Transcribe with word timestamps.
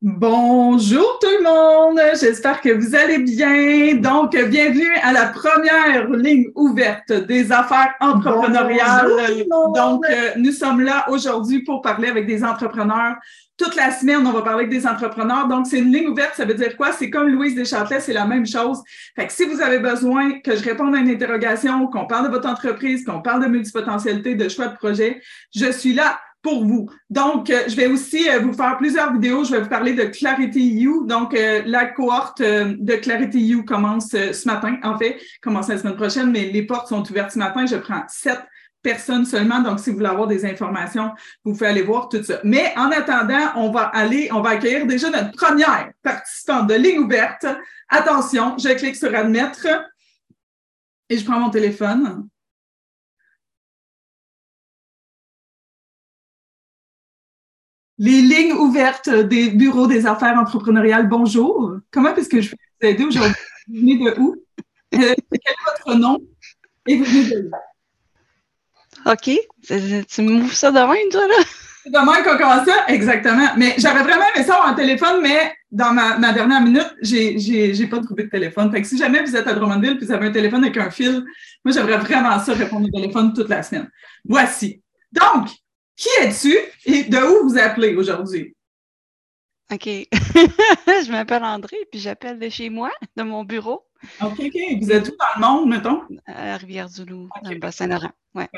Bonjour 0.00 1.18
tout 1.20 1.26
le 1.26 1.42
monde, 1.42 2.00
j'espère 2.20 2.60
que 2.60 2.68
vous 2.68 2.94
allez 2.94 3.18
bien. 3.18 3.96
Donc, 3.96 4.30
bienvenue 4.30 4.94
à 5.02 5.12
la 5.12 5.26
première 5.26 6.08
ligne 6.10 6.52
ouverte 6.54 7.10
des 7.10 7.50
affaires 7.50 7.94
entrepreneuriales. 7.98 9.10
Donc, 9.74 10.04
euh, 10.08 10.30
nous 10.36 10.52
sommes 10.52 10.82
là 10.82 11.04
aujourd'hui 11.08 11.64
pour 11.64 11.82
parler 11.82 12.06
avec 12.06 12.28
des 12.28 12.44
entrepreneurs. 12.44 13.16
Toute 13.56 13.74
la 13.74 13.90
semaine, 13.90 14.24
on 14.24 14.30
va 14.30 14.42
parler 14.42 14.66
avec 14.66 14.70
des 14.70 14.86
entrepreneurs. 14.86 15.48
Donc, 15.48 15.66
c'est 15.66 15.80
une 15.80 15.92
ligne 15.92 16.06
ouverte, 16.06 16.36
ça 16.36 16.44
veut 16.44 16.54
dire 16.54 16.76
quoi? 16.76 16.92
C'est 16.92 17.10
comme 17.10 17.26
Louise 17.26 17.56
Deschâtelet, 17.56 17.98
c'est 17.98 18.12
la 18.12 18.24
même 18.24 18.46
chose. 18.46 18.80
Fait 19.16 19.26
que 19.26 19.32
si 19.32 19.46
vous 19.46 19.60
avez 19.60 19.80
besoin 19.80 20.38
que 20.38 20.54
je 20.54 20.62
réponde 20.62 20.94
à 20.94 20.98
une 20.98 21.10
interrogation, 21.10 21.88
qu'on 21.88 22.06
parle 22.06 22.26
de 22.26 22.30
votre 22.30 22.48
entreprise, 22.48 23.04
qu'on 23.04 23.20
parle 23.20 23.42
de 23.42 23.48
multipotentialité, 23.48 24.36
de 24.36 24.48
choix 24.48 24.68
de 24.68 24.76
projet, 24.76 25.20
je 25.52 25.72
suis 25.72 25.92
là 25.92 26.20
pour 26.42 26.64
vous. 26.64 26.88
Donc, 27.10 27.50
euh, 27.50 27.64
je 27.68 27.74
vais 27.74 27.86
aussi 27.86 28.28
euh, 28.28 28.40
vous 28.40 28.52
faire 28.52 28.76
plusieurs 28.76 29.12
vidéos. 29.12 29.44
Je 29.44 29.52
vais 29.52 29.60
vous 29.60 29.68
parler 29.68 29.94
de 29.94 30.04
Clarity 30.04 30.74
You. 30.74 31.06
Donc, 31.06 31.34
euh, 31.34 31.62
la 31.66 31.86
cohorte 31.86 32.40
de 32.40 32.94
Clarity 32.96 33.40
You 33.40 33.64
commence 33.64 34.10
ce 34.10 34.46
matin. 34.46 34.76
En 34.82 34.96
fait, 34.96 35.18
commence 35.42 35.68
la 35.68 35.78
semaine 35.78 35.96
prochaine, 35.96 36.30
mais 36.30 36.46
les 36.46 36.62
portes 36.62 36.88
sont 36.88 37.02
ouvertes 37.08 37.32
ce 37.32 37.38
matin. 37.38 37.66
Je 37.66 37.76
prends 37.76 38.02
sept 38.08 38.40
personnes 38.82 39.24
seulement. 39.24 39.60
Donc, 39.60 39.80
si 39.80 39.90
vous 39.90 39.96
voulez 39.96 40.08
avoir 40.08 40.28
des 40.28 40.44
informations, 40.44 41.10
vous 41.44 41.52
pouvez 41.52 41.66
aller 41.66 41.82
voir 41.82 42.08
tout 42.08 42.22
ça. 42.22 42.38
Mais 42.44 42.72
en 42.76 42.90
attendant, 42.90 43.52
on 43.56 43.70
va 43.70 43.82
aller, 43.82 44.28
on 44.32 44.40
va 44.40 44.50
accueillir 44.50 44.86
déjà 44.86 45.10
notre 45.10 45.32
première 45.32 45.90
participante 46.02 46.68
de 46.68 46.74
ligne 46.74 47.00
ouverte. 47.00 47.46
Attention, 47.88 48.56
je 48.58 48.68
clique 48.70 48.96
sur 48.96 49.14
admettre 49.14 49.66
et 51.08 51.18
je 51.18 51.24
prends 51.24 51.40
mon 51.40 51.50
téléphone. 51.50 52.28
Les 57.98 58.22
lignes 58.22 58.52
ouvertes 58.52 59.08
des 59.10 59.50
bureaux 59.50 59.88
des 59.88 60.06
affaires 60.06 60.38
entrepreneuriales, 60.38 61.08
bonjour. 61.08 61.78
Comment 61.90 62.14
est-ce 62.14 62.28
que 62.28 62.40
je 62.40 62.50
peux 62.50 62.56
vous 62.80 62.88
aider 62.88 63.04
aujourd'hui? 63.04 63.34
Vous 63.66 63.80
venez 63.80 63.96
de 63.98 64.20
où? 64.20 64.36
Euh, 64.94 64.98
quel 65.32 65.52
est 65.52 65.64
votre 65.66 65.98
nom? 65.98 66.18
Et 66.86 66.96
vous 66.96 67.04
venez 67.04 67.24
de 67.24 67.48
où? 67.48 69.10
OK. 69.10 69.30
Tu 70.08 70.22
m'ouvres 70.22 70.52
ça 70.52 70.70
demain, 70.70 70.94
toi, 71.10 71.26
là? 71.26 71.44
C'est 71.82 71.90
demain 71.90 72.22
qu'on 72.22 72.38
commence 72.38 72.66
ça? 72.66 72.86
Exactement. 72.86 73.48
Mais 73.56 73.74
j'aurais 73.78 74.04
vraiment 74.04 74.24
aimé 74.34 74.44
ça 74.44 74.54
avoir 74.54 74.68
un 74.68 74.74
téléphone, 74.74 75.20
mais 75.20 75.52
dans 75.72 75.92
ma, 75.92 76.32
dernière 76.32 76.60
minute, 76.60 76.94
j'ai, 77.02 77.36
j'ai, 77.38 77.86
pas 77.88 78.00
trouvé 78.00 78.24
de 78.24 78.30
téléphone. 78.30 78.70
Fait 78.70 78.80
que 78.80 78.86
si 78.86 78.96
jamais 78.96 79.24
vous 79.24 79.34
êtes 79.34 79.46
à 79.48 79.54
Drummondville 79.54 79.98
et 80.00 80.04
vous 80.04 80.12
avez 80.12 80.28
un 80.28 80.32
téléphone 80.32 80.62
avec 80.62 80.76
un 80.76 80.90
fil, 80.90 81.24
moi, 81.64 81.74
j'aimerais 81.74 81.98
vraiment 81.98 82.38
ça 82.38 82.52
répondre 82.52 82.86
au 82.86 82.90
téléphone 82.90 83.32
toute 83.32 83.48
la 83.48 83.64
semaine. 83.64 83.90
Voici. 84.24 84.82
Donc, 85.12 85.48
qui 85.98 86.08
es-tu 86.20 86.56
et 86.86 87.04
de 87.04 87.18
où 87.18 87.46
vous 87.48 87.58
appelez 87.58 87.94
aujourd'hui? 87.96 88.54
OK. 89.70 89.84
je 89.84 91.10
m'appelle 91.10 91.42
André, 91.42 91.76
puis 91.90 92.00
j'appelle 92.00 92.38
de 92.38 92.48
chez 92.48 92.70
moi, 92.70 92.90
de 93.16 93.22
mon 93.24 93.44
bureau. 93.44 93.84
OK, 94.22 94.38
OK. 94.38 94.56
Vous 94.80 94.92
êtes 94.92 95.08
où 95.08 95.16
dans 95.18 95.26
le 95.34 95.40
monde, 95.40 95.68
mettons? 95.68 96.02
À 96.26 96.56
Rivière-du-Loup, 96.56 97.28
dans 97.42 97.50
le 97.50 97.58
Bas-Saint-Laurent. 97.58 98.12
Ouais. 98.34 98.48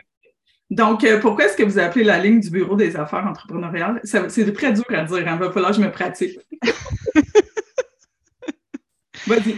Donc, 0.69 1.03
euh, 1.03 1.19
pourquoi 1.19 1.47
est-ce 1.47 1.57
que 1.57 1.63
vous 1.63 1.79
appelez 1.79 2.05
la 2.05 2.19
ligne 2.19 2.41
du 2.41 2.51
Bureau 2.51 2.77
des 2.77 2.95
affaires 2.95 3.27
entrepreneuriales? 3.27 4.03
C'est 4.05 4.53
très 4.53 4.73
dur 4.73 4.85
à 4.91 5.05
dire, 5.05 5.19
il 5.19 5.27
hein. 5.27 5.37
va 5.37 5.51
falloir 5.51 5.71
que 5.73 5.79
je 5.79 5.83
me 5.83 5.91
pratique. 5.91 6.39
Vas-y. 9.27 9.57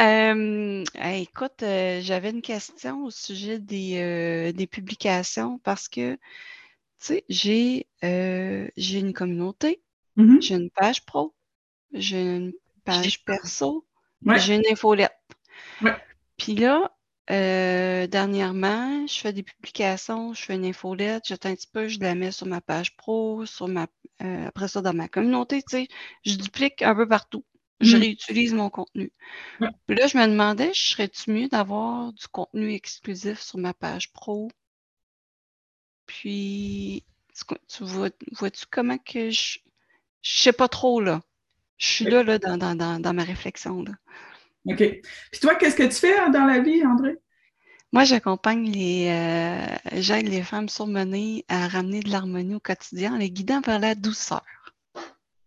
Euh, 0.00 0.84
écoute, 1.16 1.64
euh, 1.64 1.98
j'avais 2.00 2.30
une 2.30 2.42
question 2.42 3.02
au 3.04 3.10
sujet 3.10 3.58
des, 3.58 4.52
des 4.54 4.66
publications 4.68 5.58
parce 5.64 5.88
que 5.88 6.16
euh, 7.10 8.68
j'ai 8.76 8.98
une 8.98 9.12
communauté, 9.12 9.82
mm-hmm. 10.16 10.42
j'ai 10.42 10.54
une 10.54 10.70
page 10.70 11.04
pro, 11.04 11.34
j'ai 11.92 12.20
une 12.20 12.52
page 12.84 13.24
perso, 13.24 13.86
j'ai 14.36 14.56
une 14.56 14.66
infolette. 14.70 15.12
Puis 16.36 16.54
là, 16.54 16.92
euh, 17.30 18.06
dernièrement, 18.06 19.06
je 19.06 19.18
fais 19.18 19.32
des 19.32 19.42
publications, 19.42 20.32
je 20.32 20.42
fais 20.42 20.54
une 20.54 20.64
infolette, 20.64 21.24
j'attends 21.26 21.50
un 21.50 21.54
petit 21.54 21.68
peu, 21.70 21.88
je 21.88 22.00
la 22.00 22.14
mets 22.14 22.32
sur 22.32 22.46
ma 22.46 22.60
page 22.60 22.96
pro, 22.96 23.44
sur 23.44 23.68
ma, 23.68 23.86
euh, 24.22 24.46
après 24.46 24.68
ça 24.68 24.80
dans 24.80 24.94
ma 24.94 25.08
communauté, 25.08 25.62
tu 25.62 25.76
sais, 25.76 25.88
je 26.24 26.36
duplique 26.36 26.82
un 26.82 26.94
peu 26.94 27.06
partout. 27.06 27.44
Je 27.80 27.96
mm-hmm. 27.96 28.00
réutilise 28.00 28.54
mon 28.54 28.70
contenu. 28.70 29.12
Puis 29.86 29.96
là, 29.96 30.08
je 30.08 30.18
me 30.18 30.26
demandais, 30.26 30.72
serais-tu 30.74 31.30
mieux 31.30 31.48
d'avoir 31.48 32.12
du 32.12 32.26
contenu 32.26 32.72
exclusif 32.72 33.40
sur 33.40 33.58
ma 33.58 33.72
page 33.72 34.10
pro 34.12 34.48
puis, 36.08 37.04
tu 37.68 37.84
vois, 37.84 38.08
vois-tu 38.32 38.64
comment 38.68 38.98
que 38.98 39.30
je. 39.30 39.58
Je 40.20 40.40
sais 40.40 40.52
pas 40.52 40.66
trop, 40.66 41.00
là. 41.00 41.20
Je 41.76 41.86
suis 41.86 42.04
là, 42.06 42.24
là, 42.24 42.38
dans, 42.40 42.56
dans, 42.56 43.00
dans, 43.00 43.14
ma 43.14 43.22
réflexion, 43.22 43.84
là. 43.84 43.92
OK. 44.66 44.78
Puis 44.78 45.40
toi, 45.40 45.54
qu'est-ce 45.54 45.76
que 45.76 45.84
tu 45.84 45.92
fais 45.92 46.30
dans 46.32 46.44
la 46.44 46.58
vie, 46.58 46.84
André? 46.84 47.16
Moi, 47.92 48.02
j'accompagne 48.02 48.68
les. 48.68 49.06
Euh, 49.08 50.00
j'aide 50.00 50.28
les 50.28 50.42
femmes 50.42 50.68
surmenées 50.68 51.44
à 51.48 51.68
ramener 51.68 52.00
de 52.00 52.10
l'harmonie 52.10 52.56
au 52.56 52.60
quotidien 52.60 53.14
en 53.14 53.18
les 53.18 53.30
guidant 53.30 53.60
vers 53.60 53.78
la 53.78 53.94
douceur. 53.94 54.42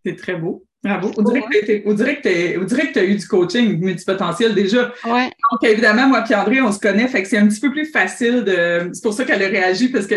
C'est 0.06 0.16
très 0.16 0.36
beau. 0.36 0.66
Bravo. 0.84 1.12
On 1.18 1.24
dirait, 1.24 1.42
que 2.22 2.92
tu 2.92 3.00
as 3.00 3.04
eu 3.04 3.16
du 3.16 3.28
coaching 3.28 3.78
multipotentiel 3.80 4.56
déjà. 4.56 4.92
Ouais. 5.06 5.30
Donc, 5.52 5.64
évidemment, 5.64 6.08
moi 6.08 6.24
et 6.28 6.36
André, 6.36 6.62
on 6.62 6.72
se 6.72 6.80
connaît, 6.80 7.08
fait 7.08 7.22
que 7.22 7.28
c'est 7.28 7.38
un 7.38 7.48
petit 7.48 7.60
peu 7.60 7.72
plus 7.72 7.86
facile 7.86 8.44
de. 8.44 8.90
C'est 8.94 9.04
pour 9.04 9.14
ça 9.14 9.26
qu'elle 9.26 9.44
a 9.44 9.48
réagi 9.48 9.90
parce 9.90 10.08
que 10.08 10.16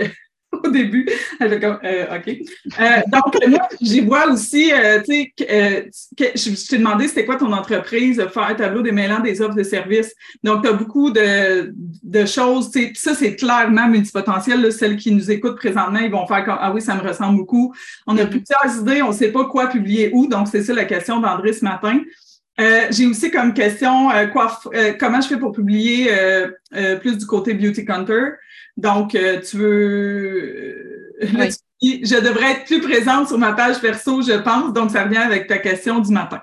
au 0.65 0.69
début. 0.69 1.09
Comme, 1.39 1.79
euh, 1.85 2.17
OK. 2.17 2.29
Euh, 2.29 2.85
donc, 3.13 3.49
moi, 3.49 3.69
j'y 3.81 4.01
vois 4.01 4.31
aussi, 4.31 4.73
euh, 4.73 5.01
tu 5.01 5.33
sais, 5.37 5.91
je, 6.35 6.69
t'ai 6.69 6.79
demandé 6.79 7.09
c'était 7.09 7.25
quoi 7.25 7.37
ton 7.37 7.53
entreprise, 7.53 8.25
faire 8.33 8.45
un 8.45 8.55
tableau 8.55 8.83
démêlant 8.83 9.21
des 9.21 9.41
offres 9.41 9.55
de 9.55 9.63
services. 9.63 10.13
Donc, 10.43 10.63
tu 10.63 10.69
as 10.69 10.73
beaucoup 10.73 11.11
de, 11.11 11.73
de 12.03 12.27
choses, 12.27 12.71
tu 12.71 12.87
sais, 12.87 12.93
ça, 12.95 13.15
c'est 13.15 13.37
clairement 13.37 13.89
multipotentiel. 13.89 14.73
celles 14.73 14.97
qui 14.97 15.13
nous 15.13 15.31
écoutent 15.31 15.57
présentement, 15.57 16.01
ils 16.01 16.11
vont 16.11 16.27
faire 16.27 16.45
comme, 16.45 16.59
ah 16.61 16.73
oui, 16.73 16.81
ça 16.81 16.95
me 16.95 17.07
ressemble 17.07 17.39
beaucoup. 17.39 17.75
On 18.07 18.17
a 18.17 18.25
mm-hmm. 18.25 18.29
plusieurs 18.29 18.81
idées, 18.81 19.03
on 19.03 19.09
ne 19.09 19.15
sait 19.15 19.33
pas 19.33 19.45
quoi 19.47 19.69
publier 19.69 20.11
où. 20.13 20.27
Donc, 20.27 20.49
c'est 20.49 20.63
ça 20.63 20.73
la 20.73 20.85
question 20.85 21.21
d'André 21.21 21.53
ce 21.53 21.65
matin. 21.65 22.01
j'ai 22.91 23.07
aussi 23.07 23.31
comme 23.31 23.53
question 23.53 24.11
quoi, 24.33 24.61
comment 24.99 25.21
je 25.21 25.29
fais 25.29 25.39
pour 25.39 25.53
publier 25.53 26.11
plus 27.01 27.19
du 27.19 27.27
côté 27.27 27.55
Beauty 27.55 27.85
Counter? 27.85 28.35
Donc, 28.77 29.15
euh, 29.15 29.41
tu 29.41 29.57
veux. 29.57 31.15
Euh, 31.23 31.51
je 31.81 32.21
devrais 32.21 32.53
être 32.53 32.65
plus 32.65 32.81
présente 32.81 33.29
sur 33.29 33.39
ma 33.39 33.53
page 33.53 33.81
perso, 33.81 34.23
je 34.23 34.41
pense. 34.43 34.73
Donc, 34.73 34.91
ça 34.91 35.05
revient 35.05 35.19
avec 35.19 35.47
ta 35.47 35.59
question 35.59 36.01
du 36.01 36.13
matin. 36.13 36.41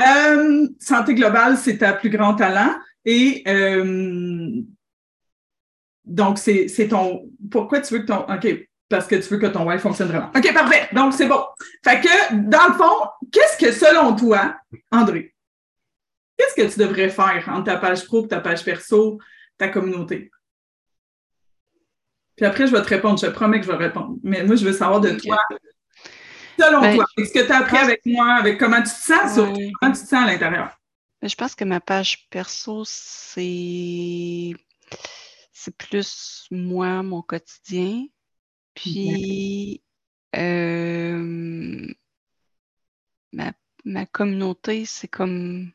Euh, 0.00 0.68
santé 0.78 1.14
globale, 1.14 1.56
c'est 1.56 1.78
ta 1.78 1.92
plus 1.92 2.08
grand 2.08 2.34
talent. 2.34 2.74
Et 3.04 3.44
donc, 6.04 6.38
c'est 6.38 6.88
ton. 6.88 7.28
Pourquoi 7.50 7.80
tu 7.80 7.94
veux 7.94 8.00
que 8.00 8.06
ton. 8.06 8.20
OK, 8.20 8.68
parce 8.88 9.06
que 9.06 9.16
tu 9.16 9.28
veux 9.28 9.38
que 9.38 9.46
ton 9.46 9.66
web 9.66 9.80
fonctionne 9.80 10.08
vraiment. 10.08 10.30
OK, 10.34 10.52
parfait. 10.54 10.88
Donc, 10.92 11.12
c'est 11.12 11.26
bon. 11.26 11.42
Fait 11.84 12.00
que, 12.00 12.34
dans 12.48 12.68
le 12.68 12.74
fond, 12.74 13.08
qu'est-ce 13.30 13.58
que 13.58 13.72
selon 13.72 14.14
toi, 14.14 14.56
André, 14.90 15.34
qu'est-ce 16.36 16.54
que 16.54 16.72
tu 16.72 16.78
devrais 16.78 17.08
faire 17.08 17.50
entre 17.52 17.64
ta 17.64 17.76
page 17.76 18.04
pro 18.06 18.24
et 18.24 18.28
ta 18.28 18.40
page 18.40 18.64
perso, 18.64 19.18
ta 19.58 19.68
communauté? 19.68 20.30
Puis 22.36 22.46
après, 22.46 22.66
je 22.66 22.72
vais 22.72 22.82
te 22.82 22.88
répondre. 22.88 23.18
Je 23.18 23.26
te 23.26 23.30
promets 23.30 23.60
que 23.60 23.66
je 23.66 23.72
vais 23.72 23.78
répondre. 23.78 24.16
Mais 24.22 24.44
moi, 24.44 24.56
je 24.56 24.64
veux 24.64 24.72
savoir 24.72 25.00
de 25.00 25.10
toi. 25.10 25.38
Selon 26.58 26.80
ben, 26.80 26.96
toi, 26.96 27.04
ce 27.18 27.32
que 27.32 27.46
tu 27.46 27.52
as 27.52 27.58
appris 27.58 27.78
avec 27.78 28.00
moi, 28.04 28.34
avec 28.34 28.58
comment 28.58 28.82
tu 28.82 28.84
te 28.84 28.88
sens, 28.88 29.36
comment 29.36 29.92
tu 29.92 30.00
te 30.00 30.08
sens 30.08 30.24
à 30.24 30.26
l'intérieur? 30.26 30.78
Ben, 31.20 31.28
je 31.28 31.36
pense 31.36 31.54
que 31.54 31.64
ma 31.64 31.80
page 31.80 32.28
perso, 32.30 32.82
c'est 32.86 34.54
c'est 35.52 35.76
plus 35.76 36.46
moi, 36.50 37.02
mon 37.02 37.22
quotidien. 37.22 38.06
Puis 38.74 39.82
euh, 40.36 41.86
ma, 43.32 43.52
ma 43.84 44.06
communauté, 44.06 44.84
c'est 44.86 45.08
comme 45.08 45.72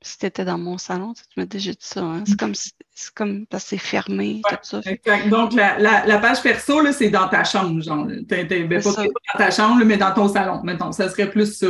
si 0.00 0.18
tu 0.18 0.26
étais 0.26 0.44
dans 0.44 0.58
mon 0.58 0.78
salon, 0.78 1.12
tu 1.14 1.22
m'as 1.36 1.46
déjà 1.46 1.72
dit 1.72 1.78
ça. 1.80 2.00
Hein? 2.00 2.24
C'est 2.26 2.38
comme, 2.38 2.54
c'est 2.54 3.14
comme 3.14 3.46
parce 3.46 3.64
que 3.64 3.70
c'est 3.70 3.78
fermé, 3.78 4.40
tout 4.48 4.56
ça. 4.62 4.80
Exact. 4.84 5.28
Donc, 5.28 5.54
la, 5.54 5.78
la, 5.78 6.06
la, 6.06 6.18
page 6.18 6.42
perso, 6.42 6.80
là, 6.80 6.92
c'est 6.92 7.10
dans 7.10 7.28
ta 7.28 7.44
chambre, 7.44 7.82
genre. 7.82 8.06
T'es, 8.28 8.44
ben, 8.44 8.82
pas 8.82 8.92
dans 8.92 9.06
ta 9.36 9.50
chambre, 9.50 9.84
mais 9.84 9.96
dans 9.96 10.14
ton 10.14 10.28
salon, 10.28 10.62
mettons. 10.62 10.92
Ça 10.92 11.08
serait 11.08 11.30
plus 11.30 11.56
ça. 11.56 11.68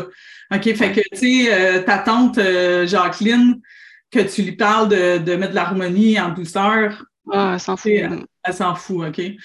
OK, 0.54 0.75
fait 0.75 0.92
que, 0.92 1.00
tu 1.12 1.44
sais, 1.44 1.52
euh, 1.52 1.82
ta 1.82 1.98
tante 1.98 2.38
euh, 2.38 2.86
Jacqueline, 2.86 3.60
que 4.10 4.20
tu 4.20 4.42
lui 4.42 4.52
parles 4.52 4.88
de, 4.88 5.19
de 5.19 5.36
mettre 5.36 5.50
de 5.50 5.56
l'harmonie 5.56 6.20
en 6.20 6.30
douceur. 6.30 7.04
Ah, 7.32 7.52
elle 7.54 7.60
s'en 7.60 7.76
fout. 7.76 7.92
Elle, 7.92 8.54
s'en 8.54 8.75
fout, 8.75 9.08
OK? 9.08 9.19
Et 9.19 9.36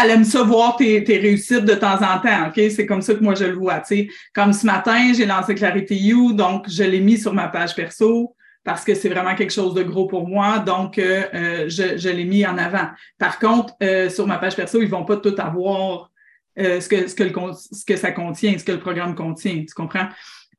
elle 0.00 0.10
aime 0.10 0.24
ça 0.24 0.42
voir 0.42 0.76
tes, 0.76 1.02
tes, 1.02 1.18
réussites 1.18 1.64
de 1.64 1.74
temps 1.74 1.96
en 1.96 2.20
temps, 2.20 2.48
OK? 2.48 2.60
C'est 2.70 2.86
comme 2.86 3.02
ça 3.02 3.14
que 3.14 3.22
moi 3.22 3.34
je 3.34 3.44
le 3.44 3.54
vois, 3.54 3.80
tu 3.80 3.96
sais. 3.96 4.08
Comme 4.34 4.52
ce 4.52 4.66
matin, 4.66 5.12
j'ai 5.14 5.26
lancé 5.26 5.54
Clarity 5.54 5.96
You, 5.96 6.32
donc 6.32 6.66
je 6.68 6.84
l'ai 6.84 7.00
mis 7.00 7.18
sur 7.18 7.34
ma 7.34 7.48
page 7.48 7.74
perso 7.74 8.36
parce 8.66 8.84
que 8.84 8.96
c'est 8.96 9.08
vraiment 9.08 9.36
quelque 9.36 9.52
chose 9.52 9.74
de 9.74 9.84
gros 9.84 10.06
pour 10.06 10.28
moi. 10.28 10.58
Donc, 10.58 10.98
euh, 10.98 11.22
euh, 11.34 11.68
je, 11.68 11.96
je 11.96 12.08
l'ai 12.08 12.24
mis 12.24 12.44
en 12.44 12.58
avant. 12.58 12.88
Par 13.16 13.38
contre, 13.38 13.74
euh, 13.80 14.10
sur 14.10 14.26
ma 14.26 14.38
page 14.38 14.56
perso, 14.56 14.82
ils 14.82 14.88
vont 14.88 15.04
pas 15.04 15.16
tout 15.16 15.34
avoir 15.38 16.10
euh, 16.58 16.80
ce, 16.80 16.88
que, 16.88 17.06
ce, 17.06 17.14
que 17.14 17.22
le, 17.22 17.32
ce 17.54 17.84
que 17.84 17.96
ça 17.96 18.10
contient, 18.10 18.58
ce 18.58 18.64
que 18.64 18.72
le 18.72 18.80
programme 18.80 19.14
contient. 19.14 19.64
Tu 19.64 19.72
comprends? 19.74 20.08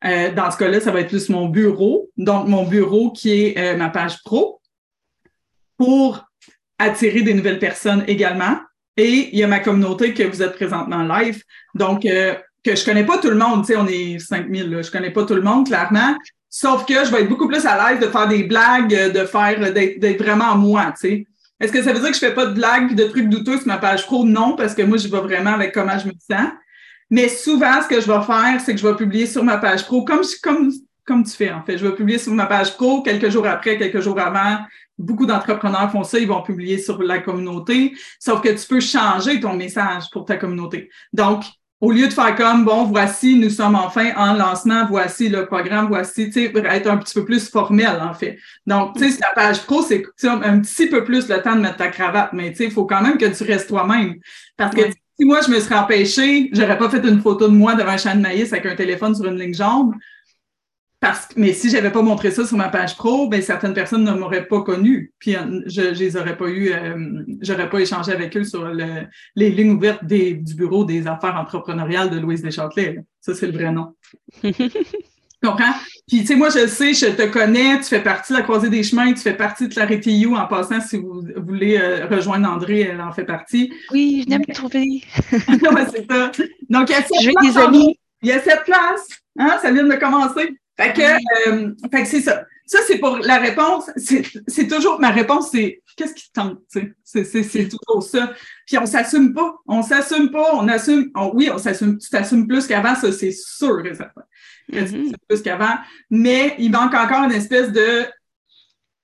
Dans 0.01 0.51
ce 0.51 0.57
cas-là, 0.57 0.79
ça 0.79 0.91
va 0.91 1.01
être 1.01 1.09
plus 1.09 1.27
mon 1.27 1.47
bureau. 1.49 2.09
Donc, 2.17 2.47
mon 2.47 2.63
bureau 2.63 3.11
qui 3.11 3.31
est 3.31 3.75
ma 3.75 3.89
page 3.89 4.21
pro 4.23 4.61
pour 5.75 6.26
attirer 6.79 7.21
des 7.21 7.33
nouvelles 7.33 7.59
personnes 7.59 8.03
également. 8.07 8.57
Et 8.95 9.29
il 9.31 9.39
y 9.39 9.43
a 9.43 9.47
ma 9.47 9.59
communauté 9.59 10.13
que 10.13 10.23
vous 10.23 10.41
êtes 10.41 10.55
présentement 10.55 11.03
live. 11.03 11.43
Donc, 11.75 12.01
que 12.01 12.75
je 12.75 12.85
connais 12.85 13.05
pas 13.05 13.17
tout 13.19 13.29
le 13.29 13.37
monde. 13.37 13.65
Tu 13.65 13.73
sais, 13.73 13.77
on 13.77 13.87
est 13.87 14.19
5000, 14.19 14.69
là. 14.69 14.81
Je 14.81 14.91
connais 14.91 15.11
pas 15.11 15.23
tout 15.23 15.35
le 15.35 15.41
monde, 15.41 15.67
clairement. 15.67 16.17
Sauf 16.49 16.85
que 16.85 17.05
je 17.05 17.11
vais 17.11 17.21
être 17.21 17.29
beaucoup 17.29 17.47
plus 17.47 17.65
à 17.65 17.91
l'aise 17.91 17.99
de 17.99 18.07
faire 18.07 18.27
des 18.27 18.43
blagues, 18.43 18.89
de 18.89 19.25
faire, 19.25 19.71
d'être 19.71 20.23
vraiment 20.23 20.55
moi, 20.55 20.93
tu 20.99 21.07
sais. 21.07 21.27
Est-ce 21.59 21.71
que 21.71 21.81
ça 21.81 21.91
veut 21.91 21.99
dire 21.99 22.09
que 22.09 22.15
je 22.15 22.19
fais 22.19 22.33
pas 22.33 22.45
de 22.45 22.53
blagues 22.53 22.93
de 22.93 23.05
trucs 23.05 23.29
douteux 23.29 23.57
sur 23.57 23.67
ma 23.67 23.77
page 23.77 24.05
pro? 24.05 24.23
Non, 24.23 24.55
parce 24.55 24.75
que 24.75 24.83
moi, 24.83 24.97
je 24.97 25.07
vais 25.07 25.19
vraiment 25.19 25.53
avec 25.53 25.73
comment 25.73 25.97
je 25.97 26.07
me 26.07 26.13
sens. 26.13 26.49
Mais 27.09 27.29
souvent, 27.29 27.81
ce 27.81 27.87
que 27.87 27.99
je 27.99 28.05
vais 28.05 28.21
faire, 28.23 28.61
c'est 28.63 28.73
que 28.73 28.79
je 28.79 28.87
vais 28.87 28.95
publier 28.95 29.25
sur 29.25 29.43
ma 29.43 29.57
page 29.57 29.85
pro, 29.85 30.03
comme, 30.03 30.21
comme, 30.43 30.71
comme 31.05 31.23
tu 31.23 31.31
fais, 31.31 31.51
en 31.51 31.63
fait. 31.63 31.77
Je 31.77 31.85
vais 31.85 31.95
publier 31.95 32.19
sur 32.19 32.33
ma 32.33 32.45
page 32.45 32.75
pro 32.75 33.01
quelques 33.01 33.29
jours 33.29 33.47
après, 33.47 33.77
quelques 33.77 34.01
jours 34.01 34.19
avant. 34.19 34.59
Beaucoup 34.97 35.25
d'entrepreneurs 35.25 35.91
font 35.91 36.03
ça, 36.03 36.19
ils 36.19 36.27
vont 36.27 36.41
publier 36.41 36.77
sur 36.77 37.01
la 37.01 37.19
communauté. 37.19 37.93
Sauf 38.19 38.41
que 38.41 38.49
tu 38.49 38.67
peux 38.67 38.79
changer 38.79 39.39
ton 39.39 39.53
message 39.53 40.05
pour 40.11 40.25
ta 40.25 40.37
communauté. 40.37 40.89
Donc, 41.13 41.43
au 41.79 41.91
lieu 41.91 42.07
de 42.07 42.13
faire 42.13 42.35
comme, 42.35 42.65
bon, 42.65 42.85
voici, 42.85 43.35
nous 43.35 43.51
sommes 43.51 43.75
enfin 43.75 44.11
en 44.15 44.33
lancement, 44.33 44.87
voici 44.87 45.29
le 45.29 45.45
programme, 45.45 45.87
voici, 45.87 46.25
tu 46.31 46.31
sais, 46.31 46.51
être 46.65 46.87
un 46.87 46.97
petit 46.97 47.13
peu 47.13 47.23
plus 47.23 47.49
formel, 47.49 47.99
en 48.01 48.15
fait. 48.15 48.39
Donc, 48.65 48.97
tu 48.97 49.11
sais, 49.11 49.19
la 49.19 49.33
page 49.35 49.61
pro, 49.61 49.83
c'est 49.83 50.03
un 50.25 50.59
petit 50.59 50.87
peu 50.87 51.03
plus 51.03 51.29
le 51.29 51.39
temps 51.41 51.55
de 51.55 51.61
mettre 51.61 51.77
ta 51.77 51.89
cravate, 51.89 52.33
mais 52.33 52.49
tu 52.49 52.57
sais, 52.57 52.65
il 52.65 52.71
faut 52.71 52.85
quand 52.85 53.01
même 53.01 53.17
que 53.17 53.25
tu 53.25 53.43
restes 53.43 53.67
toi-même. 53.67 54.15
Parce 54.57 54.73
que 54.73 54.81
si 55.19 55.25
moi, 55.25 55.41
je 55.45 55.51
me 55.51 55.59
serais 55.59 55.75
empêchée, 55.75 56.49
j'aurais 56.51 56.79
pas 56.79 56.89
fait 56.89 57.05
une 57.05 57.21
photo 57.21 57.47
de 57.47 57.53
moi 57.53 57.75
devant 57.75 57.91
un 57.91 57.97
champ 57.97 58.15
de 58.15 58.21
maïs 58.21 58.51
avec 58.53 58.65
un 58.65 58.75
téléphone 58.75 59.13
sur 59.13 59.25
une 59.25 59.37
ligne 59.37 59.53
jaune, 59.53 59.93
parce 60.99 61.27
que, 61.27 61.39
mais 61.39 61.53
si 61.53 61.69
j'avais 61.69 61.91
pas 61.91 62.01
montré 62.01 62.31
ça 62.31 62.45
sur 62.45 62.57
ma 62.57 62.69
page 62.69 62.97
pro, 62.97 63.27
ben 63.27 63.41
certaines 63.41 63.73
personnes 63.73 64.03
ne 64.03 64.11
m'auraient 64.11 64.47
pas 64.47 64.61
connu. 64.61 65.13
Puis 65.19 65.35
euh, 65.35 65.61
je, 65.65 65.93
je 65.93 65.99
les 65.99 66.17
aurais 66.17 66.37
pas 66.37 66.47
eu, 66.47 66.71
euh, 66.71 67.23
j'aurais 67.41 67.69
pas 67.69 67.79
échangé 67.79 68.11
avec 68.11 68.35
eux 68.35 68.43
sur 68.43 68.65
le, 68.65 69.05
les 69.35 69.51
lignes 69.51 69.71
ouvertes 69.71 70.05
des, 70.05 70.33
du 70.33 70.55
bureau 70.55 70.85
des 70.85 71.07
affaires 71.07 71.35
entrepreneuriales 71.35 72.09
de 72.09 72.19
Louise 72.19 72.41
Deschâtelet. 72.41 72.99
Ça, 73.21 73.35
c'est 73.35 73.47
le 73.47 73.53
vrai 73.53 73.71
nom. 73.71 73.95
comprends? 75.43 75.73
Puis, 76.07 76.21
tu 76.21 76.27
sais, 76.27 76.35
moi, 76.35 76.49
je 76.49 76.67
sais, 76.67 76.93
je 76.93 77.07
te 77.07 77.27
connais, 77.27 77.77
tu 77.79 77.85
fais 77.85 78.01
partie 78.01 78.33
de 78.33 78.37
la 78.37 78.43
croisée 78.43 78.69
des 78.69 78.83
chemins, 78.83 79.11
tu 79.13 79.21
fais 79.21 79.33
partie 79.33 79.67
de 79.67 79.73
Clarity 79.73 80.19
You. 80.19 80.35
En 80.35 80.47
passant, 80.47 80.81
si 80.81 80.97
vous 80.97 81.21
voulez 81.37 81.77
euh, 81.77 82.07
rejoindre 82.07 82.49
André, 82.49 82.81
elle 82.81 83.01
en 83.01 83.11
fait 83.11 83.25
partie. 83.25 83.71
Oui, 83.91 84.23
je 84.23 84.29
viens 84.29 84.39
me 84.39 84.53
trouver. 84.53 85.03
c'est 85.91 86.07
ça. 86.09 86.31
Donc, 86.69 86.89
il 86.89 86.93
y 86.93 86.95
a 86.95 87.03
cette 87.03 87.33
place. 87.33 87.53
Des 87.53 87.57
amis. 87.57 87.99
Il 88.21 88.29
y 88.29 88.31
a 88.31 88.41
cette 88.41 88.63
place. 88.63 89.07
Hein? 89.37 89.57
Ça 89.61 89.71
vient 89.71 89.83
de 89.83 89.95
commencer. 89.95 90.57
Fait 90.79 90.93
que, 90.93 91.49
euh, 91.49 91.73
fait 91.91 92.03
que 92.03 92.07
c'est 92.07 92.21
ça. 92.21 92.45
Ça, 92.65 92.79
c'est 92.85 92.99
pour 92.99 93.17
la 93.17 93.37
réponse. 93.37 93.89
C'est 93.95 94.67
toujours, 94.67 94.99
ma 94.99 95.09
réponse, 95.09 95.51
c'est 95.51 95.81
qu'est-ce 95.95 96.13
qui 96.13 96.27
te 96.27 96.33
tente, 96.33 96.59
tu 96.71 96.95
sais? 97.03 97.23
C'est 97.23 97.69
toujours 97.69 98.03
ça. 98.03 98.33
Puis 98.65 98.77
on 98.77 98.85
s'assume 98.85 99.33
pas. 99.33 99.55
On 99.67 99.81
s'assume 99.81 100.29
pas. 100.29 100.53
On 100.53 100.67
assume, 100.67 101.09
oui, 101.33 101.49
on 101.51 101.57
s'assume, 101.57 101.97
tu 101.97 102.09
t'assumes 102.09 102.45
plus 102.47 102.67
qu'avant, 102.67 102.93
ça, 102.93 103.11
c'est 103.11 103.31
sûr 103.31 103.85
et 103.85 103.95
certain. 103.95 104.23
Mm 104.69 105.13
plus 105.29 105.41
qu'avant. 105.41 105.77
Mais 106.09 106.55
il 106.59 106.71
manque 106.71 106.93
encore 106.93 107.23
une 107.23 107.31
espèce 107.31 107.71
de 107.71 108.05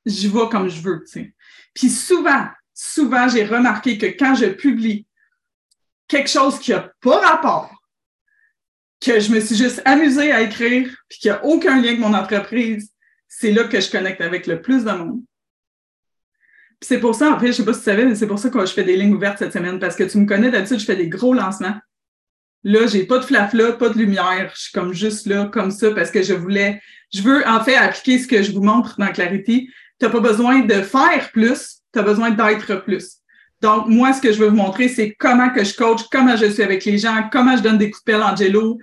je 0.05 0.27
vais 0.27 0.49
comme 0.51 0.69
je 0.69 0.81
veux, 0.81 1.03
tu 1.05 1.11
sais. 1.11 1.33
Puis 1.73 1.89
souvent, 1.89 2.47
souvent, 2.73 3.27
j'ai 3.29 3.45
remarqué 3.45 3.97
que 3.97 4.05
quand 4.05 4.35
je 4.35 4.47
publie 4.47 5.07
quelque 6.07 6.29
chose 6.29 6.59
qui 6.59 6.71
n'a 6.71 6.91
pas 7.01 7.19
rapport 7.19 7.72
que 9.03 9.19
je 9.19 9.31
me 9.31 9.39
suis 9.39 9.55
juste 9.55 9.81
amusée 9.85 10.31
à 10.31 10.41
écrire, 10.41 10.89
puis 11.09 11.19
qu'il 11.19 11.31
n'y 11.31 11.37
a 11.37 11.45
aucun 11.45 11.81
lien 11.81 11.89
avec 11.89 11.99
mon 11.99 12.13
entreprise, 12.13 12.89
c'est 13.27 13.51
là 13.51 13.65
que 13.65 13.79
je 13.81 13.91
connecte 13.91 14.21
avec 14.21 14.47
le 14.47 14.61
plus 14.61 14.83
de 14.85 14.91
monde. 14.91 15.21
Puis 16.79 16.87
c'est 16.87 16.99
pour 16.99 17.15
ça, 17.15 17.31
en 17.31 17.39
fait, 17.39 17.47
je 17.47 17.53
sais 17.53 17.65
pas 17.65 17.73
si 17.73 17.79
tu 17.79 17.85
savais, 17.85 18.05
mais 18.05 18.15
c'est 18.15 18.27
pour 18.27 18.39
ça 18.39 18.49
que 18.49 18.65
je 18.65 18.73
fais 18.73 18.83
des 18.83 18.95
lignes 18.95 19.13
ouvertes 19.13 19.39
cette 19.39 19.53
semaine, 19.53 19.79
parce 19.79 19.95
que 19.95 20.03
tu 20.03 20.17
me 20.17 20.25
connais, 20.25 20.51
d'habitude, 20.51 20.79
je 20.79 20.85
fais 20.85 20.95
des 20.95 21.07
gros 21.07 21.33
lancements. 21.33 21.75
Là, 22.63 22.87
j'ai 22.87 23.05
pas 23.05 23.19
de 23.19 23.25
flafla, 23.25 23.73
pas 23.73 23.89
de 23.89 23.97
lumière. 23.97 24.51
Je 24.55 24.61
suis 24.61 24.71
comme 24.71 24.93
juste 24.93 25.25
là, 25.27 25.49
comme 25.51 25.71
ça, 25.71 25.91
parce 25.91 26.11
que 26.11 26.21
je 26.21 26.33
voulais, 26.33 26.81
je 27.13 27.21
veux 27.21 27.45
en 27.47 27.61
fait 27.63 27.75
appliquer 27.75 28.19
ce 28.19 28.27
que 28.27 28.41
je 28.41 28.53
vous 28.53 28.63
montre 28.63 28.95
dans 28.97 29.11
Clarity. 29.11 29.69
Tu 29.99 30.05
n'as 30.05 30.11
pas 30.11 30.21
besoin 30.21 30.61
de 30.61 30.81
faire 30.81 31.31
plus, 31.31 31.81
tu 31.91 31.99
as 31.99 32.03
besoin 32.03 32.31
d'être 32.31 32.75
plus. 32.83 33.17
Donc, 33.63 33.87
moi, 33.87 34.11
ce 34.11 34.19
que 34.19 34.33
je 34.33 34.39
veux 34.39 34.49
vous 34.49 34.57
montrer, 34.57 34.89
c'est 34.89 35.15
comment 35.17 35.49
que 35.49 35.63
je 35.63 35.73
coach, 35.73 36.01
comment 36.11 36.35
je 36.35 36.47
suis 36.47 36.61
avec 36.61 36.83
les 36.83 36.97
gens, 36.97 37.29
comment 37.31 37.55
je 37.55 37.63
donne 37.63 37.77
des 37.77 37.89
coups 37.89 38.03
de 38.03 38.11
pelle 38.11 38.21
à 38.21 38.33
Angelo. 38.33 38.77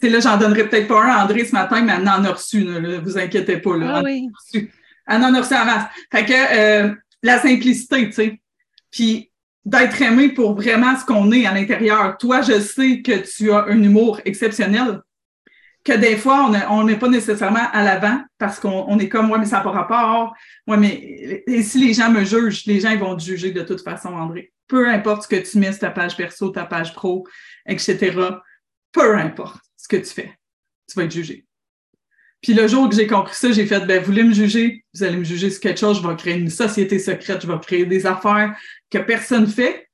C'est 0.00 0.08
là, 0.08 0.20
j'en 0.20 0.38
donnerai 0.38 0.68
peut-être 0.68 0.86
pas 0.86 1.02
un 1.02 1.08
à 1.08 1.24
André 1.24 1.44
ce 1.44 1.52
matin, 1.52 1.82
mais 1.82 1.94
elle 1.98 2.08
en 2.08 2.24
a 2.24 2.30
reçu, 2.30 2.64
ne 2.64 2.98
vous 2.98 3.18
inquiétez 3.18 3.56
pas. 3.56 3.76
Là, 3.76 3.96
ah 3.96 4.02
oui. 4.04 4.28
Elle 4.54 5.22
en 5.24 5.34
a 5.34 5.40
reçu 5.40 5.54
en 5.54 5.64
masse. 5.64 5.86
Fait 6.12 6.24
que 6.24 6.32
euh, 6.32 6.94
la 7.24 7.40
simplicité, 7.40 8.06
tu 8.06 8.12
sais. 8.12 8.40
Puis 8.92 9.32
d'être 9.64 10.00
aimé 10.00 10.28
pour 10.28 10.54
vraiment 10.54 10.96
ce 10.96 11.04
qu'on 11.04 11.32
est 11.32 11.44
à 11.44 11.52
l'intérieur. 11.52 12.16
Toi, 12.16 12.40
je 12.42 12.60
sais 12.60 13.02
que 13.02 13.26
tu 13.28 13.52
as 13.52 13.64
un 13.64 13.82
humour 13.82 14.20
exceptionnel 14.24 15.00
que 15.84 15.92
des 15.92 16.16
fois, 16.16 16.50
on 16.70 16.84
n'est 16.84 16.98
pas 16.98 17.08
nécessairement 17.08 17.68
à 17.72 17.82
l'avant 17.82 18.22
parce 18.38 18.60
qu'on 18.60 18.98
est 18.98 19.08
comme, 19.08 19.30
ouais, 19.30 19.38
mais 19.38 19.46
ça 19.46 19.58
n'a 19.58 19.62
pas 19.62 19.70
rapport. 19.70 20.34
Ouais, 20.66 20.76
mais 20.76 21.42
et 21.46 21.62
si 21.62 21.78
les 21.78 21.94
gens 21.94 22.10
me 22.10 22.24
jugent, 22.24 22.66
les 22.66 22.80
gens 22.80 22.96
vont 22.96 23.16
te 23.16 23.22
juger 23.22 23.50
de 23.50 23.62
toute 23.62 23.82
façon, 23.82 24.10
André. 24.10 24.52
Peu 24.68 24.88
importe 24.88 25.22
ce 25.22 25.28
que 25.28 25.36
tu 25.36 25.58
mets 25.58 25.72
sur 25.72 25.80
ta 25.80 25.90
page 25.90 26.16
perso, 26.16 26.50
ta 26.50 26.64
page 26.64 26.94
pro, 26.94 27.26
etc. 27.66 28.12
Peu 28.92 29.16
importe 29.16 29.62
ce 29.76 29.88
que 29.88 29.96
tu 29.96 30.12
fais, 30.12 30.38
tu 30.88 30.96
vas 30.96 31.04
être 31.04 31.12
jugé. 31.12 31.46
Puis 32.42 32.54
le 32.54 32.66
jour 32.68 32.88
que 32.88 32.94
j'ai 32.94 33.06
compris 33.06 33.34
ça, 33.34 33.52
j'ai 33.52 33.66
fait, 33.66 33.80
ben, 33.86 34.00
vous 34.00 34.06
voulez 34.06 34.22
me 34.22 34.32
juger, 34.32 34.84
vous 34.94 35.02
allez 35.02 35.16
me 35.16 35.24
juger 35.24 35.50
sur 35.50 35.60
quelque 35.60 35.80
chose, 35.80 36.00
je 36.00 36.06
vais 36.06 36.16
créer 36.16 36.38
une 36.38 36.50
société 36.50 36.98
secrète, 36.98 37.42
je 37.42 37.46
vais 37.46 37.58
créer 37.58 37.84
des 37.84 38.06
affaires 38.06 38.54
que 38.90 38.98
personne 38.98 39.46
fait 39.46 39.89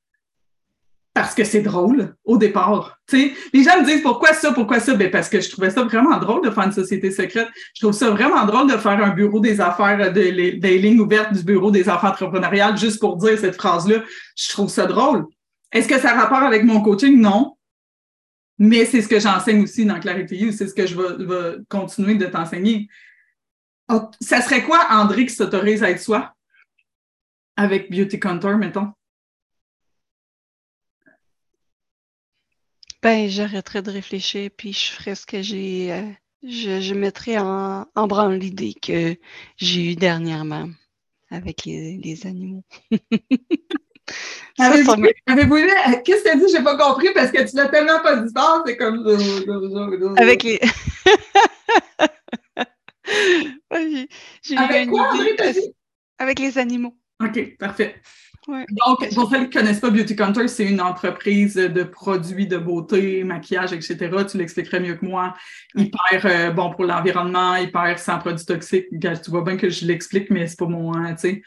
parce 1.16 1.34
que 1.34 1.44
c'est 1.44 1.62
drôle 1.62 2.14
au 2.24 2.36
départ. 2.36 2.98
sais, 3.06 3.32
les 3.54 3.62
gens 3.62 3.80
me 3.80 3.86
disent 3.86 4.02
pourquoi 4.02 4.34
ça, 4.34 4.52
pourquoi 4.52 4.80
ça? 4.80 4.92
Ben 4.92 5.10
parce 5.10 5.30
que 5.30 5.40
je 5.40 5.48
trouvais 5.48 5.70
ça 5.70 5.82
vraiment 5.82 6.18
drôle 6.18 6.44
de 6.44 6.50
faire 6.50 6.64
une 6.64 6.72
société 6.72 7.10
secrète. 7.10 7.48
Je 7.74 7.80
trouve 7.80 7.94
ça 7.94 8.10
vraiment 8.10 8.44
drôle 8.44 8.70
de 8.70 8.76
faire 8.76 9.02
un 9.02 9.14
bureau 9.14 9.40
des 9.40 9.58
affaires, 9.62 10.12
des 10.12 10.78
lignes 10.78 11.00
ouvertes 11.00 11.32
du 11.32 11.42
bureau 11.42 11.70
des 11.70 11.88
affaires 11.88 12.10
entrepreneuriales 12.10 12.76
juste 12.76 13.00
pour 13.00 13.16
dire 13.16 13.38
cette 13.38 13.54
phrase-là. 13.54 14.02
Je 14.36 14.50
trouve 14.50 14.68
ça 14.68 14.84
drôle. 14.84 15.24
Est-ce 15.72 15.88
que 15.88 15.98
ça 15.98 16.10
a 16.10 16.20
rapport 16.20 16.42
avec 16.42 16.64
mon 16.64 16.82
coaching? 16.82 17.18
Non. 17.18 17.56
Mais 18.58 18.84
c'est 18.84 19.00
ce 19.00 19.08
que 19.08 19.18
j'enseigne 19.18 19.62
aussi 19.62 19.86
dans 19.86 19.98
Clarity 19.98 20.36
You, 20.36 20.52
c'est 20.52 20.68
ce 20.68 20.74
que 20.74 20.86
je 20.86 20.98
vais, 20.98 21.56
continuer 21.70 22.16
de 22.16 22.26
t'enseigner. 22.26 22.88
Oh, 23.90 24.02
ça 24.20 24.42
serait 24.42 24.64
quoi, 24.64 24.80
André, 24.90 25.24
qui 25.24 25.34
s'autorise 25.34 25.82
à 25.82 25.88
être 25.88 26.00
soi? 26.00 26.34
Avec 27.56 27.90
Beauty 27.90 28.20
Contour, 28.20 28.58
mettons? 28.58 28.92
Ben, 33.06 33.28
j'arrêterai 33.28 33.82
de 33.82 33.92
réfléchir, 33.92 34.50
puis 34.56 34.72
je 34.72 34.90
ferai 34.90 35.14
ce 35.14 35.26
que 35.26 35.40
j'ai. 35.40 35.92
Euh, 35.92 36.02
je, 36.42 36.80
je, 36.80 36.92
mettrai 36.92 37.38
en, 37.38 37.86
en 37.94 38.06
branle 38.08 38.34
l'idée 38.34 38.74
que 38.74 39.14
j'ai 39.58 39.92
eue 39.92 39.94
dernièrement 39.94 40.68
avec 41.30 41.64
les, 41.64 41.98
les 41.98 42.26
animaux. 42.26 42.64
Avez-vous 44.58 45.54
euh, 45.54 45.68
Qu'est-ce 46.04 46.24
que 46.24 46.30
tu 46.30 46.30
as 46.30 46.34
dit? 46.34 46.46
J'ai 46.50 46.64
pas 46.64 46.76
compris 46.76 47.12
parce 47.14 47.30
que 47.30 47.48
tu 47.48 47.54
l'as 47.54 47.68
tellement 47.68 48.02
pas 48.02 48.16
dit 48.16 48.32
fort, 48.36 48.64
c'est 48.66 48.76
comme. 48.76 49.06
Avec 50.16 50.42
les. 50.42 50.60
Avec 54.56 54.90
quoi, 54.90 55.12
André, 55.12 55.36
Avec 56.18 56.40
les 56.40 56.58
animaux. 56.58 56.96
OK, 57.22 57.56
parfait. 57.56 58.02
Donc, 58.48 59.12
pour 59.14 59.28
ceux 59.28 59.38
qui 59.38 59.56
ne 59.56 59.60
connaissent 59.60 59.80
pas 59.80 59.90
Beauty 59.90 60.14
Counter, 60.14 60.46
c'est 60.46 60.64
une 60.64 60.80
entreprise 60.80 61.54
de 61.54 61.82
produits 61.82 62.46
de 62.46 62.58
beauté, 62.58 63.24
maquillage, 63.24 63.72
etc. 63.72 63.96
Tu 64.30 64.38
l'expliquerais 64.38 64.80
mieux 64.80 64.94
que 64.94 65.04
moi. 65.04 65.34
Hyper 65.74 66.24
euh, 66.24 66.50
bon 66.50 66.70
pour 66.70 66.84
l'environnement, 66.84 67.56
hyper 67.56 67.98
sans 67.98 68.18
produits 68.18 68.46
toxiques. 68.46 68.86
Tu 69.00 69.30
vois 69.30 69.42
bien 69.42 69.56
que 69.56 69.68
je 69.68 69.84
l'explique, 69.84 70.30
mais 70.30 70.46
c'est 70.46 70.58
pas 70.58 70.66
mon, 70.66 70.94
hein, 70.94 71.14
tu 71.14 71.20
sais. 71.20 71.42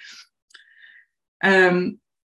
Euh, 1.45 1.89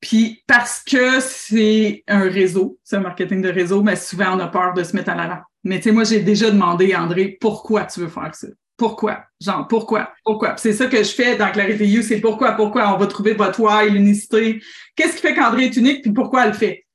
puis 0.00 0.42
parce 0.46 0.82
que 0.82 1.20
c'est 1.20 2.04
un 2.06 2.28
réseau, 2.28 2.78
c'est 2.84 2.96
un 2.96 3.00
marketing 3.00 3.42
de 3.42 3.50
réseau, 3.50 3.82
mais 3.82 3.96
souvent 3.96 4.36
on 4.36 4.40
a 4.40 4.48
peur 4.48 4.74
de 4.74 4.82
se 4.82 4.94
mettre 4.94 5.10
à 5.10 5.14
l'avant. 5.14 5.40
Mais 5.64 5.76
tu 5.78 5.84
sais, 5.84 5.92
moi, 5.92 6.04
j'ai 6.04 6.20
déjà 6.20 6.50
demandé 6.50 6.92
à 6.92 7.02
André 7.02 7.36
pourquoi 7.40 7.84
tu 7.84 8.00
veux 8.00 8.08
faire 8.08 8.34
ça? 8.34 8.48
Pourquoi? 8.80 9.26
Genre, 9.38 9.68
pourquoi? 9.68 10.14
Pourquoi? 10.24 10.56
C'est 10.56 10.72
ça 10.72 10.86
que 10.86 10.96
je 10.96 11.10
fais 11.10 11.36
dans 11.36 11.52
Clarity 11.52 11.84
You, 11.84 12.00
c'est 12.00 12.18
pourquoi, 12.18 12.52
pourquoi 12.52 12.94
on 12.94 12.96
va 12.96 13.06
trouver 13.06 13.34
votre 13.34 13.60
why, 13.60 13.90
l'unicité. 13.90 14.62
Qu'est-ce 14.96 15.16
qui 15.16 15.20
fait 15.20 15.34
qu'André 15.34 15.66
est 15.66 15.76
unique, 15.76 16.00
puis 16.00 16.12
pourquoi 16.12 16.44
elle 16.44 16.52
le 16.52 16.56
fait? 16.56 16.86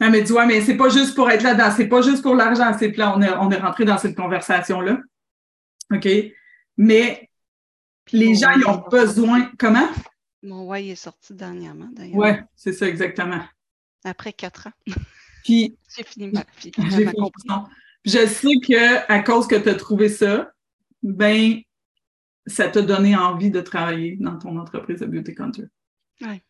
Elle 0.00 0.10
me 0.10 0.20
dit, 0.22 0.32
ouais, 0.32 0.44
mais 0.44 0.60
c'est 0.60 0.76
pas 0.76 0.88
juste 0.88 1.14
pour 1.14 1.30
être 1.30 1.44
là-dedans, 1.44 1.70
c'est 1.76 1.86
pas 1.86 2.02
juste 2.02 2.22
pour 2.22 2.34
l'argent. 2.34 2.76
C'est 2.76 2.96
là, 2.96 3.14
on 3.16 3.22
est, 3.22 3.30
on 3.30 3.48
est 3.48 3.58
rentré 3.58 3.84
dans 3.84 3.96
cette 3.96 4.16
conversation-là. 4.16 4.98
OK? 5.94 6.08
Mais 6.76 7.30
les 8.10 8.34
gens, 8.34 8.50
ils 8.56 8.66
ont 8.66 8.82
besoin. 8.90 9.52
Comment? 9.56 9.88
Mon 10.42 10.68
why 10.68 10.90
est 10.90 10.96
sorti 10.96 11.32
dernièrement, 11.32 11.90
d'ailleurs. 11.92 12.16
Ouais, 12.16 12.42
c'est 12.56 12.72
ça, 12.72 12.88
exactement. 12.88 13.40
Après 14.02 14.32
quatre 14.32 14.66
ans. 14.66 14.72
Puis, 15.44 15.76
j'ai 15.96 16.02
fini 16.02 16.32
ma, 16.32 16.42
Je 18.04 18.26
sais 18.26 18.54
que 18.66 19.12
à 19.12 19.20
cause 19.20 19.46
que 19.46 19.54
tu 19.54 19.68
as 19.68 19.74
trouvé 19.76 20.08
ça, 20.08 20.50
ben, 21.02 21.60
ça 22.46 22.68
t'a 22.68 22.82
donné 22.82 23.16
envie 23.16 23.50
de 23.50 23.60
travailler 23.60 24.16
dans 24.20 24.38
ton 24.38 24.56
entreprise 24.58 25.00
de 25.00 25.06
Beauty 25.06 25.34
Counter. 25.34 25.64
Ouais. 26.22 26.42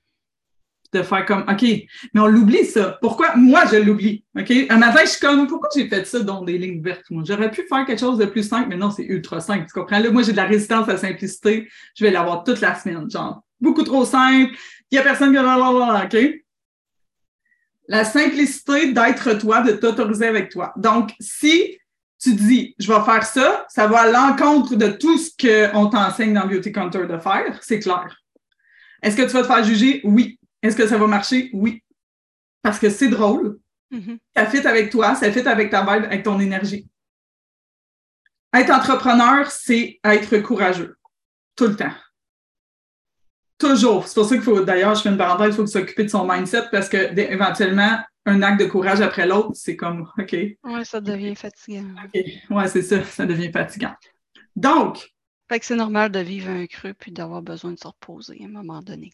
De 0.92 1.04
faire 1.04 1.25
comme, 1.25 1.45
OK, 1.49 1.62
mais 1.62 2.21
on 2.21 2.26
l'oublie 2.26 2.64
ça. 2.64 2.99
Pourquoi? 3.00 3.37
Moi, 3.37 3.62
je 3.71 3.76
l'oublie. 3.76 4.25
OK? 4.37 4.52
Un 4.69 4.78
matin, 4.78 5.00
je 5.04 5.11
suis 5.11 5.21
comme, 5.21 5.47
pourquoi 5.47 5.69
j'ai 5.73 5.88
fait 5.88 6.04
ça 6.04 6.21
dans 6.21 6.42
des 6.42 6.59
lignes 6.59 6.83
vertes? 6.83 7.04
J'aurais 7.23 7.50
pu 7.50 7.62
faire 7.69 7.87
quelque 7.87 8.00
chose 8.00 8.19
de 8.19 8.25
plus 8.25 8.42
simple, 8.42 8.69
mais 8.69 8.76
non, 8.76 8.90
c'est 8.90 9.04
ultra 9.04 9.40
simple. 9.40 9.66
Tu 9.66 9.73
comprends? 9.73 10.00
Là, 10.00 10.11
moi, 10.11 10.23
j'ai 10.23 10.33
de 10.33 10.37
la 10.37 10.47
résistance 10.47 10.88
à 10.88 10.95
la 10.95 10.99
simplicité. 10.99 11.69
Je 11.95 12.04
vais 12.04 12.11
l'avoir 12.11 12.42
toute 12.42 12.61
la 12.61 12.75
semaine. 12.75 13.09
Genre, 13.09 13.40
beaucoup 13.61 13.85
trop 13.85 14.04
simple. 14.04 14.52
Il 14.90 14.97
n'y 14.97 14.99
a 14.99 15.02
personne 15.02 15.30
qui 15.30 15.37
va 15.37 16.04
OK? 16.04 16.16
La 17.87 18.04
simplicité 18.04 18.92
d'être 18.92 19.38
toi, 19.38 19.62
de 19.62 19.73
t'autoriser 19.73 20.26
avec 20.26 20.50
toi. 20.50 20.73
Donc, 20.76 21.12
si 21.21 21.80
tu 22.21 22.35
dis, 22.35 22.75
je 22.79 22.93
vais 22.93 23.03
faire 23.05 23.25
ça, 23.25 23.67
ça 23.69 23.87
va 23.87 24.00
à 24.03 24.11
l'encontre 24.11 24.75
de 24.75 24.89
tout 24.89 25.17
ce 25.17 25.31
qu'on 25.41 25.89
t'enseigne 25.89 26.35
dans 26.35 26.47
Beauty 26.47 26.71
Counter 26.71 27.07
de 27.07 27.19
faire, 27.19 27.59
c'est 27.62 27.81
clair. 27.81 28.15
Est-ce 29.03 29.17
que 29.17 29.23
tu 29.23 29.29
vas 29.29 29.43
te 29.43 29.47
faire 29.47 29.65
juger? 29.65 30.00
Oui. 30.05 30.39
Est-ce 30.62 30.77
que 30.77 30.87
ça 30.87 30.99
va 30.99 31.07
marcher? 31.07 31.49
Oui. 31.55 31.83
Parce 32.62 32.79
que 32.79 32.91
c'est 32.91 33.09
drôle. 33.09 33.59
Mm-hmm. 33.91 34.19
Ça 34.37 34.47
fit 34.47 34.67
avec 34.67 34.91
toi, 34.91 35.15
ça 35.15 35.33
fit 35.33 35.49
avec 35.49 35.71
ta 35.71 35.81
vibe, 35.81 36.05
avec 36.05 36.23
ton 36.23 36.39
énergie. 36.39 36.87
Être 38.53 38.71
entrepreneur, 38.71 39.50
c'est 39.50 39.99
être 40.05 40.39
courageux. 40.41 40.97
Tout 41.57 41.69
le 41.69 41.77
temps. 41.77 41.95
Toujours. 43.57 44.07
C'est 44.07 44.15
pour 44.15 44.27
ça 44.27 44.35
qu'il 44.35 44.45
faut, 44.45 44.61
d'ailleurs, 44.61 44.95
je 44.95 45.03
fais 45.03 45.09
une 45.09 45.17
parenthèse, 45.17 45.55
il 45.55 45.57
faut 45.57 45.67
s'occuper 45.67 46.05
de 46.05 46.09
son 46.09 46.27
mindset 46.27 46.69
parce 46.71 46.89
que 46.89 47.19
éventuellement, 47.19 47.99
un 48.27 48.43
acte 48.43 48.61
de 48.61 48.67
courage 48.67 49.00
après 49.00 49.27
l'autre, 49.27 49.53
c'est 49.55 49.77
comme, 49.77 50.09
OK. 50.19 50.33
Oui, 50.33 50.85
ça 50.85 51.00
devient 51.00 51.35
fatigant. 51.35 51.85
OK. 52.05 52.23
Oui, 52.50 52.62
c'est 52.67 52.83
ça, 52.83 53.03
ça 53.05 53.27
devient 53.27 53.50
fatigant. 53.50 53.95
Donc. 54.57 55.11
Fait 55.49 55.59
que 55.59 55.67
c'est 55.67 55.77
normal 55.77 56.12
de 56.12 56.21
vivre 56.21 56.50
un 56.50 56.67
creux 56.67 56.95
puis 56.97 57.11
d'avoir 57.11 57.43
besoin 57.43 57.73
de 57.73 57.79
se 57.79 57.89
reposer 57.89 58.39
à 58.43 58.45
un 58.45 58.50
moment 58.50 58.81
donné. 58.83 59.11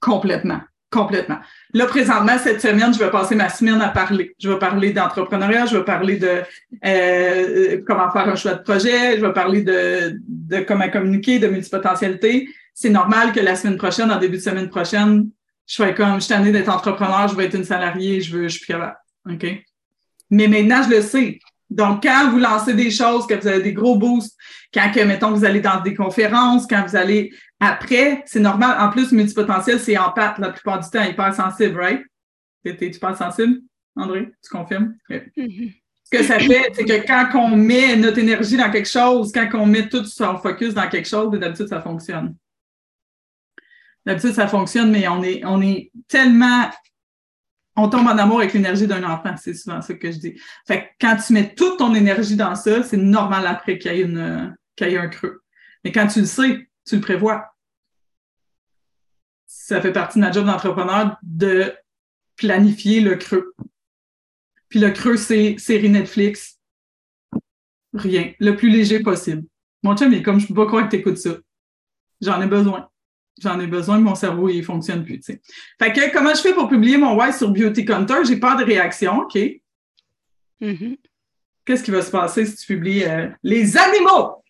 Complètement. 0.00 0.60
Complètement. 0.90 1.38
Là, 1.74 1.84
présentement, 1.84 2.38
cette 2.38 2.62
semaine, 2.62 2.94
je 2.94 2.98
vais 2.98 3.10
passer 3.10 3.34
ma 3.34 3.50
semaine 3.50 3.82
à 3.82 3.90
parler. 3.90 4.34
Je 4.38 4.48
vais 4.48 4.58
parler 4.58 4.94
d'entrepreneuriat, 4.94 5.66
je 5.66 5.76
vais 5.76 5.84
parler 5.84 6.16
de 6.16 6.42
euh, 6.86 7.82
comment 7.86 8.10
faire 8.10 8.26
un 8.26 8.36
choix 8.36 8.54
de 8.54 8.62
projet, 8.62 9.18
je 9.18 9.26
vais 9.26 9.32
parler 9.34 9.62
de, 9.62 10.18
de 10.26 10.60
comment 10.60 10.88
communiquer, 10.88 11.38
de 11.38 11.48
multipotentialité. 11.48 12.48
C'est 12.72 12.88
normal 12.88 13.32
que 13.32 13.40
la 13.40 13.54
semaine 13.54 13.76
prochaine, 13.76 14.10
en 14.10 14.18
début 14.18 14.38
de 14.38 14.42
semaine 14.42 14.70
prochaine, 14.70 15.28
je 15.68 15.84
fais 15.84 15.94
comme, 15.94 16.14
je 16.14 16.20
suis 16.20 16.28
tannée 16.28 16.50
d'être 16.50 16.70
entrepreneur, 16.70 17.28
je 17.28 17.34
veux 17.34 17.44
être 17.44 17.54
une 17.54 17.64
salariée, 17.64 18.22
je 18.22 18.34
veux, 18.34 18.42
je 18.44 18.56
suis 18.56 18.60
plus 18.60 18.72
capable. 18.72 18.96
OK? 19.30 19.46
Mais 20.30 20.48
maintenant, 20.48 20.82
je 20.82 20.96
le 20.96 21.02
sais. 21.02 21.38
Donc, 21.68 22.02
quand 22.02 22.30
vous 22.30 22.38
lancez 22.38 22.72
des 22.72 22.90
choses, 22.90 23.26
que 23.26 23.34
vous 23.34 23.46
avez 23.46 23.62
des 23.62 23.74
gros 23.74 23.96
boosts, 23.96 24.34
quand, 24.72 24.90
que, 24.90 25.00
mettons, 25.00 25.30
vous 25.32 25.44
allez 25.44 25.60
dans 25.60 25.80
des 25.82 25.94
conférences, 25.94 26.66
quand 26.66 26.86
vous 26.86 26.96
allez 26.96 27.30
après, 27.60 28.22
c'est 28.24 28.40
normal. 28.40 28.76
En 28.80 28.90
plus, 28.90 29.12
multipotentiel, 29.12 29.78
c'est 29.78 29.98
en 29.98 30.10
pâte 30.10 30.38
la 30.38 30.50
plupart 30.52 30.80
du 30.80 30.88
temps, 30.88 31.04
hyper 31.04 31.34
sensible, 31.34 31.78
right? 31.78 32.02
Tu 32.64 32.90
pas 32.98 33.14
sensible, 33.14 33.60
André? 33.94 34.30
Tu 34.42 34.50
confirmes? 34.50 34.94
Ce 35.10 36.16
que 36.16 36.24
ça 36.24 36.38
fait, 36.38 36.70
c'est 36.72 36.84
que 36.86 37.06
quand 37.06 37.38
on 37.38 37.54
met 37.54 37.94
notre 37.96 38.18
énergie 38.18 38.56
dans 38.56 38.70
quelque 38.70 38.88
chose, 38.88 39.30
quand 39.30 39.46
on 39.52 39.66
met 39.66 39.90
tout 39.90 40.04
son 40.06 40.38
focus 40.38 40.72
dans 40.72 40.88
quelque 40.88 41.08
chose, 41.08 41.30
d'habitude, 41.38 41.68
ça 41.68 41.82
fonctionne. 41.82 42.34
D'habitude, 44.08 44.32
ça 44.32 44.48
fonctionne, 44.48 44.90
mais 44.90 45.06
on 45.06 45.22
est, 45.22 45.44
on 45.44 45.60
est 45.60 45.92
tellement. 46.08 46.70
On 47.76 47.90
tombe 47.90 48.06
en 48.06 48.16
amour 48.16 48.38
avec 48.38 48.54
l'énergie 48.54 48.86
d'un 48.86 49.04
enfant, 49.04 49.36
c'est 49.36 49.52
souvent 49.52 49.82
ça 49.82 49.92
que 49.92 50.10
je 50.10 50.16
dis. 50.16 50.40
Fait 50.66 50.80
que 50.80 50.86
quand 50.98 51.16
tu 51.16 51.34
mets 51.34 51.54
toute 51.54 51.78
ton 51.78 51.94
énergie 51.94 52.34
dans 52.34 52.54
ça, 52.54 52.82
c'est 52.82 52.96
normal 52.96 53.46
après 53.46 53.76
qu'il 53.76 53.92
y, 53.92 53.96
ait 53.96 54.00
une, 54.00 54.56
qu'il 54.76 54.88
y 54.88 54.94
ait 54.94 54.98
un 54.98 55.08
creux. 55.08 55.42
Mais 55.84 55.92
quand 55.92 56.06
tu 56.06 56.20
le 56.20 56.24
sais, 56.24 56.70
tu 56.86 56.94
le 56.94 57.02
prévois. 57.02 57.54
Ça 59.46 59.78
fait 59.82 59.92
partie 59.92 60.18
de 60.18 60.24
ma 60.24 60.32
job 60.32 60.46
d'entrepreneur 60.46 61.18
de 61.22 61.74
planifier 62.36 63.02
le 63.02 63.16
creux. 63.16 63.54
Puis 64.70 64.80
le 64.80 64.90
creux, 64.90 65.18
c'est 65.18 65.56
série 65.58 65.90
Netflix. 65.90 66.58
Rien. 67.92 68.32
Le 68.40 68.56
plus 68.56 68.70
léger 68.70 69.00
possible. 69.00 69.44
Mon 69.82 69.94
chum, 69.94 70.10
il 70.10 70.20
est 70.20 70.22
comme, 70.22 70.40
je 70.40 70.46
peux 70.46 70.54
pas 70.54 70.66
croire 70.66 70.86
que 70.86 70.92
tu 70.92 70.96
écoutes 70.96 71.18
ça. 71.18 71.36
J'en 72.22 72.40
ai 72.40 72.46
besoin 72.46 72.88
j'en 73.40 73.60
ai 73.60 73.66
besoin, 73.66 73.98
mon 73.98 74.14
cerveau, 74.14 74.48
il 74.48 74.64
fonctionne 74.64 75.04
plus, 75.04 75.20
tu 75.20 75.32
sais. 75.32 75.42
Fait 75.78 75.92
que, 75.92 76.12
comment 76.12 76.34
je 76.34 76.40
fais 76.40 76.54
pour 76.54 76.68
publier 76.68 76.96
mon 76.96 77.16
why 77.16 77.32
sur 77.32 77.50
Beauty 77.50 77.84
Counter? 77.84 78.24
J'ai 78.26 78.36
pas 78.36 78.56
de 78.56 78.64
réaction, 78.64 79.20
OK? 79.20 79.38
Mm-hmm. 80.60 80.98
Qu'est-ce 81.64 81.82
qui 81.82 81.90
va 81.90 82.02
se 82.02 82.10
passer 82.10 82.46
si 82.46 82.56
tu 82.56 82.66
publies 82.74 83.04
euh, 83.04 83.28
les 83.42 83.76
animaux? 83.76 84.42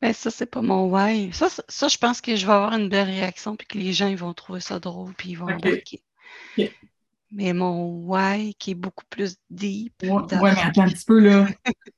Ben, 0.00 0.12
ça, 0.12 0.30
c'est 0.30 0.46
pas 0.46 0.62
mon 0.62 0.90
why. 0.90 1.32
Ça, 1.32 1.48
ça, 1.68 1.88
je 1.88 1.98
pense 1.98 2.20
que 2.20 2.36
je 2.36 2.46
vais 2.46 2.52
avoir 2.52 2.74
une 2.74 2.88
belle 2.88 3.08
réaction 3.08 3.56
puis 3.56 3.66
que 3.66 3.78
les 3.78 3.92
gens, 3.92 4.08
ils 4.08 4.16
vont 4.16 4.34
trouver 4.34 4.60
ça 4.60 4.78
drôle 4.78 5.14
puis 5.14 5.30
ils 5.30 5.34
vont 5.34 5.48
embarquer. 5.48 6.02
Mais 7.32 7.52
mon 7.52 8.06
why, 8.06 8.54
qui 8.54 8.72
est 8.72 8.74
beaucoup 8.74 9.04
plus 9.10 9.36
deep. 9.50 9.94
Ouais, 10.02 10.52
mais 10.54 10.62
attends 10.62 10.82
un 10.82 10.88
petit 10.88 11.04
peu, 11.04 11.18
là. 11.18 11.46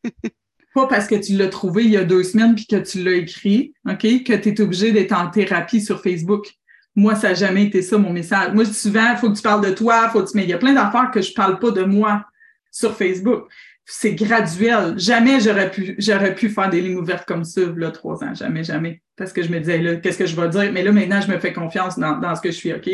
pas 0.78 0.86
parce 0.86 1.06
que 1.06 1.16
tu 1.16 1.34
l'as 1.34 1.48
trouvé 1.48 1.84
il 1.84 1.90
y 1.90 1.96
a 1.96 2.04
deux 2.04 2.22
semaines 2.22 2.54
puis 2.54 2.66
que 2.66 2.76
tu 2.76 3.02
l'as 3.02 3.14
écrit, 3.14 3.72
OK, 3.88 4.02
que 4.24 4.34
tu 4.34 4.48
es 4.50 4.60
obligé 4.60 4.92
d'être 4.92 5.12
en 5.12 5.28
thérapie 5.28 5.80
sur 5.80 6.00
Facebook. 6.02 6.46
Moi, 6.94 7.14
ça 7.16 7.28
n'a 7.28 7.34
jamais 7.34 7.64
été 7.64 7.82
ça, 7.82 7.98
mon 7.98 8.12
message. 8.12 8.52
Moi, 8.54 8.64
je 8.64 8.70
dis 8.70 8.76
souvent, 8.76 9.10
il 9.12 9.16
faut 9.16 9.30
que 9.30 9.36
tu 9.36 9.42
parles 9.42 9.64
de 9.64 9.72
toi, 9.72 10.08
faut 10.10 10.22
que 10.22 10.30
tu... 10.30 10.36
mais 10.36 10.44
il 10.44 10.50
y 10.50 10.52
a 10.52 10.58
plein 10.58 10.74
d'affaires 10.74 11.10
que 11.12 11.20
je 11.20 11.30
ne 11.30 11.34
parle 11.34 11.58
pas 11.58 11.70
de 11.70 11.82
moi 11.82 12.24
sur 12.70 12.96
Facebook. 12.96 13.46
C'est 13.84 14.14
graduel. 14.14 14.94
Jamais 14.98 15.40
j'aurais 15.40 15.70
pu, 15.70 15.94
j'aurais 15.98 16.34
pu 16.34 16.50
faire 16.50 16.70
des 16.70 16.80
lignes 16.80 16.98
ouvertes 16.98 17.26
comme 17.26 17.44
ça, 17.44 17.62
là, 17.76 17.90
trois 17.90 18.22
ans. 18.22 18.34
Jamais, 18.34 18.62
jamais. 18.62 19.02
Parce 19.16 19.32
que 19.32 19.42
je 19.42 19.50
me 19.50 19.58
disais, 19.58 19.78
là, 19.78 19.96
qu'est-ce 19.96 20.18
que 20.18 20.26
je 20.26 20.36
vais 20.36 20.48
dire? 20.48 20.72
Mais 20.72 20.82
là, 20.82 20.92
maintenant, 20.92 21.20
je 21.20 21.30
me 21.30 21.38
fais 21.38 21.52
confiance 21.52 21.98
dans, 21.98 22.18
dans 22.18 22.34
ce 22.34 22.40
que 22.40 22.50
je 22.50 22.56
suis, 22.56 22.72
OK? 22.72 22.88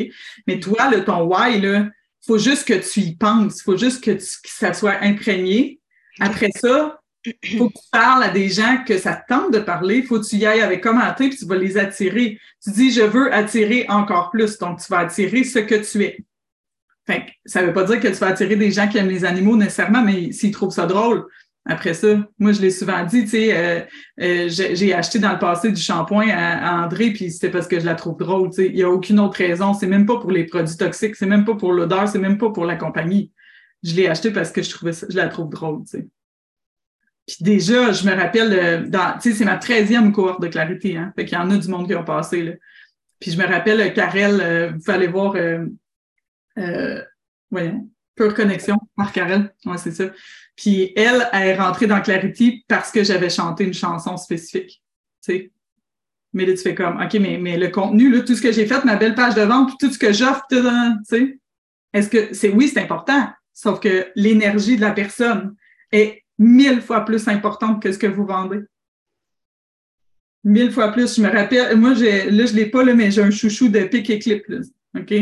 Mais 0.47 0.61
toi, 0.61 0.91
là, 0.91 1.01
ton 1.01 1.23
why, 1.23 1.61
là, 1.61 1.89
faut 2.27 2.39
juste 2.39 2.67
que 2.67 2.75
tu 2.75 3.01
y 3.01 3.17
penses. 3.17 3.63
faut 3.63 3.77
juste 3.77 4.03
que, 4.03 4.13
que 4.13 4.23
ça 4.45 4.73
soit 4.73 5.03
imprégné. 5.03 5.81
Après 6.21 6.51
ça, 6.55 7.01
faut 7.57 7.71
que 7.71 7.75
tu 7.75 7.89
parles 7.91 8.23
à 8.23 8.31
des 8.31 8.49
gens 8.49 8.85
que 8.87 8.99
ça 8.99 9.15
tente 9.29 9.53
de 9.53 9.59
parler. 9.59 10.03
Faut 10.03 10.21
que 10.21 10.27
tu 10.27 10.37
y 10.37 10.47
ailles 10.47 10.61
avec 10.61 10.83
commentaires 10.83 11.29
puis 11.29 11.37
tu 11.37 11.47
vas 11.47 11.57
les 11.57 11.79
attirer. 11.79 12.39
Tu 12.63 12.71
dis, 12.71 12.91
je 12.91 13.03
veux 13.03 13.33
attirer 13.33 13.87
encore 13.89 14.31
plus. 14.31 14.59
Donc, 14.59 14.81
tu 14.81 14.87
vas 14.91 14.99
attirer 14.99 15.45
ce 15.45 15.59
que 15.59 15.75
tu 15.75 16.03
es. 16.05 16.19
Fait 17.07 17.27
ça 17.45 17.61
ne 17.61 17.67
veut 17.67 17.73
pas 17.73 17.85
dire 17.85 18.01
que 18.01 18.09
tu 18.09 18.15
vas 18.15 18.29
attirer 18.29 18.57
des 18.57 18.71
gens 18.71 18.89
qui 18.89 18.99
aiment 18.99 19.09
les 19.09 19.25
animaux 19.25 19.57
nécessairement, 19.57 20.03
mais 20.03 20.33
s'ils 20.33 20.53
trouvent 20.53 20.73
ça 20.73 20.87
drôle, 20.87 21.27
après 21.67 21.95
ça, 21.95 22.09
moi, 22.39 22.53
je 22.53 22.61
l'ai 22.61 22.71
souvent 22.71 23.05
dit, 23.05 23.25
tu 23.25 23.31
sais, 23.31 23.57
euh, 23.57 23.81
euh, 24.21 24.49
j'ai 24.49 24.93
acheté 24.93 25.19
dans 25.19 25.33
le 25.33 25.39
passé 25.39 25.71
du 25.71 25.81
shampoing 25.81 26.29
à, 26.29 26.85
André, 26.85 27.11
puis 27.11 27.31
c'était 27.31 27.51
parce 27.51 27.67
que 27.67 27.81
je 27.81 27.87
la 27.87 27.95
trouve 27.95 28.19
drôle, 28.19 28.51
tu 28.51 28.57
sais. 28.57 28.67
Il 28.67 28.75
n'y 28.75 28.83
a 28.83 28.91
aucune 28.91 29.19
autre 29.19 29.39
raison. 29.39 29.73
C'est 29.73 29.87
même 29.87 30.05
pas 30.05 30.19
pour 30.19 30.31
les 30.31 30.45
produits 30.45 30.77
toxiques, 30.77 31.17
c'est 31.17 31.27
même 31.27 31.45
pas 31.45 31.55
pour 31.55 31.73
l'odeur, 31.73 32.07
c'est 32.09 32.19
même 32.19 32.37
pas 32.37 32.51
pour 32.51 32.67
la 32.67 32.77
compagnie. 32.77 33.33
Je 33.83 33.95
l'ai 33.95 34.09
acheté 34.09 34.31
parce 34.31 34.51
que 34.51 34.63
je 34.63 34.71
trouvais 34.71 34.93
ça, 34.93 35.07
je 35.09 35.17
la 35.17 35.29
trouve 35.29 35.49
drôle, 35.49 35.85
tu 35.85 35.99
sais. 35.99 36.09
Puis 37.27 37.39
déjà, 37.41 37.93
je 37.93 38.07
me 38.07 38.15
rappelle, 38.15 38.53
euh, 38.53 39.15
tu 39.21 39.31
sais, 39.31 39.39
c'est 39.39 39.45
ma 39.45 39.57
13e 39.57 40.13
cohorte 40.13 40.43
de 40.43 40.49
clarité, 40.49 40.97
hein. 40.97 41.13
Fait 41.17 41.25
qu'il 41.25 41.39
y 41.39 41.41
en 41.41 41.51
a 41.51 41.57
du 41.57 41.69
monde 41.69 41.87
qui 41.87 41.95
ont 41.95 42.05
passé, 42.05 42.43
là. 42.43 42.53
Puis 43.25 43.31
je 43.31 43.39
me 43.39 43.47
rappelle, 43.47 43.81
euh, 43.81 43.89
Karel, 43.89 44.41
euh, 44.43 44.73
vous 44.77 44.91
allez 44.91 45.07
voir, 45.07 45.35
euh, 45.37 47.03
voyons, 47.51 47.89
Pure 48.15 48.35
Connexion 48.35 48.79
par 48.97 49.13
Karel. 49.13 49.55
Ouais, 49.65 49.79
c'est 49.79 49.93
ça. 49.93 50.05
Puis 50.57 50.93
elle, 50.95 51.27
elle 51.33 51.49
est 51.49 51.57
rentrée 51.57 51.87
dans 51.87 52.03
Clarity 52.03 52.65
parce 52.69 52.93
que 52.93 53.03
j'avais 53.03 53.31
chanté 53.31 53.65
une 53.65 53.73
chanson 53.73 54.19
spécifique, 54.19 54.83
tu 55.25 55.33
sais. 55.33 55.51
Mais 56.35 56.45
là, 56.45 56.53
tu 56.53 56.59
fais 56.59 56.75
comme, 56.75 57.01
OK, 57.01 57.15
mais, 57.15 57.39
mais 57.39 57.57
le 57.57 57.69
contenu, 57.69 58.11
là, 58.11 58.21
tout 58.21 58.35
ce 58.35 58.43
que 58.43 58.53
j'ai 58.53 58.67
fait, 58.67 58.85
ma 58.85 58.97
belle 58.97 59.15
page 59.15 59.35
de 59.35 59.43
vente, 59.43 59.73
tout 59.81 59.91
ce 59.91 59.99
que 59.99 60.13
j'offre, 60.13 60.43
tu 60.51 60.59
sais, 61.05 61.39
est-ce 61.95 62.11
que 62.11 62.35
c'est, 62.35 62.51
oui, 62.51 62.69
c'est 62.69 62.81
important, 62.81 63.31
sauf 63.55 63.81
que 63.81 64.09
l'énergie 64.17 64.77
de 64.77 64.83
la 64.83 64.91
personne 64.91 65.55
est 65.93 66.24
mille 66.39 66.81
fois 66.81 67.05
plus 67.05 67.27
importante 67.29 67.83
que 67.83 67.93
ce 67.93 67.99
que 67.99 68.07
vous 68.07 68.27
vendez. 68.27 68.61
Mille 70.45 70.71
fois 70.71 70.93
plus. 70.93 71.17
Je 71.17 71.23
me 71.23 71.31
rappelle, 71.31 71.77
moi, 71.77 71.91
là, 71.91 71.97
je 71.97 72.55
l'ai 72.55 72.67
pas, 72.67 72.85
là, 72.85 72.95
mais 72.95 73.11
j'ai 73.11 73.23
un 73.23 73.31
chouchou 73.31 73.69
de 73.69 73.81
Pic 73.85 74.11
et 74.11 74.19
Clip. 74.19 74.45
OK? 74.97 75.15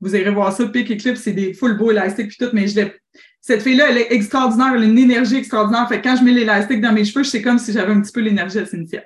Vous 0.00 0.14
irez 0.14 0.30
voir 0.30 0.52
ça. 0.52 0.66
Pic 0.66 0.90
et 0.90 0.96
Clip, 0.96 1.16
c'est 1.16 1.32
des 1.32 1.54
full 1.54 1.76
beaux 1.76 1.90
élastiques 1.90 2.28
puis 2.28 2.36
tout, 2.38 2.50
mais 2.52 2.66
je 2.66 2.76
l'ai. 2.76 2.94
Cette 3.40 3.62
fille-là, 3.62 3.90
elle 3.90 3.98
est 3.98 4.12
extraordinaire, 4.12 4.72
elle 4.74 4.82
a 4.82 4.86
une 4.86 4.98
énergie 4.98 5.36
extraordinaire. 5.36 5.88
Fait 5.88 6.00
que 6.00 6.08
quand 6.08 6.16
je 6.16 6.24
mets 6.24 6.32
l'élastique 6.32 6.80
dans 6.80 6.92
mes 6.92 7.04
cheveux, 7.04 7.22
c'est 7.22 7.42
comme 7.42 7.58
si 7.58 7.72
j'avais 7.72 7.92
un 7.92 8.00
petit 8.00 8.10
peu 8.10 8.20
l'énergie 8.20 8.58
à 8.58 8.66
Cynthia. 8.66 9.04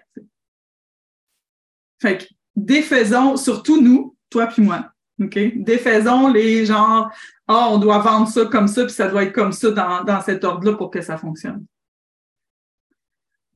Fait 2.01 2.17
que 2.17 2.25
défaisons, 2.57 3.37
surtout 3.37 3.83
nous, 3.83 4.17
toi 4.31 4.47
puis 4.47 4.63
moi, 4.63 4.91
OK? 5.21 5.39
Défaisons 5.57 6.33
les 6.33 6.65
genres 6.67 7.11
Ah, 7.47 7.69
on 7.71 7.79
doit 7.79 7.99
vendre 7.99 8.29
ça 8.29 8.47
comme 8.47 8.69
ça, 8.69 8.85
puis 8.85 8.93
ça 8.93 9.09
doit 9.09 9.25
être 9.25 9.33
comme 9.33 9.53
ça 9.53 9.71
dans, 9.71 10.05
dans 10.05 10.21
cet 10.21 10.45
ordre-là 10.45 10.77
pour 10.77 10.91
que 10.91 11.03
ça 11.03 11.19
fonctionne. 11.19 11.65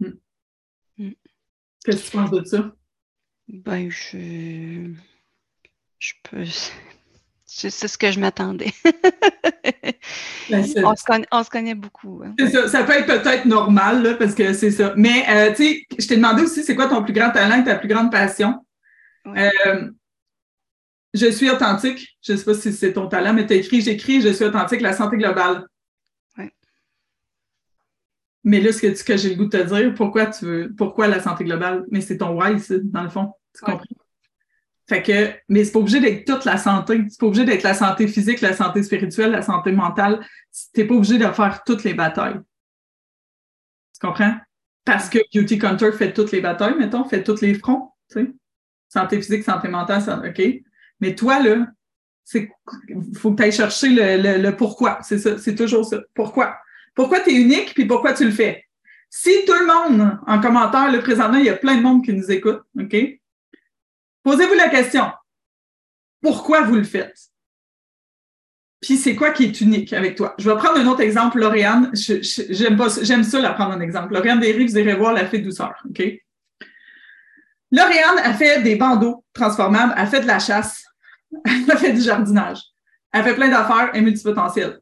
Hmm. 0.00 0.12
Hmm. 0.98 1.12
Qu'est-ce 1.84 2.04
que 2.04 2.10
tu 2.10 2.16
penses 2.16 2.30
de 2.30 2.44
ça? 2.44 2.72
Ben, 3.48 3.90
je. 3.90 4.92
Je 5.98 6.12
peux. 6.22 6.44
C'est 7.46 7.70
ce 7.70 7.98
que 7.98 8.10
je 8.10 8.20
m'attendais. 8.20 8.72
Ben, 10.50 10.62
on, 10.84 10.94
se 10.94 11.48
connaît, 11.48 11.74
beaucoup. 11.74 12.22
Hein. 12.22 12.34
Ça. 12.52 12.68
ça. 12.68 12.84
peut 12.84 12.92
être 12.92 13.06
peut-être 13.06 13.46
normal, 13.46 14.16
parce 14.18 14.34
que 14.34 14.52
c'est 14.52 14.70
ça. 14.70 14.92
Mais, 14.94 15.24
euh, 15.30 15.54
tu 15.54 15.64
sais, 15.64 15.86
je 15.98 16.06
t'ai 16.06 16.16
demandé 16.16 16.42
aussi, 16.42 16.62
c'est 16.62 16.74
quoi 16.74 16.86
ton 16.86 17.02
plus 17.02 17.14
grand 17.14 17.30
talent 17.30 17.62
et 17.62 17.64
ta 17.64 17.76
plus 17.76 17.88
grande 17.88 18.12
passion? 18.12 18.64
Euh, 19.26 19.90
je 21.14 21.30
suis 21.30 21.48
authentique. 21.48 22.18
Je 22.22 22.32
ne 22.32 22.36
sais 22.36 22.44
pas 22.44 22.54
si 22.54 22.72
c'est 22.72 22.92
ton 22.92 23.06
talent, 23.06 23.32
mais 23.32 23.46
tu 23.46 23.54
as 23.54 23.56
écrit, 23.56 23.80
j'écris, 23.80 24.20
je 24.20 24.30
suis 24.30 24.44
authentique, 24.44 24.80
la 24.80 24.92
santé 24.92 25.16
globale. 25.16 25.66
Oui. 26.36 26.50
Mais 28.42 28.60
là, 28.60 28.72
ce 28.72 28.82
que, 28.82 29.04
que 29.04 29.16
j'ai 29.16 29.30
le 29.30 29.36
goût 29.36 29.46
de 29.46 29.56
te 29.56 29.62
dire, 29.62 29.94
pourquoi 29.94 30.26
tu 30.26 30.44
veux, 30.44 30.74
pourquoi 30.76 31.06
la 31.06 31.22
santé 31.22 31.44
globale? 31.44 31.84
Mais 31.90 32.00
c'est 32.00 32.18
ton 32.18 32.38
why, 32.38 32.56
ici, 32.56 32.80
dans 32.82 33.04
le 33.04 33.10
fond. 33.10 33.32
Tu 33.56 33.64
comprends? 33.64 33.84
Fait 34.86 35.02
que, 35.02 35.32
mais 35.48 35.64
c'est 35.64 35.72
pas 35.72 35.78
obligé 35.78 36.00
d'être 36.00 36.26
toute 36.26 36.44
la 36.44 36.58
santé. 36.58 37.02
C'est 37.08 37.18
pas 37.18 37.26
obligé 37.26 37.46
d'être 37.46 37.62
la 37.62 37.72
santé 37.72 38.06
physique, 38.06 38.42
la 38.42 38.52
santé 38.52 38.82
spirituelle, 38.82 39.30
la 39.30 39.40
santé 39.40 39.72
mentale. 39.72 40.26
T'es 40.74 40.84
pas 40.84 40.94
obligé 40.94 41.16
de 41.16 41.24
faire 41.24 41.62
toutes 41.64 41.84
les 41.84 41.94
batailles. 41.94 42.38
Tu 43.94 44.06
comprends? 44.06 44.36
Parce 44.84 45.08
que 45.08 45.18
Beauty 45.32 45.58
Counter 45.58 45.92
fait 45.92 46.12
toutes 46.12 46.32
les 46.32 46.42
batailles, 46.42 46.76
mettons, 46.76 47.04
fait 47.04 47.22
tous 47.22 47.40
les 47.40 47.54
fronts, 47.54 47.94
tu 48.10 48.20
sais. 48.20 48.32
Santé 48.88 49.16
physique, 49.22 49.42
santé 49.42 49.68
mentale, 49.68 50.02
ça, 50.02 50.18
OK. 50.18 50.42
Mais 51.00 51.14
toi, 51.14 51.40
là, 51.40 51.66
c'est, 52.24 52.50
faut 53.16 53.32
que 53.32 53.36
tu 53.36 53.42
ailles 53.42 53.52
chercher 53.52 53.88
le, 53.90 54.38
le, 54.40 54.56
pourquoi. 54.56 54.98
C'est 55.02 55.18
ça, 55.18 55.38
c'est 55.38 55.54
toujours 55.54 55.84
ça. 55.84 56.00
Pourquoi? 56.14 56.56
Pourquoi 56.94 57.20
tu 57.20 57.30
es 57.30 57.34
unique, 57.34 57.74
puis 57.74 57.84
pourquoi 57.86 58.14
tu 58.14 58.24
le 58.24 58.30
fais? 58.30 58.64
Si 59.10 59.44
tout 59.46 59.54
le 59.54 59.66
monde, 59.66 60.18
en 60.26 60.40
commentaire, 60.40 60.90
le 60.90 61.00
présentement, 61.00 61.38
il 61.38 61.44
y 61.44 61.50
a 61.50 61.56
plein 61.56 61.76
de 61.76 61.82
monde 61.82 62.04
qui 62.04 62.12
nous 62.12 62.30
écoute, 62.30 62.62
OK? 62.80 62.96
Posez-vous 64.22 64.54
la 64.54 64.68
question. 64.68 65.04
Pourquoi 66.22 66.62
vous 66.62 66.76
le 66.76 66.84
faites? 66.84 67.30
Puis 68.80 68.96
c'est 68.96 69.14
quoi 69.14 69.30
qui 69.30 69.44
est 69.44 69.60
unique 69.60 69.92
avec 69.92 70.16
toi? 70.16 70.34
Je 70.38 70.50
vais 70.50 70.56
prendre 70.56 70.78
un 70.78 70.86
autre 70.86 71.00
exemple, 71.00 71.38
Lauriane. 71.38 71.90
J'aime 71.94 72.78
j'aime 73.02 73.24
ça 73.24 73.40
la 73.40 73.52
prendre 73.52 73.72
un 73.72 73.80
exemple. 73.80 74.12
Lauriane 74.12 74.40
Derry, 74.40 74.66
vous 74.66 74.78
irez 74.78 74.94
voir 74.94 75.12
la 75.12 75.26
fée 75.26 75.38
douceur, 75.38 75.74
OK? 75.88 76.02
Lauriane 77.74 78.18
a 78.18 78.34
fait 78.34 78.62
des 78.62 78.76
bandeaux 78.76 79.24
transformables, 79.32 79.92
a 79.96 80.06
fait 80.06 80.20
de 80.20 80.26
la 80.26 80.38
chasse, 80.38 80.84
a 81.44 81.76
fait 81.76 81.92
du 81.92 82.00
jardinage. 82.00 82.60
Elle 83.12 83.24
fait 83.24 83.34
plein 83.34 83.48
d'affaires, 83.48 83.90
elle 83.92 84.00
est 84.00 84.02
multipotentielle. 84.02 84.80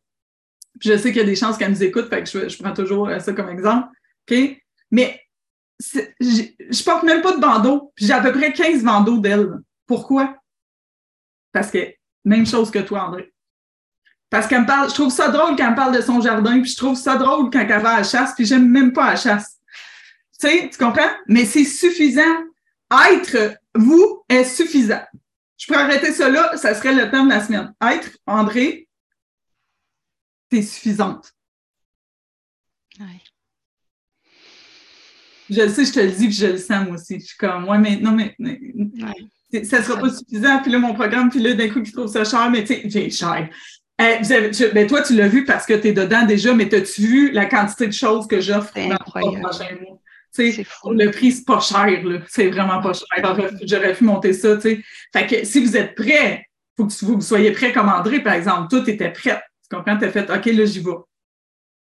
je 0.79 0.97
sais 0.99 1.11
qu'il 1.11 1.17
y 1.17 1.25
a 1.25 1.25
des 1.25 1.37
chances 1.37 1.57
qu'elle 1.57 1.71
nous 1.71 1.83
écoute, 1.83 2.09
fait 2.11 2.23
que 2.23 2.49
je, 2.49 2.63
prends 2.63 2.75
toujours 2.75 3.09
ça 3.19 3.33
comme 3.33 3.49
exemple. 3.49 3.89
Mais 4.91 5.21
je 5.81 6.85
porte 6.85 7.05
même 7.05 7.23
pas 7.23 7.33
de 7.33 7.41
bandeau. 7.41 7.93
J'ai 7.97 8.13
à 8.13 8.21
peu 8.21 8.33
près 8.33 8.53
15 8.53 8.85
bandeaux 8.85 9.19
d'elle. 9.19 9.49
Pourquoi? 9.87 10.37
Parce 11.51 11.71
que, 11.71 11.95
même 12.27 12.47
chose 12.47 12.71
que 12.71 12.81
toi, 12.81 13.05
André. 13.05 13.33
Parce 14.29 14.47
qu'elle 14.47 14.63
me 14.63 14.67
parle, 14.67 14.91
je 14.91 14.95
trouve 14.95 15.13
ça 15.13 15.29
drôle 15.29 15.57
quand 15.57 15.65
elle 15.65 15.71
me 15.71 15.77
parle 15.77 15.97
de 15.97 16.03
son 16.03 16.21
jardin, 16.21 16.61
puis 16.61 16.71
je 16.71 16.77
trouve 16.77 16.97
ça 16.97 17.17
drôle 17.17 17.51
quand 17.51 17.61
elle 17.61 17.83
va 17.83 17.95
à 17.95 17.97
la 17.99 18.05
chasse, 18.05 18.35
puis 18.35 18.45
j'aime 18.45 18.69
même 18.69 18.93
pas 18.93 19.11
la 19.11 19.17
chasse. 19.17 19.59
Tu 20.39 20.49
sais, 20.49 20.71
tu 20.71 20.79
comprends? 20.79 21.11
Mais 21.27 21.47
c'est 21.47 21.65
suffisant. 21.65 22.52
Être 23.11 23.57
vous 23.75 24.23
est 24.29 24.45
suffisant. 24.45 25.03
Je 25.57 25.67
pourrais 25.67 25.81
arrêter 25.81 26.11
là, 26.31 26.57
ça 26.57 26.75
serait 26.75 26.95
le 26.95 27.11
temps 27.11 27.25
de 27.25 27.31
la 27.31 27.43
semaine. 27.43 27.73
Être, 27.83 28.11
André, 28.27 28.89
t'es 30.51 30.63
suffisante. 30.63 31.33
Je 35.49 35.61
le 35.61 35.69
sais, 35.69 35.85
je 35.85 35.93
te 35.93 36.01
le 36.01 36.11
dis, 36.11 36.27
puis 36.27 36.37
je 36.37 36.47
le 36.47 36.59
sens 36.59 36.87
moi 36.87 36.95
aussi. 36.97 37.21
Je 37.21 37.27
suis 37.27 37.37
comme, 37.37 37.69
ouais, 37.69 37.79
mais 37.79 37.97
non, 37.97 38.13
mais, 38.13 38.35
ça 39.65 39.79
ne 39.79 39.85
sera 39.85 40.01
pas 40.01 40.11
suffisant. 40.11 40.61
Puis 40.63 40.71
là, 40.71 40.79
mon 40.79 40.95
programme, 40.95 41.31
puis 41.31 41.41
là, 41.41 41.55
d'un 41.55 41.69
coup, 41.69 41.85
je 41.85 41.93
trouve 41.93 42.07
ça 42.07 42.25
cher, 42.25 42.51
mais 42.51 42.65
tu 42.65 42.75
sais, 42.75 42.83
j'ai 42.87 43.11
cher. 43.11 43.49
Euh, 44.01 44.51
ben, 44.73 44.87
toi, 44.87 45.03
tu 45.03 45.15
l'as 45.15 45.29
vu 45.29 45.45
parce 45.45 45.67
que 45.67 45.75
tu 45.75 45.89
es 45.89 45.93
dedans 45.93 46.25
déjà, 46.25 46.55
mais 46.55 46.73
as-tu 46.75 47.03
vu 47.03 47.31
la 47.31 47.47
quantité 47.47 47.87
de 47.87 47.93
choses 47.93 48.27
que 48.27 48.41
j'offre 48.41 48.75
dans 48.75 48.89
le 48.89 49.41
prochain 49.41 49.77
mois? 49.81 50.02
Le 50.39 51.11
prix, 51.11 51.33
c'est 51.33 51.45
pas 51.45 51.61
cher, 51.61 52.05
là. 52.05 52.21
C'est 52.29 52.49
vraiment 52.49 52.81
pas 52.81 52.93
cher. 52.93 53.49
J'aurais 53.63 53.95
pu 53.95 54.05
monter 54.05 54.33
ça, 54.33 54.57
tu 54.57 54.63
sais. 54.63 54.85
Fait 55.13 55.27
que 55.27 55.45
si 55.45 55.65
vous 55.65 55.77
êtes 55.77 55.95
prêts, 55.95 56.47
il 56.47 56.83
faut 56.83 56.87
que 56.87 57.05
vous 57.05 57.21
soyez 57.21 57.53
prêts 57.53 57.73
comme 57.73 57.89
André, 57.89 58.23
par 58.23 58.35
exemple. 58.35 58.69
Tout 58.71 58.89
était 58.89 59.11
prêt. 59.11 59.43
Tu 59.63 59.77
comprends? 59.77 59.99
Tu 59.99 60.05
as 60.05 60.11
fait 60.11 60.31
OK, 60.31 60.47
là, 60.47 60.65
j'y 60.65 60.81
vais. 60.81 60.91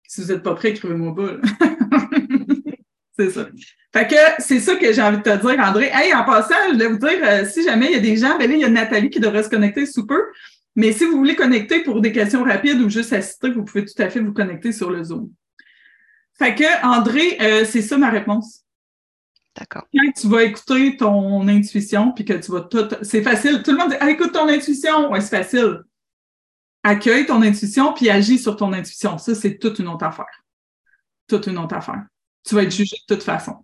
Si 0.07 0.21
vous 0.21 0.27
n'êtes 0.27 0.43
pas 0.43 0.55
prêts, 0.55 0.69
écrivez-moi 0.69 1.15
pas. 1.15 1.37
C'est 3.17 3.29
ça. 3.29 3.47
Fait 3.93 4.07
que 4.07 4.15
c'est 4.39 4.59
ça 4.59 4.75
que 4.77 4.93
j'ai 4.93 5.01
envie 5.01 5.17
de 5.17 5.21
te 5.21 5.29
dire, 5.29 5.59
André. 5.59 5.91
Hey, 5.93 6.13
en 6.13 6.23
passant, 6.23 6.55
je 6.67 6.73
voulais 6.73 6.87
vous 6.87 6.97
dire, 6.97 7.19
euh, 7.23 7.45
si 7.45 7.63
jamais 7.63 7.87
il 7.87 7.91
y 7.91 7.95
a 7.95 7.99
des 7.99 8.15
gens, 8.15 8.37
ben 8.37 8.49
là, 8.49 8.55
il 8.55 8.61
y 8.61 8.63
a 8.63 8.69
Nathalie 8.69 9.09
qui 9.09 9.19
devrait 9.19 9.43
se 9.43 9.49
connecter 9.49 9.85
sous 9.85 10.07
peu. 10.07 10.21
Mais 10.75 10.93
si 10.93 11.05
vous 11.05 11.17
voulez 11.17 11.35
connecter 11.35 11.83
pour 11.83 11.99
des 11.99 12.13
questions 12.13 12.43
rapides 12.43 12.79
ou 12.79 12.89
juste 12.89 13.11
assister, 13.11 13.51
vous 13.51 13.65
pouvez 13.65 13.83
tout 13.83 14.01
à 14.01 14.09
fait 14.09 14.21
vous 14.21 14.33
connecter 14.33 14.71
sur 14.71 14.89
le 14.89 15.03
Zoom. 15.03 15.29
Fait 16.37 16.55
que, 16.55 16.85
André, 16.85 17.37
euh, 17.41 17.65
c'est 17.65 17.81
ça 17.81 17.97
ma 17.97 18.09
réponse. 18.09 18.61
D'accord. 19.55 19.85
Quand 19.93 20.11
tu 20.13 20.27
vas 20.27 20.43
écouter 20.43 20.97
ton 20.97 21.47
intuition, 21.47 22.13
puis 22.13 22.23
que 22.23 22.33
tu 22.33 22.51
vas 22.51 22.61
tout. 22.61 22.87
C'est 23.01 23.21
facile. 23.21 23.61
Tout 23.63 23.71
le 23.71 23.77
monde 23.77 23.89
dit 23.89 23.97
ah, 23.99 24.09
écoute 24.09 24.31
ton 24.31 24.47
intuition. 24.47 25.11
Oui, 25.11 25.21
c'est 25.21 25.43
facile. 25.43 25.83
Accueille 26.83 27.25
ton 27.25 27.41
intuition, 27.41 27.93
puis 27.93 28.09
agis 28.09 28.39
sur 28.39 28.55
ton 28.55 28.73
intuition. 28.73 29.17
Ça, 29.17 29.35
c'est 29.35 29.59
toute 29.59 29.79
une 29.79 29.87
autre 29.87 30.05
affaire. 30.05 30.43
Toute 31.27 31.47
une 31.47 31.57
autre 31.57 31.75
affaire 31.75 32.05
tu 32.43 32.55
vas 32.55 32.63
être 32.63 32.71
jugé 32.71 32.97
de 33.07 33.15
toute 33.15 33.23
façon. 33.23 33.55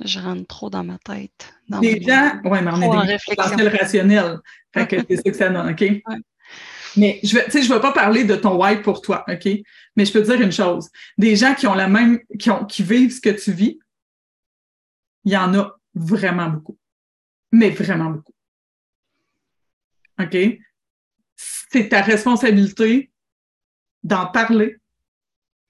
Je 0.00 0.18
rentre 0.18 0.46
trop 0.46 0.70
dans 0.70 0.82
ma 0.82 0.98
tête. 0.98 1.54
Dans 1.68 1.80
des 1.80 2.00
gens, 2.00 2.40
oui, 2.44 2.58
mais 2.62 2.70
on 2.72 3.02
est 3.02 3.06
des 3.06 3.18
potentiels 3.26 3.68
rationnels. 3.68 4.38
Fait 4.72 4.86
que 4.86 4.96
c'est 5.08 5.16
ça 5.16 5.22
que 5.22 5.36
ça 5.36 5.48
donne, 5.50 5.70
OK? 5.70 5.84
Mais 6.96 7.20
je 7.22 7.34
vais, 7.34 7.44
tu 7.46 7.52
sais, 7.52 7.62
je 7.62 7.72
vais 7.72 7.80
pas 7.80 7.92
parler 7.92 8.24
de 8.24 8.36
ton 8.36 8.60
why 8.60 8.80
pour 8.82 9.00
toi, 9.00 9.24
OK? 9.28 9.48
Mais 9.96 10.04
je 10.04 10.12
peux 10.12 10.22
te 10.22 10.26
dire 10.26 10.40
une 10.40 10.52
chose. 10.52 10.90
Des 11.18 11.36
gens 11.36 11.54
qui 11.54 11.66
ont 11.66 11.74
la 11.74 11.88
même, 11.88 12.20
qui, 12.38 12.50
ont, 12.50 12.64
qui 12.64 12.82
vivent 12.82 13.12
ce 13.12 13.20
que 13.20 13.30
tu 13.30 13.52
vis, 13.52 13.78
il 15.24 15.32
y 15.32 15.36
en 15.36 15.54
a 15.54 15.78
vraiment 15.94 16.48
beaucoup. 16.48 16.78
Mais 17.52 17.70
vraiment 17.70 18.10
beaucoup. 18.10 18.34
OK? 20.20 20.36
C'est 21.36 21.88
ta 21.88 22.02
responsabilité 22.02 23.12
d'en 24.02 24.26
parler 24.26 24.78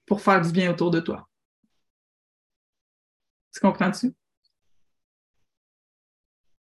pour 0.05 0.21
faire 0.21 0.41
du 0.41 0.51
bien 0.51 0.71
autour 0.71 0.91
de 0.91 0.99
toi. 0.99 1.27
Tu 3.53 3.59
comprends-tu? 3.59 4.13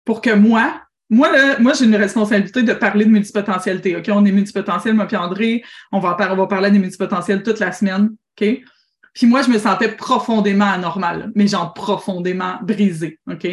Pour 0.06 0.22
que 0.22 0.34
moi, 0.34 0.89
moi, 1.10 1.30
moi 1.60 1.74
j'ai 1.74 1.86
une 1.86 1.96
responsabilité 1.96 2.64
de 2.64 2.74
parler 2.74 3.06
de 3.06 3.10
multipotentialité. 3.10 3.96
OK? 3.96 4.10
On 4.12 4.26
est 4.26 4.32
multipotentiel, 4.32 4.94
moi 4.94 5.06
puis 5.06 5.18
André, 5.18 5.64
on 5.92 6.00
va, 6.00 6.16
on 6.32 6.36
va 6.36 6.48
parler 6.48 6.72
des 6.72 6.80
multipotentiels 6.80 7.44
toute 7.44 7.60
la 7.60 7.72
semaine. 7.72 8.12
OK? 8.40 8.62
Puis 9.14 9.28
moi, 9.28 9.42
je 9.42 9.50
me 9.50 9.58
sentais 9.58 9.90
profondément 9.90 10.72
anormale, 10.72 11.32
mais 11.36 11.48
genre 11.48 11.74
profondément 11.74 12.60
brisée. 12.62 13.20
OK? 13.28 13.46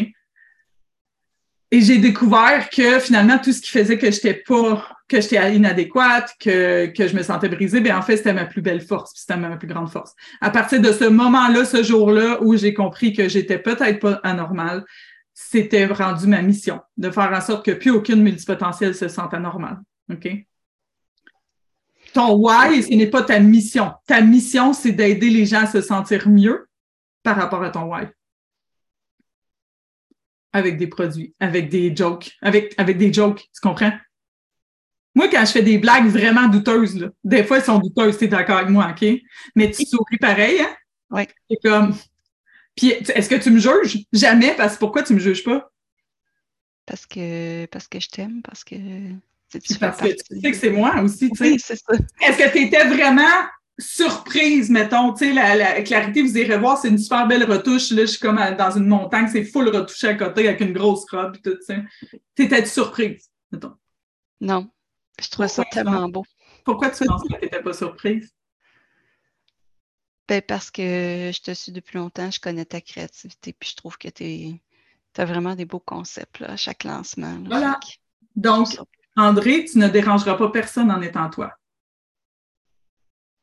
Et 1.73 1.81
j'ai 1.81 1.99
découvert 1.99 2.71
que 2.71 3.01
finalement, 3.01 3.39
tout 3.39 3.53
ce 3.53 3.61
qui 3.61 3.71
faisait 3.71 3.99
que 3.99 4.11
j'étais 4.11 4.35
pas, 4.47 4.87
que 5.09 5.21
j'étais 5.21 5.57
inadéquate, 5.57 6.33
que, 6.39 6.87
que 6.87 7.09
je 7.09 7.17
me 7.17 7.23
sentais 7.23 7.49
brisée, 7.49 7.81
bien 7.81 7.99
en 7.99 8.03
fait, 8.03 8.19
c'était 8.19 8.33
ma 8.33 8.45
plus 8.45 8.63
belle 8.63 8.81
force, 8.81 9.13
puis 9.13 9.23
c'était 9.27 9.37
ma 9.37 9.57
plus 9.57 9.67
grande 9.67 9.91
force. 9.91 10.13
À 10.41 10.51
partir 10.51 10.81
de 10.81 10.93
ce 10.93 11.05
moment-là, 11.05 11.65
ce 11.65 11.83
jour-là, 11.83 12.39
où 12.43 12.57
j'ai 12.57 12.73
compris 12.73 13.13
que 13.13 13.29
j'étais 13.29 13.59
peut-être 13.59 13.99
pas 13.99 14.21
anormale, 14.23 14.85
c'était 15.39 15.85
rendu 15.85 16.27
ma 16.27 16.41
mission, 16.41 16.81
de 16.97 17.11
faire 17.11 17.31
en 17.31 17.43
sorte 17.43 17.67
que 17.67 17.73
plus 17.73 17.91
aucune 17.91 18.23
multipotentielle 18.23 18.95
se 18.95 19.07
sente 19.07 19.35
anormale. 19.35 19.79
OK? 20.11 20.29
Ton 22.15 22.37
why, 22.37 22.83
ce 22.83 22.95
n'est 22.95 23.11
pas 23.11 23.23
ta 23.23 23.39
mission. 23.39 23.93
Ta 24.07 24.23
mission, 24.23 24.73
c'est 24.73 24.93
d'aider 24.93 25.29
les 25.29 25.45
gens 25.45 25.65
à 25.65 25.67
se 25.67 25.83
sentir 25.83 26.27
mieux 26.27 26.67
par 27.23 27.37
rapport 27.37 27.63
à 27.63 27.69
ton 27.69 27.93
why 27.93 28.07
avec 30.55 30.79
des 30.79 30.87
produits, 30.87 31.35
avec 31.39 31.69
des 31.69 31.95
jokes, 31.95 32.33
avec, 32.41 32.75
avec 32.79 32.97
des 32.97 33.13
jokes, 33.13 33.43
tu 33.53 33.61
comprends? 33.61 33.93
Moi, 35.15 35.29
quand 35.29 35.45
je 35.45 35.53
fais 35.53 35.63
des 35.63 35.77
blagues 35.77 36.09
vraiment 36.09 36.49
douteuses, 36.49 36.99
là, 36.99 37.09
des 37.25 37.45
fois, 37.45 37.59
elles 37.59 37.65
sont 37.65 37.79
douteuses, 37.79 38.17
tu 38.17 38.25
es 38.25 38.29
d'accord 38.29 38.57
avec 38.57 38.71
moi, 38.71 38.89
OK? 38.91 39.07
Mais 39.55 39.71
tu 39.71 39.85
souris 39.85 40.17
pareil, 40.19 40.61
hein? 40.61 40.75
Oui. 41.11 41.25
C'est 41.51 41.59
comme. 41.63 41.95
Puis, 42.77 42.91
est-ce 42.91 43.29
que 43.29 43.37
tu 43.37 43.51
me 43.51 43.59
juges? 43.59 44.05
Jamais, 44.13 44.55
parce 44.55 44.75
que 44.75 44.81
pourquoi 44.81 45.03
tu 45.03 45.15
me 45.15 45.19
juges 45.19 45.45
pas? 45.45 45.71
Parce 46.85 47.07
que, 47.07 47.67
parce 47.67 47.89
que 47.89 47.99
je 47.99 48.09
t'aime, 48.09 48.43
parce 48.43 48.63
que. 48.65 48.77
Tu 49.49 49.79
parce 49.79 50.01
que 50.01 50.09
tu 50.09 50.41
sais 50.41 50.51
que 50.51 50.57
c'est 50.57 50.71
moi 50.71 51.01
aussi, 51.03 51.31
tu 51.31 51.37
sais. 51.37 51.51
Oui, 51.53 51.59
c'est 51.59 51.77
ça. 51.77 51.95
Est-ce 52.21 52.39
que 52.39 52.53
tu 52.53 52.65
étais 52.65 52.85
vraiment 52.85 53.47
surprise, 53.79 54.71
mettons, 54.71 55.13
tu 55.13 55.27
sais, 55.27 55.33
la, 55.33 55.83
clarité, 55.83 56.23
vous 56.23 56.37
irez 56.37 56.59
voir, 56.59 56.79
c'est 56.79 56.89
une 56.89 56.99
super 56.99 57.27
belle 57.27 57.45
retouche, 57.51 57.91
là, 57.91 58.03
je 58.03 58.13
suis 58.13 58.19
comme 58.19 58.41
dans 58.57 58.71
une 58.71 58.87
montagne, 58.87 59.29
c'est 59.31 59.45
full 59.45 59.69
retouché 59.69 60.09
à 60.09 60.15
côté 60.15 60.49
avec 60.49 60.61
une 60.61 60.73
grosse 60.73 61.09
robe 61.11 61.37
et 61.37 61.43
tout 61.43 61.57
ça. 61.61 61.75
T'étais 62.35 62.65
surprise, 62.65 63.31
mettons? 63.53 63.75
Non, 64.41 64.69
je 65.21 65.29
trouvais 65.29 65.49
ça 65.49 65.65
tellement 65.71 66.09
beau. 66.09 66.25
Pourquoi 66.65 66.91
tu 66.91 67.05
penses 67.05 67.23
que 67.23 67.39
t'étais 67.39 67.63
pas 67.63 67.73
surprise? 67.73 68.33
Ben 70.29 70.43
parce 70.43 70.71
que 70.71 71.31
je 71.33 71.41
te 71.41 71.53
suis 71.53 71.73
depuis 71.73 71.99
longtemps, 71.99 72.31
je 72.31 72.41
connais 72.41 72.65
ta 72.65 72.81
créativité, 72.81 73.53
puis 73.53 73.71
je 73.71 73.77
trouve 73.77 73.97
que 73.97 74.09
tu 74.09 74.61
as 75.17 75.25
vraiment 75.25 75.55
des 75.55 75.65
beaux 75.65 75.81
concepts 75.81 76.41
là, 76.41 76.53
à 76.53 76.57
chaque 76.57 76.85
lancement. 76.85 77.39
voilà. 77.47 77.79
Donc, 78.35 78.69
André, 79.17 79.65
tu 79.65 79.79
ne 79.79 79.89
dérangeras 79.89 80.35
pas 80.35 80.51
personne 80.51 80.91
en 80.91 81.01
étant 81.01 81.31
toi. 81.31 81.55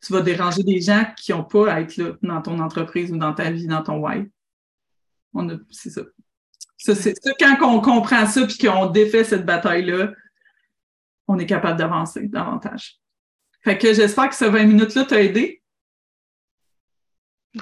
Tu 0.05 0.13
vas 0.13 0.21
déranger 0.21 0.63
des 0.63 0.81
gens 0.81 1.05
qui 1.17 1.31
n'ont 1.31 1.45
pas 1.45 1.71
à 1.71 1.81
être 1.81 1.97
là 1.97 2.11
dans 2.21 2.41
ton 2.41 2.59
entreprise 2.59 3.11
ou 3.11 3.17
dans 3.17 3.33
ta 3.33 3.49
vie, 3.49 3.65
dans 3.65 3.81
ton 3.81 3.97
why. 3.97 4.29
C'est 5.71 5.89
ça. 5.89 6.01
ça 6.77 6.93
c'est 6.93 7.15
quand 7.39 7.57
on 7.61 7.81
comprend 7.81 8.27
ça 8.27 8.45
puis 8.45 8.57
qu'on 8.57 8.87
défait 8.87 9.23
cette 9.23 9.45
bataille-là, 9.45 10.11
on 11.27 11.39
est 11.39 11.45
capable 11.45 11.79
d'avancer 11.79 12.27
davantage. 12.27 12.99
Fait 13.63 13.77
que 13.77 13.93
j'espère 13.93 14.29
que 14.29 14.35
ce 14.35 14.45
20 14.45 14.65
minutes-là 14.65 15.05
t'a 15.05 15.23
aidé. 15.23 15.62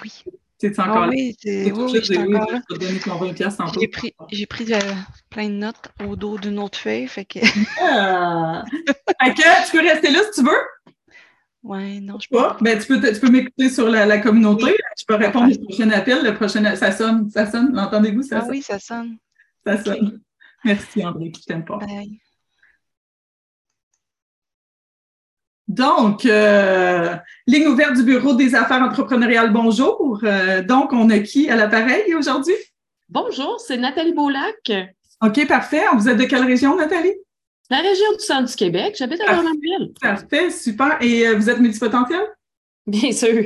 Oui. 0.01 0.23
C'est 0.61 0.77
encore 0.79 1.05
ah, 1.05 1.09
oui, 1.09 1.35
oui, 1.43 1.71
oui, 1.75 2.01
je 2.03 2.19
encore 2.19 2.51
là. 2.51 2.61
J'ai 3.79 3.87
pris, 3.87 4.13
j'ai 4.31 4.45
pris 4.45 4.71
euh, 4.71 4.79
plein 5.31 5.49
de 5.49 5.55
notes 5.55 5.91
au 6.07 6.15
dos 6.15 6.37
d'une 6.37 6.59
autre 6.59 6.77
feuille. 6.77 7.07
Fait 7.07 7.25
que... 7.25 7.39
Ah. 7.81 8.63
fait 9.23 9.33
que 9.33 9.65
tu 9.65 9.71
peux 9.71 9.83
rester 9.83 10.11
là 10.11 10.19
si 10.31 10.39
tu 10.39 10.45
veux? 10.47 10.93
Oui, 11.63 11.99
non, 12.01 12.19
je 12.19 12.29
peux 12.29 12.37
pas. 12.37 12.57
Ben, 12.61 12.77
tu 12.77 12.87
peux, 12.87 13.01
tu 13.01 13.19
peux 13.19 13.31
m'écouter 13.31 13.69
sur 13.69 13.89
la, 13.89 14.05
la 14.05 14.19
communauté. 14.19 14.75
Tu 14.97 15.05
peux 15.07 15.15
répondre 15.15 15.51
au 15.51 15.65
prochain 15.65 15.89
appel. 15.89 16.23
Le 16.23 16.35
prochain, 16.35 16.75
ça 16.75 16.91
sonne, 16.91 17.29
ça 17.31 17.49
sonne. 17.49 17.73
L'entendez-vous? 17.73 18.21
Ça 18.21 18.41
ah 18.43 18.47
oui, 18.47 18.61
ça 18.61 18.77
sonne. 18.77 19.17
Ça 19.65 19.83
sonne. 19.83 20.21
Merci, 20.63 21.03
André, 21.03 21.31
qui 21.31 21.43
t'aime 21.43 21.65
pas. 21.65 21.77
Bye. 21.77 22.19
Donc, 25.71 26.25
euh, 26.25 27.15
ligne 27.47 27.67
ouverte 27.67 27.95
du 27.95 28.03
Bureau 28.03 28.33
des 28.33 28.55
affaires 28.55 28.81
entrepreneuriales, 28.81 29.53
bonjour. 29.53 30.19
Euh, 30.21 30.61
donc, 30.61 30.91
on 30.91 31.09
a 31.09 31.19
qui 31.19 31.49
à 31.49 31.55
l'appareil 31.55 32.13
aujourd'hui? 32.13 32.55
Bonjour, 33.07 33.57
c'est 33.57 33.77
Nathalie 33.77 34.11
Beaulac. 34.11 34.69
OK, 35.21 35.47
parfait. 35.47 35.83
Vous 35.95 36.09
êtes 36.09 36.17
de 36.17 36.25
quelle 36.25 36.43
région, 36.43 36.75
Nathalie? 36.75 37.13
La 37.69 37.77
région 37.77 38.11
du 38.19 38.19
centre 38.19 38.49
du 38.49 38.55
Québec. 38.57 38.95
J'habite 38.99 39.21
à 39.21 39.33
Drummondville. 39.33 39.93
Parfait, 40.01 40.51
super. 40.51 40.97
Et 40.99 41.25
euh, 41.25 41.35
vous 41.35 41.49
êtes 41.49 41.59
multipotentielle? 41.59 42.27
Bien 42.85 43.13
sûr. 43.13 43.41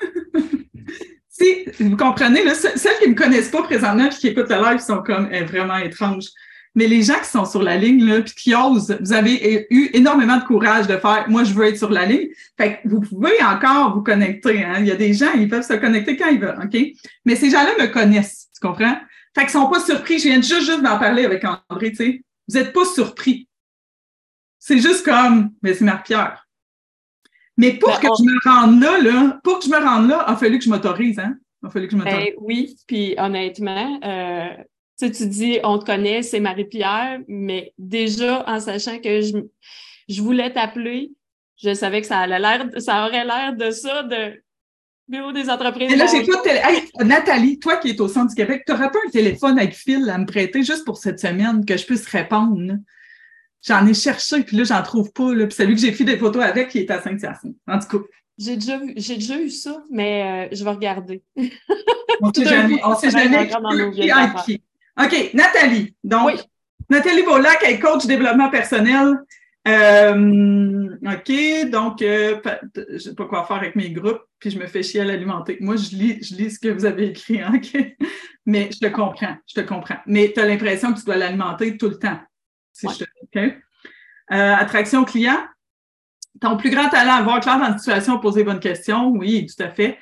si 1.28 1.64
vous 1.80 1.96
comprenez, 1.96 2.44
là, 2.44 2.54
celles 2.54 2.98
qui 2.98 3.08
ne 3.08 3.14
me 3.14 3.18
connaissent 3.18 3.50
pas 3.50 3.64
présentement 3.64 4.06
et 4.06 4.10
qui 4.10 4.28
écoutent 4.28 4.48
le 4.48 4.70
live 4.70 4.78
sont 4.78 5.02
comme 5.02 5.28
vraiment 5.28 5.78
étranges. 5.78 6.28
Mais 6.74 6.88
les 6.88 7.02
gens 7.02 7.18
qui 7.20 7.28
sont 7.28 7.44
sur 7.44 7.62
la 7.62 7.76
ligne, 7.76 8.04
là, 8.04 8.20
puis 8.20 8.34
qui 8.34 8.54
osent, 8.54 8.96
vous 9.00 9.12
avez 9.12 9.66
eu 9.70 9.90
énormément 9.92 10.36
de 10.38 10.44
courage 10.44 10.88
de 10.88 10.96
faire 10.96 11.26
moi, 11.28 11.44
je 11.44 11.54
veux 11.54 11.66
être 11.66 11.78
sur 11.78 11.90
la 11.90 12.04
ligne. 12.04 12.28
Fait 12.56 12.80
que 12.82 12.88
vous 12.88 13.00
pouvez 13.00 13.42
encore 13.42 13.94
vous 13.94 14.02
connecter. 14.02 14.64
Hein? 14.64 14.76
Il 14.80 14.86
y 14.86 14.90
a 14.90 14.96
des 14.96 15.14
gens, 15.14 15.32
ils 15.34 15.48
peuvent 15.48 15.66
se 15.66 15.74
connecter 15.74 16.16
quand 16.16 16.28
ils 16.28 16.40
veulent, 16.40 16.58
OK? 16.62 16.76
Mais 17.24 17.36
ces 17.36 17.50
gens-là 17.50 17.74
me 17.78 17.86
connaissent, 17.86 18.48
tu 18.52 18.66
comprends? 18.66 18.96
Fait 19.34 19.42
qu'ils 19.42 19.50
sont 19.50 19.68
pas 19.68 19.80
surpris. 19.80 20.18
Je 20.18 20.28
viens 20.28 20.36
juste, 20.36 20.62
juste 20.62 20.82
d'en 20.82 20.98
parler 20.98 21.24
avec 21.24 21.44
André, 21.44 21.90
tu 21.90 21.96
sais. 21.96 22.22
Vous 22.48 22.58
n'êtes 22.58 22.72
pas 22.72 22.84
surpris. 22.84 23.48
C'est 24.58 24.78
juste 24.78 25.04
comme, 25.04 25.50
mais 25.62 25.74
c'est 25.74 25.84
Marc-Pierre. 25.84 26.46
Mais 27.56 27.72
pour 27.72 27.90
ben, 27.90 28.00
que 28.00 28.08
je 28.18 28.24
me 28.24 28.50
rende 28.50 28.82
là, 28.82 28.98
là, 28.98 29.40
pour 29.44 29.58
que 29.58 29.64
je 29.64 29.70
me 29.70 29.76
rende 29.76 30.08
là, 30.08 30.24
il 30.26 30.32
a 30.32 30.36
fallu 30.36 30.58
que 30.58 30.64
je 30.64 30.70
m'autorise, 30.70 31.18
hein? 31.18 31.36
Il 31.62 31.66
a 31.66 31.70
fallu 31.70 31.86
que 31.86 31.92
je 31.92 31.96
m'autorise. 31.96 32.24
Ben, 32.24 32.34
oui, 32.40 32.76
puis 32.86 33.14
honnêtement, 33.16 34.00
euh, 34.02 34.48
tu, 34.98 35.10
tu 35.10 35.26
dis, 35.26 35.58
on 35.64 35.78
te 35.78 35.84
connaît, 35.84 36.22
c'est 36.22 36.40
Marie-Pierre, 36.40 37.20
mais 37.28 37.72
déjà, 37.78 38.44
en 38.48 38.60
sachant 38.60 38.98
que 38.98 39.20
je, 39.20 39.38
je 40.08 40.22
voulais 40.22 40.52
t'appeler, 40.52 41.12
je 41.62 41.74
savais 41.74 42.00
que 42.00 42.06
ça, 42.06 42.18
allait 42.18 42.38
l'air, 42.38 42.66
ça 42.78 43.06
aurait 43.06 43.24
l'air 43.24 43.54
de 43.56 43.70
ça, 43.70 44.02
de 44.02 44.42
Bureau 45.06 45.32
des 45.32 45.50
entreprises. 45.50 45.92
Et 45.92 45.96
là, 45.96 46.06
j'ai 46.06 46.24
pas 46.24 46.40
télé... 46.42 46.60
Nathalie, 47.04 47.58
toi 47.58 47.76
qui 47.76 47.90
es 47.90 48.00
au 48.00 48.08
centre 48.08 48.28
du 48.28 48.34
Québec, 48.34 48.62
tu 48.66 48.72
n'aurais 48.72 48.90
pas 48.90 48.98
un 49.06 49.10
téléphone 49.10 49.58
avec 49.58 49.74
fil 49.74 50.08
à 50.08 50.16
me 50.16 50.24
prêter 50.24 50.62
juste 50.62 50.84
pour 50.84 50.96
cette 50.96 51.20
semaine 51.20 51.64
que 51.64 51.76
je 51.76 51.84
puisse 51.84 52.06
répondre? 52.06 52.78
J'en 53.62 53.86
ai 53.86 53.94
cherché, 53.94 54.42
puis 54.44 54.56
là, 54.56 54.64
j'en 54.64 54.82
trouve 54.82 55.12
pas. 55.12 55.34
Là. 55.34 55.46
Puis 55.46 55.56
celui 55.56 55.74
que 55.74 55.80
j'ai 55.80 55.92
fait 55.92 56.04
des 56.04 56.18
photos 56.18 56.42
avec, 56.42 56.74
il 56.74 56.82
est 56.82 56.90
à 56.90 57.02
Saint-Hyacinthe. 57.02 57.56
En 57.66 57.78
tout 57.78 57.98
cas. 57.98 58.04
J'ai 58.38 58.56
déjà, 58.56 58.78
vu, 58.78 58.94
j'ai 58.96 59.14
déjà 59.14 59.38
eu 59.38 59.50
ça, 59.50 59.82
mais 59.90 60.48
euh, 60.50 60.56
je 60.56 60.64
vais 60.64 60.70
regarder. 60.70 61.22
On 61.36 62.28
ne 62.28 62.32
sait 62.34 62.44
jamais. 62.44 62.80
On 62.82 62.94
sait 62.96 63.10
jamais. 63.10 63.50
OK, 65.02 65.30
Nathalie. 65.34 65.94
Donc, 66.04 66.40
Nathalie 66.88 67.22
Volac 67.22 67.62
est 67.64 67.78
coach 67.78 68.06
développement 68.06 68.50
personnel. 68.50 69.18
Euh, 69.66 70.96
OK, 71.06 71.70
donc, 71.70 72.02
euh, 72.02 72.38
je 72.90 72.98
sais 72.98 73.14
pas 73.14 73.24
quoi 73.24 73.46
faire 73.46 73.56
avec 73.56 73.76
mes 73.76 73.90
groupes, 73.90 74.20
puis 74.38 74.50
je 74.50 74.58
me 74.58 74.66
fais 74.66 74.82
chier 74.82 75.00
à 75.00 75.04
l'alimenter. 75.04 75.56
Moi, 75.60 75.76
je 75.76 75.96
lis, 75.96 76.18
je 76.22 76.34
lis 76.34 76.50
ce 76.50 76.58
que 76.58 76.68
vous 76.68 76.84
avez 76.84 77.08
écrit, 77.08 77.40
hein, 77.40 77.52
OK? 77.54 77.96
Mais 78.46 78.68
je 78.70 78.78
te 78.78 78.86
comprends, 78.86 79.36
je 79.46 79.54
te 79.54 79.66
comprends. 79.66 79.96
Mais 80.06 80.32
tu 80.34 80.40
as 80.40 80.46
l'impression 80.46 80.92
que 80.92 80.98
tu 80.98 81.04
dois 81.06 81.16
l'alimenter 81.16 81.78
tout 81.78 81.88
le 81.88 81.98
temps. 81.98 82.20
Si 82.72 82.86
je 82.88 83.04
te... 83.04 83.04
OK? 83.22 83.54
Euh, 84.32 84.54
attraction 84.54 85.04
client. 85.04 85.42
Ton 86.40 86.56
plus 86.56 86.70
grand 86.70 86.88
talent, 86.90 87.14
avoir 87.14 87.40
clair 87.40 87.58
dans 87.58 87.68
la 87.68 87.78
situation, 87.78 88.18
poser 88.18 88.44
bonnes 88.44 88.60
questions. 88.60 89.08
Oui, 89.10 89.46
tout 89.46 89.62
à 89.62 89.70
fait. 89.70 89.98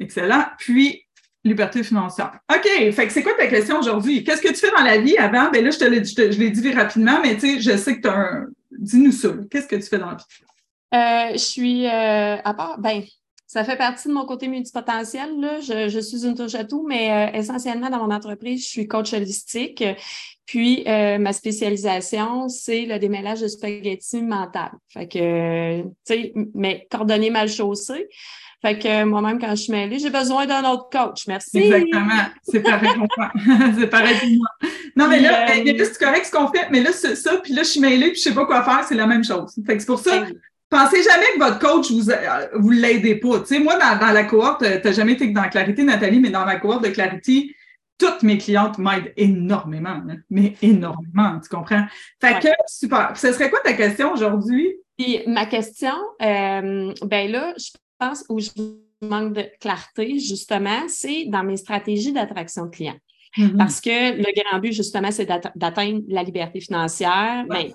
Excellent. 0.00 0.46
Puis, 0.58 1.04
Liberté 1.44 1.82
financière. 1.82 2.38
OK, 2.54 2.92
fait 2.92 3.06
que 3.06 3.12
c'est 3.12 3.22
quoi 3.22 3.32
ta 3.34 3.48
question 3.48 3.78
aujourd'hui? 3.78 4.22
Qu'est-ce 4.22 4.42
que 4.42 4.48
tu 4.48 4.54
fais 4.54 4.70
dans 4.70 4.84
la 4.84 4.98
vie 4.98 5.16
avant? 5.16 5.50
Ben 5.50 5.64
là, 5.64 5.70
je 5.70 5.78
te 5.78 5.84
l'ai, 5.84 6.04
je, 6.04 6.38
l'ai 6.38 6.50
dit 6.50 6.72
rapidement, 6.72 7.20
mais 7.20 7.34
tu 7.34 7.56
sais, 7.56 7.60
je 7.60 7.76
sais 7.76 7.96
que 7.96 8.02
tu 8.02 8.08
as 8.08 8.16
un. 8.16 8.46
Dis-nous 8.70 9.12
ça. 9.12 9.30
Qu'est-ce 9.50 9.66
que 9.66 9.76
tu 9.76 9.82
fais 9.82 9.98
dans 9.98 10.10
la 10.10 10.16
vie? 10.16 10.24
Euh, 10.94 11.32
je 11.32 11.38
suis 11.38 11.86
euh, 11.86 12.36
à 12.36 12.54
part, 12.54 12.78
ben, 12.78 13.02
ça 13.46 13.64
fait 13.64 13.76
partie 13.76 14.08
de 14.08 14.12
mon 14.12 14.24
côté 14.24 14.46
multipotentiel. 14.46 15.40
Là. 15.40 15.60
Je, 15.60 16.00
suis 16.00 16.24
une 16.24 16.34
touche 16.34 16.54
à 16.54 16.64
tout, 16.64 16.86
mais 16.86 17.10
euh, 17.10 17.38
essentiellement 17.38 17.90
dans 17.90 18.06
mon 18.06 18.14
entreprise, 18.14 18.64
je 18.64 18.68
suis 18.68 18.86
coach 18.86 19.12
holistique. 19.12 19.82
Puis 20.46 20.84
ma 20.86 21.32
spécialisation, 21.32 22.48
c'est 22.48 22.84
le 22.84 22.98
démêlage 22.98 23.40
de 23.40 23.48
spaghetti 23.48 24.22
mental. 24.22 24.70
Fait 24.88 25.08
que, 25.08 25.82
tu 25.82 25.88
sais, 26.04 26.32
mais 26.54 26.86
coordonner 26.90 27.30
mal 27.30 27.48
chaussé. 27.48 28.08
Fait 28.62 28.78
que 28.78 29.04
moi-même, 29.04 29.40
quand 29.40 29.50
je 29.50 29.62
suis 29.62 29.72
mêlée, 29.72 29.98
j'ai 29.98 30.10
besoin 30.10 30.46
d'un 30.46 30.62
autre 30.70 30.88
coach. 30.88 31.26
Merci. 31.26 31.58
Exactement. 31.58 32.26
C'est 32.44 32.60
pareil 32.60 32.90
pour 32.94 33.08
moi. 33.16 33.32
c'est 33.78 33.88
pareil 33.88 34.16
pour 34.20 34.28
moi. 34.28 34.70
Non, 34.96 35.08
mais 35.08 35.20
là, 35.20 35.50
euh, 35.50 35.84
c'est 35.84 35.98
correct 35.98 36.26
ce 36.26 36.30
qu'on 36.30 36.46
fait, 36.48 36.68
mais 36.70 36.80
là, 36.80 36.92
c'est 36.92 37.16
ça, 37.16 37.38
puis 37.42 37.54
là, 37.54 37.62
je 37.64 37.68
suis 37.68 37.80
mêlée, 37.80 38.12
puis 38.12 38.18
je 38.18 38.28
sais 38.28 38.34
pas 38.34 38.46
quoi 38.46 38.62
faire, 38.62 38.84
c'est 38.84 38.94
la 38.94 39.06
même 39.06 39.24
chose. 39.24 39.54
Fait 39.66 39.74
que 39.74 39.80
c'est 39.80 39.86
pour 39.86 39.98
ça, 39.98 40.20
ben 40.20 40.32
pensez 40.72 41.02
jamais 41.02 41.26
que 41.34 41.38
votre 41.38 41.58
coach 41.58 41.90
vous, 41.90 42.10
euh, 42.10 42.48
vous 42.54 42.70
l'aidez 42.70 43.16
pas. 43.16 43.40
Tu 43.40 43.46
sais, 43.46 43.58
moi, 43.60 43.78
dans, 43.78 43.98
dans 43.98 44.12
la 44.12 44.24
cohorte, 44.24 44.62
euh, 44.62 44.80
tu 44.80 44.88
n'as 44.88 44.92
jamais 44.92 45.12
été 45.12 45.28
dans 45.28 45.48
Clarité, 45.48 45.82
Nathalie, 45.84 46.18
mais 46.18 46.30
dans 46.30 46.44
ma 46.44 46.56
cohorte 46.56 46.84
de 46.84 46.88
Clarité, 46.88 47.54
toutes 47.98 48.22
mes 48.22 48.38
clientes 48.38 48.78
m'aident 48.78 49.12
énormément, 49.16 49.90
hein, 49.90 50.16
mais 50.30 50.54
énormément, 50.62 51.38
tu 51.40 51.48
comprends? 51.48 51.84
Fait 52.20 52.40
que, 52.40 52.48
super. 52.66 53.12
Ce 53.16 53.32
serait 53.32 53.50
quoi 53.50 53.60
ta 53.60 53.74
question 53.74 54.12
aujourd'hui? 54.12 54.74
Puis 54.98 55.20
ma 55.26 55.46
question, 55.46 55.94
euh, 56.22 56.92
ben 57.04 57.30
là, 57.30 57.52
je 57.56 57.70
où 58.28 58.40
je 58.40 58.50
manque 59.02 59.34
de 59.34 59.44
clarté, 59.60 60.18
justement, 60.18 60.88
c'est 60.88 61.24
dans 61.26 61.42
mes 61.42 61.56
stratégies 61.56 62.12
d'attraction 62.12 62.66
de 62.66 62.70
clients. 62.70 62.98
Mm-hmm. 63.36 63.56
Parce 63.56 63.80
que 63.80 64.16
le 64.16 64.42
grand 64.42 64.58
but, 64.60 64.72
justement, 64.72 65.10
c'est 65.10 65.26
d'atteindre 65.26 66.02
la 66.08 66.22
liberté 66.22 66.60
financière. 66.60 67.44
Ben, 67.48 67.68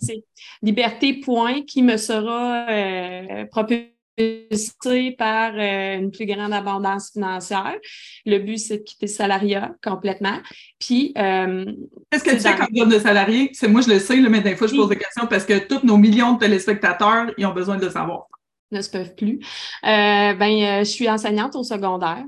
liberté, 0.62 1.20
point, 1.20 1.64
qui 1.64 1.82
me 1.82 1.98
sera 1.98 2.68
euh, 2.70 3.46
propulsée 3.48 5.12
par 5.18 5.54
euh, 5.56 5.98
une 5.98 6.12
plus 6.12 6.28
grande 6.28 6.54
abondance 6.54 7.12
financière. 7.12 7.76
Le 8.26 8.38
but, 8.38 8.60
c'est 8.60 8.78
de 8.78 8.84
quitter 8.84 9.08
le 9.08 9.12
salariat 9.12 9.72
complètement. 9.84 10.40
Puis, 10.80 11.12
euh, 11.18 11.66
qu'est-ce 12.12 12.24
que 12.24 12.32
tu 12.32 12.40
fais 12.40 12.56
quand 12.56 12.68
tu 12.68 12.88
de 12.88 13.00
salarié? 13.00 13.50
C'est 13.54 13.68
moi, 13.68 13.82
je 13.82 13.90
le 13.90 14.00
sais, 14.00 14.18
mais 14.18 14.42
des 14.42 14.56
fois, 14.56 14.68
je 14.68 14.76
pose 14.76 14.90
des 14.90 14.98
questions 14.98 15.26
parce 15.28 15.46
que 15.46 15.58
tous 15.68 15.84
nos 15.84 15.98
millions 15.98 16.34
de 16.34 16.40
téléspectateurs, 16.40 17.32
ils 17.38 17.46
ont 17.48 17.54
besoin 17.54 17.78
de 17.78 17.86
le 17.86 17.92
savoir 17.92 18.28
ne 18.72 18.82
se 18.82 18.90
peuvent 18.90 19.16
plus. 19.16 19.40
Euh, 19.84 20.34
ben, 20.34 20.44
euh, 20.64 20.80
je 20.80 20.90
suis 20.90 21.10
enseignante 21.10 21.56
au 21.56 21.64
secondaire. 21.64 22.24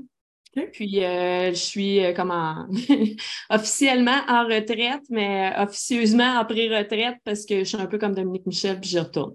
Puis 0.72 1.04
euh, 1.04 1.50
je 1.50 1.58
suis 1.58 2.04
euh, 2.04 2.12
comment 2.14 2.66
officiellement 3.50 4.18
en 4.28 4.46
retraite, 4.46 5.02
mais 5.08 5.52
officieusement 5.56 6.40
en 6.40 6.44
pré-retraite 6.44 7.18
parce 7.24 7.46
que 7.46 7.60
je 7.60 7.64
suis 7.64 7.76
un 7.76 7.86
peu 7.86 7.98
comme 7.98 8.14
Dominique 8.14 8.46
Michel 8.46 8.80
puis 8.80 8.90
j'y 8.90 8.98
retourne. 8.98 9.32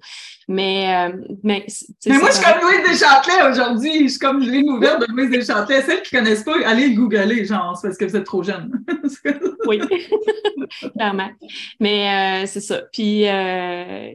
Mais, 0.49 1.11
mais, 1.41 1.65
mais 2.05 2.19
moi, 2.19 2.29
je 2.29 2.35
suis 2.35 2.43
comme 2.43 2.61
Louise 2.61 2.91
Deschâtelet 2.91 3.49
aujourd'hui. 3.49 4.03
Je 4.03 4.07
suis 4.09 4.19
comme 4.19 4.41
une 4.43 4.69
ouverte 4.69 5.01
de 5.01 5.11
Louise 5.11 5.31
Deschâtelet. 5.31 5.81
Celles 5.81 6.01
qui 6.03 6.15
ne 6.15 6.19
connaissent 6.19 6.43
pas, 6.43 6.53
allez 6.65 6.89
le 6.89 6.95
googler, 6.95 7.45
genre, 7.45 7.79
parce 7.81 7.97
que 7.97 8.05
vous 8.05 8.15
êtes 8.15 8.25
trop 8.25 8.43
jeune. 8.43 8.71
oui, 9.67 9.79
clairement. 10.95 11.31
Mais 11.79 12.45
c'est 12.45 12.59
ça. 12.59 12.83
Puis 12.91 13.25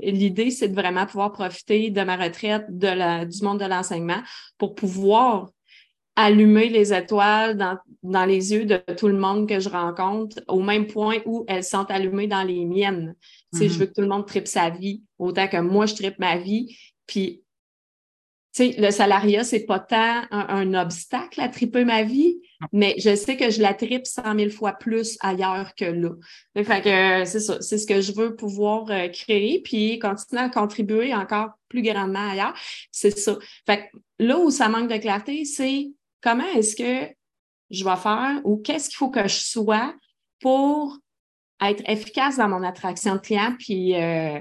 l'idée, 0.02 0.50
c'est 0.50 0.68
de 0.68 0.74
vraiment 0.74 1.06
pouvoir 1.06 1.32
profiter 1.32 1.90
de 1.90 2.02
ma 2.02 2.16
retraite, 2.16 2.66
de 2.68 2.88
la, 2.88 3.24
du 3.24 3.42
monde 3.42 3.58
de 3.58 3.66
l'enseignement 3.66 4.22
pour 4.56 4.74
pouvoir 4.74 5.48
allumer 6.16 6.68
les 6.68 6.92
étoiles 6.92 7.56
dans, 7.56 7.78
dans, 8.02 8.24
les 8.24 8.52
yeux 8.52 8.66
de 8.66 8.82
tout 8.96 9.08
le 9.08 9.16
monde 9.16 9.48
que 9.48 9.60
je 9.60 9.68
rencontre, 9.68 10.40
au 10.48 10.60
même 10.60 10.86
point 10.86 11.18
où 11.24 11.44
elles 11.48 11.64
sont 11.64 11.84
allumées 11.90 12.26
dans 12.26 12.42
les 12.42 12.64
miennes. 12.64 13.14
Je 13.52 13.64
mhm. 13.64 13.68
veux 13.70 13.86
que 13.86 13.94
tout 13.94 14.02
le 14.02 14.08
monde 14.08 14.26
tripe 14.26 14.48
sa 14.48 14.70
vie, 14.70 15.02
autant 15.18 15.48
que 15.48 15.58
moi, 15.58 15.86
je 15.86 15.94
tripe 15.94 16.18
ma 16.18 16.36
vie. 16.36 16.76
Puis 17.06 17.42
sais, 18.52 18.74
le 18.78 18.90
salariat, 18.90 19.44
c'est 19.44 19.64
pas 19.64 19.78
tant 19.78 20.22
un, 20.30 20.74
obstacle 20.74 21.40
à 21.40 21.48
triper 21.48 21.84
ma 21.84 22.02
vie, 22.02 22.40
mais 22.72 22.94
je 22.98 23.14
sais 23.14 23.36
que 23.36 23.50
je 23.50 23.60
la 23.60 23.74
tripe 23.74 24.06
cent 24.06 24.34
mille 24.34 24.50
fois 24.50 24.72
plus 24.72 25.16
ailleurs 25.20 25.74
que 25.74 25.84
là. 25.84 26.10
Fait 26.56 26.82
que 26.82 27.24
c'est 27.24 27.40
ça, 27.40 27.60
c'est 27.60 27.78
ce 27.78 27.86
que 27.86 28.00
je 28.00 28.12
veux 28.12 28.36
pouvoir 28.36 28.90
euh, 28.90 29.08
créer, 29.08 29.60
puis 29.62 29.98
continuer 29.98 30.42
à 30.42 30.48
contribuer 30.48 31.14
encore 31.14 31.50
plus 31.68 31.82
grandement 31.82 32.30
ailleurs. 32.30 32.54
C'est 32.90 33.16
ça. 33.16 33.38
Fait 33.66 33.78
que 33.78 33.98
là 34.18 34.38
où 34.38 34.50
ça 34.50 34.68
manque 34.68 34.90
de 34.90 34.98
clarté, 34.98 35.44
c'est 35.44 35.90
comment 36.20 36.46
est-ce 36.54 36.76
que 36.76 37.12
je 37.70 37.84
vais 37.84 37.96
faire 37.96 38.40
ou 38.44 38.56
qu'est-ce 38.56 38.88
qu'il 38.88 38.96
faut 38.96 39.10
que 39.10 39.22
je 39.28 39.40
sois 39.40 39.94
pour 40.40 40.98
être 41.62 41.82
efficace 41.88 42.38
dans 42.38 42.48
mon 42.48 42.62
attraction 42.62 43.16
de 43.16 43.20
clients, 43.20 43.54
puis, 43.58 43.94
euh, 43.94 44.38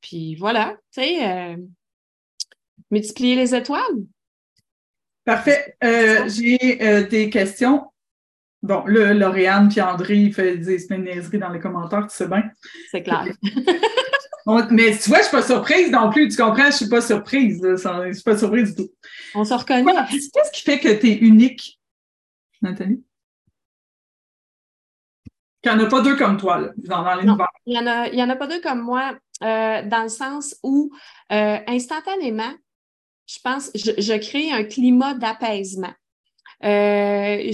puis 0.00 0.34
voilà, 0.36 0.76
tu 0.92 1.02
sais, 1.02 1.30
euh, 1.30 1.56
multiplier 2.90 3.36
les 3.36 3.54
étoiles. 3.54 3.82
Parfait. 5.24 5.76
Euh, 5.84 6.28
j'ai 6.28 7.06
des 7.10 7.28
questions. 7.30 7.84
Bon, 8.62 8.84
là, 8.86 9.12
Lauriane 9.12 9.68
puis 9.68 9.80
André, 9.80 10.16
ils 10.16 10.32
font 10.32 10.42
des 10.42 10.98
niaiseries 10.98 11.38
dans 11.38 11.50
les 11.50 11.60
commentaires, 11.60 12.06
tu 12.08 12.16
sais 12.16 12.28
bien. 12.28 12.44
C'est 12.90 13.02
clair. 13.02 13.26
mais 14.46 14.96
tu 14.96 15.08
vois, 15.08 15.18
je 15.18 15.22
ne 15.22 15.28
suis 15.28 15.30
pas 15.36 15.42
surprise 15.42 15.90
non 15.90 16.10
plus. 16.10 16.28
Tu 16.28 16.36
comprends? 16.36 16.62
Je 16.62 16.66
ne 16.66 16.72
suis 16.72 16.88
pas 16.88 17.00
surprise. 17.00 17.60
Je 17.62 18.06
ne 18.06 18.12
suis 18.12 18.22
pas 18.22 18.38
surprise 18.38 18.74
du 18.74 18.84
tout. 18.84 18.92
On 19.34 19.44
se 19.44 19.54
reconnaît. 19.54 19.92
Qu'est-ce 20.10 20.52
qui 20.52 20.62
fait 20.62 20.78
que 20.78 21.00
tu 21.00 21.08
es 21.08 21.16
unique, 21.16 21.80
Nathalie? 22.62 23.02
Il 25.64 25.72
n'y 25.74 25.82
en 25.82 25.84
a 25.84 25.88
pas 25.88 26.00
deux 26.00 26.16
comme 26.16 26.36
toi, 26.36 26.60
là, 26.60 26.70
dans, 26.76 27.14
l'univers. 27.16 27.48
Il 27.66 27.72
n'y 27.72 27.78
en, 27.80 27.86
a, 27.88 28.08
en 28.08 28.30
a 28.30 28.36
pas 28.36 28.46
deux 28.46 28.60
comme 28.60 28.82
moi, 28.82 29.16
euh, 29.42 29.82
dans 29.82 30.04
le 30.04 30.08
sens 30.08 30.54
où, 30.62 30.92
euh, 31.32 31.58
instantanément, 31.66 32.52
je 33.26 33.38
pense, 33.42 33.72
je, 33.74 33.90
je 33.98 34.12
crée 34.14 34.52
un 34.52 34.62
climat 34.62 35.14
d'apaisement. 35.14 35.92
Euh, 36.62 37.50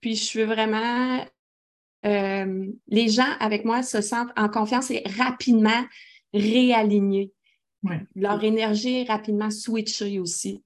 puis 0.00 0.14
je 0.14 0.22
suis 0.22 0.44
vraiment. 0.44 1.26
les 2.04 3.08
gens 3.08 3.32
avec 3.40 3.64
moi 3.64 3.82
se 3.82 4.00
sentent 4.00 4.30
en 4.36 4.48
confiance 4.48 4.92
et 4.92 5.02
rapidement 5.18 5.84
réalignés. 6.36 7.32
Leur 8.14 8.42
énergie 8.42 9.02
est 9.02 9.08
rapidement 9.08 9.50
switchée 9.50 10.18
aussi. 10.18 10.62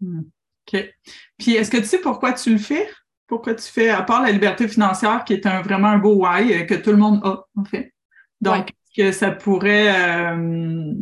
Hmm. 0.00 0.22
OK. 0.66 0.94
Puis 1.38 1.54
est-ce 1.54 1.70
que 1.70 1.76
tu 1.76 1.84
sais 1.84 2.00
pourquoi 2.00 2.32
tu 2.32 2.50
le 2.50 2.58
fais? 2.58 2.88
pourquoi 3.26 3.54
tu 3.54 3.64
fais, 3.64 3.88
à 3.88 4.02
part 4.02 4.22
la 4.22 4.30
liberté 4.30 4.68
financière, 4.68 5.24
qui 5.24 5.32
est 5.32 5.46
un, 5.46 5.62
vraiment 5.62 5.88
un 5.88 5.98
beau 5.98 6.24
why 6.24 6.52
euh, 6.52 6.64
que 6.64 6.74
tout 6.74 6.90
le 6.90 6.96
monde 6.96 7.20
a, 7.24 7.44
en 7.56 7.64
fait? 7.64 7.92
Donc, 8.40 8.68
que 8.96 9.10
ça 9.12 9.30
pourrait. 9.30 9.88
Euh, 9.88 10.94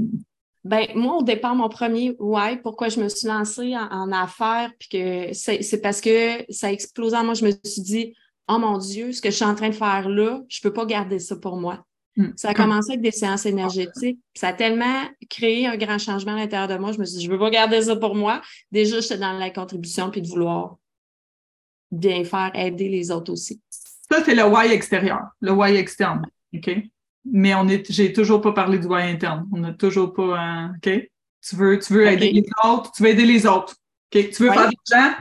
ben, 0.64 0.86
moi, 0.94 1.16
au 1.16 1.22
départ, 1.22 1.54
mon 1.54 1.68
premier 1.68 2.14
why, 2.18 2.56
pourquoi 2.62 2.88
je 2.88 3.00
me 3.00 3.08
suis 3.08 3.26
lancée 3.26 3.74
en, 3.76 4.12
affaires, 4.12 4.70
puis 4.78 4.88
que 4.88 5.32
c'est 5.32 5.82
parce 5.82 6.00
que 6.00 6.44
ça 6.50 6.68
a 6.68 6.72
explosé 6.72 7.16
moi. 7.22 7.34
Je 7.34 7.44
me 7.44 7.50
suis 7.64 7.82
dit, 7.82 8.14
oh 8.48 8.58
mon 8.58 8.78
Dieu, 8.78 9.12
ce 9.12 9.20
que 9.20 9.30
je 9.30 9.36
suis 9.36 9.44
en 9.44 9.54
train 9.54 9.70
de 9.70 9.74
faire 9.74 10.08
là, 10.08 10.40
je 10.48 10.60
ne 10.60 10.62
peux 10.62 10.72
pas 10.72 10.86
garder 10.86 11.18
ça 11.18 11.36
pour 11.36 11.56
moi. 11.56 11.84
Hmm. 12.16 12.30
Ça 12.36 12.50
a 12.50 12.54
commencé 12.54 12.92
avec 12.92 13.02
des 13.02 13.10
séances 13.10 13.46
énergétiques. 13.46 14.18
Ça 14.34 14.48
a 14.48 14.52
tellement 14.52 15.02
créé 15.30 15.66
un 15.66 15.76
grand 15.76 15.98
changement 15.98 16.32
à 16.32 16.36
l'intérieur 16.36 16.68
de 16.68 16.76
moi. 16.76 16.92
Je 16.92 16.98
me 16.98 17.04
suis 17.04 17.18
dit, 17.18 17.24
je 17.24 17.28
ne 17.28 17.34
veux 17.34 17.38
pas 17.38 17.50
garder 17.50 17.80
ça 17.82 17.96
pour 17.96 18.14
moi. 18.14 18.42
Déjà, 18.70 19.00
j'étais 19.00 19.18
dans 19.18 19.32
la 19.32 19.50
contribution 19.50 20.10
puis 20.10 20.20
de 20.20 20.28
vouloir 20.28 20.76
bien 21.90 22.24
faire, 22.24 22.50
aider 22.54 22.88
les 22.88 23.10
autres 23.10 23.32
aussi. 23.32 23.60
Ça, 24.10 24.22
c'est 24.24 24.34
le 24.34 24.44
why 24.44 24.72
extérieur, 24.72 25.22
le 25.40 25.52
why 25.52 25.76
externe. 25.76 26.26
OK? 26.54 26.70
Mais 27.24 27.54
on 27.54 27.68
est, 27.68 27.90
j'ai 27.90 28.12
toujours 28.12 28.40
pas 28.40 28.52
parlé 28.52 28.78
du 28.78 28.86
why 28.86 29.02
interne. 29.04 29.48
On 29.52 29.58
n'a 29.58 29.72
toujours 29.72 30.12
pas, 30.12 30.70
OK? 30.76 30.90
Tu 31.48 31.56
veux, 31.56 31.78
tu 31.78 31.92
veux 31.94 32.06
aider 32.06 32.30
les 32.30 32.44
autres, 32.64 32.92
tu 32.92 33.02
veux 33.02 33.08
aider 33.08 33.24
les 33.24 33.46
autres. 33.46 33.74
OK? 34.14 34.30
Tu 34.30 34.42
veux 34.42 34.52
faire 34.52 34.68
des 34.68 34.76
gens, 34.90 35.12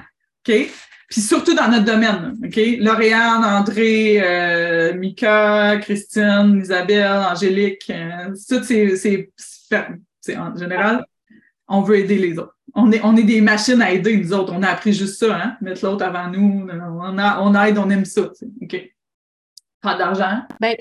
OK? 0.48 0.70
Puis 1.12 1.22
surtout 1.22 1.54
dans 1.54 1.68
notre 1.68 1.86
domaine, 1.86 2.40
OK? 2.44 2.60
Lauriane, 2.80 3.44
André, 3.44 4.20
euh, 4.24 4.94
Mika, 4.96 5.78
Christine, 5.82 6.62
Isabelle, 6.64 7.28
Angélique, 7.32 7.90
euh, 7.92 8.34
tout 8.50 8.64
c'est, 8.64 8.96
c'est, 8.96 10.38
en 10.38 10.56
général, 10.56 11.06
on 11.68 11.82
veut 11.82 11.98
aider 12.00 12.18
les 12.18 12.40
autres 12.40 12.56
on 12.74 12.92
est, 12.92 13.02
on 13.04 13.16
est 13.16 13.24
des 13.24 13.42
machines 13.42 13.82
à 13.82 13.92
aider, 13.92 14.18
nous 14.18 14.34
autres. 14.34 14.54
On 14.56 14.64
a 14.64 14.70
appris 14.70 14.94
juste 14.94 15.20
ça, 15.20 15.36
hein? 15.36 15.58
Mettre 15.62 15.86
l'autre 15.86 16.06
avant 16.06 16.30
nous. 16.30 16.68
On, 16.70 17.18
on 17.18 17.64
aide, 17.64 17.78
on 17.78 17.90
aime 17.90 18.06
ça. 18.06 18.22
OK? 18.62 18.92
Pas 19.82 19.98
d'argent. 19.98 20.44
Ben, 20.60 20.76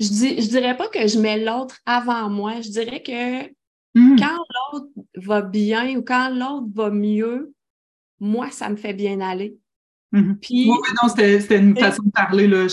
je, 0.00 0.08
dis, 0.08 0.40
je 0.40 0.48
dirais 0.48 0.76
pas 0.76 0.88
que 0.88 1.06
je 1.06 1.18
mets 1.18 1.44
l'autre 1.44 1.78
avant 1.86 2.28
moi. 2.28 2.60
Je 2.60 2.70
dirais 2.70 3.02
que 3.02 3.46
hmm. 3.94 4.16
quand 4.18 4.38
l'autre 4.72 4.88
va 5.16 5.42
bien 5.42 5.96
ou 5.96 6.02
quand 6.02 6.30
l'autre 6.30 6.68
va 6.74 6.90
mieux, 6.90 7.52
moi, 8.20 8.50
ça 8.50 8.68
me 8.68 8.76
fait 8.76 8.94
bien 8.94 9.20
aller. 9.20 9.56
Hmm. 10.10 10.34
Puis, 10.40 10.70
oui, 10.70 10.76
non, 11.02 11.08
c'était 11.08 11.58
une 11.58 11.76
façon 11.76 12.02
de 12.02 12.10
parler. 12.10 12.46
Là. 12.46 12.64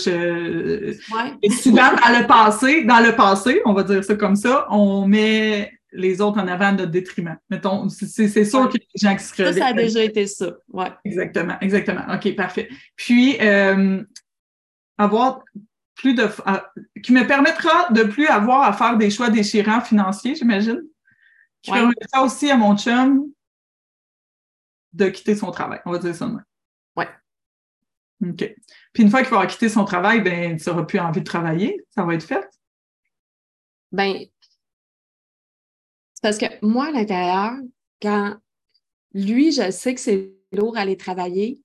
Et 1.42 1.50
souvent, 1.50 1.90
dans 1.90 2.18
le 2.18 2.26
passé, 2.26 2.84
dans 2.84 3.00
le 3.00 3.14
passé, 3.14 3.60
on 3.66 3.74
va 3.74 3.82
dire 3.82 4.02
ça 4.02 4.14
comme 4.14 4.36
ça, 4.36 4.66
on 4.70 5.06
met 5.06 5.70
les 5.92 6.20
autres 6.20 6.38
en 6.38 6.48
avant 6.48 6.72
de 6.72 6.78
notre 6.78 6.90
détriment. 6.90 7.36
Mettons, 7.50 7.88
c'est 7.88 8.44
sûr 8.44 8.62
a 8.62 8.68
des 8.68 8.80
gens 8.94 9.16
qui 9.16 9.24
se 9.24 9.34
Ça, 9.34 9.52
ça 9.52 9.66
a 9.66 9.72
déjà 9.72 10.02
été 10.02 10.26
ça. 10.26 10.52
Ouais. 10.72 10.90
Exactement, 11.04 11.56
exactement. 11.60 12.02
OK, 12.14 12.34
parfait. 12.36 12.68
Puis, 12.96 13.36
euh, 13.40 14.02
avoir 14.98 15.42
plus 15.94 16.14
de. 16.14 16.28
qui 17.02 17.12
me 17.12 17.26
permettra 17.26 17.90
de 17.90 18.04
plus 18.04 18.26
avoir 18.26 18.62
à 18.62 18.72
faire 18.72 18.96
des 18.96 19.10
choix 19.10 19.30
déchirants 19.30 19.80
financiers, 19.80 20.34
j'imagine. 20.34 20.82
Qui 21.62 21.72
permettra 21.72 22.22
aussi 22.22 22.50
à 22.50 22.56
mon 22.56 22.76
chum 22.76 23.26
de 24.92 25.08
quitter 25.08 25.34
son 25.34 25.50
travail. 25.50 25.80
On 25.84 25.92
va 25.92 25.98
dire 25.98 26.14
ça 26.14 26.26
de. 26.26 26.38
OK. 28.22 28.54
Puis 28.92 29.02
une 29.02 29.10
fois 29.10 29.22
qu'il 29.22 29.30
va 29.30 29.46
quitter 29.46 29.68
son 29.68 29.84
travail, 29.84 30.22
ben, 30.22 30.56
tu 30.56 30.68
n'auras 30.68 30.84
plus 30.84 30.98
envie 30.98 31.20
de 31.20 31.26
travailler. 31.26 31.84
Ça 31.90 32.04
va 32.04 32.14
être 32.14 32.24
fait? 32.24 32.48
Ben, 33.92 34.26
parce 36.22 36.38
que 36.38 36.46
moi, 36.62 36.86
à 36.86 36.90
l'intérieur, 36.90 37.52
quand 38.00 38.36
lui, 39.12 39.52
je 39.52 39.70
sais 39.70 39.94
que 39.94 40.00
c'est 40.00 40.32
lourd 40.52 40.76
à 40.76 40.80
aller 40.80 40.96
travailler, 40.96 41.60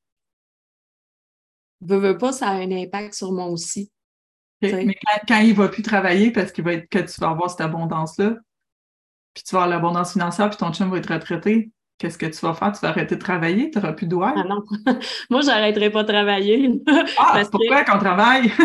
veut, 1.82 1.98
veut 1.98 2.18
pas, 2.18 2.32
ça 2.32 2.50
a 2.50 2.54
un 2.54 2.72
impact 2.72 3.14
sur 3.14 3.32
moi 3.32 3.48
aussi. 3.48 3.92
Mais 4.62 4.96
quand, 5.28 5.40
il 5.40 5.50
ne 5.50 5.54
va 5.56 5.70
plus 5.70 5.82
travailler 5.82 6.32
parce 6.32 6.52
qu'il 6.52 6.64
va 6.64 6.74
être 6.74 6.88
que 6.88 7.00
tu 7.00 7.20
vas 7.20 7.30
avoir 7.30 7.50
cette 7.50 7.62
abondance-là, 7.62 8.36
puis 9.34 9.44
tu 9.44 9.56
vas 9.56 9.64
avoir 9.64 9.80
l'abondance 9.80 10.14
financière, 10.14 10.50
puis 10.50 10.58
ton 10.58 10.72
chum 10.72 10.92
va 10.92 10.98
être 10.98 11.12
retraité, 11.12 11.72
qu'est-ce 12.02 12.18
que 12.18 12.26
tu 12.26 12.40
vas 12.40 12.56
faire? 12.56 12.72
Tu 12.72 12.80
vas 12.82 12.90
arrêter 12.90 13.16
de 13.16 13.20
travailler? 13.22 13.70
Tu 13.70 13.78
n'auras 13.78 13.94
plus 13.94 14.08
de? 14.08 14.18
Ah 14.20 14.44
non. 14.50 14.64
Moi, 15.30 15.42
j'arrêterai 15.42 15.92
pas 15.92 16.02
de 16.02 16.08
travailler. 16.12 16.72
Ah, 17.18 17.42
pourquoi 17.52 17.84
qu'on 17.84 18.00
travaille? 18.00 18.52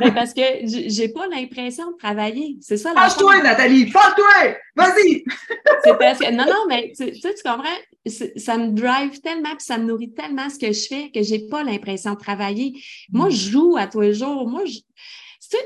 Ben, 0.00 0.12
parce 0.14 0.32
que 0.32 0.42
j'ai 0.64 1.08
pas 1.08 1.26
l'impression 1.26 1.90
de 1.92 1.96
travailler. 1.96 2.56
C'est 2.60 2.76
ça 2.76 2.92
la 2.94 3.08
toi 3.10 3.40
Nathalie! 3.42 3.90
Fâche-toi! 3.90 4.56
Vas-y! 4.74 5.24
C'est 5.84 5.98
parce 5.98 6.18
que, 6.18 6.32
non, 6.32 6.44
non, 6.44 6.66
mais 6.68 6.92
tu, 6.96 7.12
tu 7.12 7.28
comprends? 7.44 7.68
Ça 8.36 8.56
me 8.56 8.70
drive 8.70 9.20
tellement, 9.20 9.50
puis 9.50 9.64
ça 9.64 9.78
me 9.78 9.84
nourrit 9.84 10.12
tellement 10.12 10.48
ce 10.48 10.58
que 10.58 10.72
je 10.72 10.86
fais 10.88 11.10
que 11.14 11.22
j'ai 11.22 11.46
pas 11.48 11.62
l'impression 11.62 12.14
de 12.14 12.18
travailler. 12.18 12.82
Moi, 13.12 13.28
je 13.28 13.50
joue 13.50 13.76
à 13.78 13.86
tous 13.86 14.00
les 14.00 14.14
jours. 14.14 14.48
Moi, 14.48 14.64
je, 14.64 14.78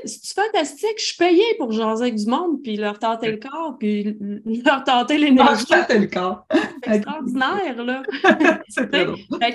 c'est 0.05 0.33
fantastique. 0.33 0.95
Je 0.97 1.05
suis 1.05 1.17
payée 1.17 1.55
pour 1.57 1.71
jaser 1.71 2.03
avec 2.03 2.15
du 2.15 2.25
monde, 2.25 2.61
puis 2.63 2.77
leur 2.77 2.99
tenter 2.99 3.31
le 3.31 3.37
corps, 3.37 3.77
puis 3.79 4.17
leur 4.65 4.83
tenter 4.83 5.17
l'énergie. 5.17 5.65
Leur 5.69 5.99
le 5.99 6.07
corps. 6.07 6.47
C'est 6.83 6.95
extraordinaire, 6.95 7.83
là. 7.83 8.03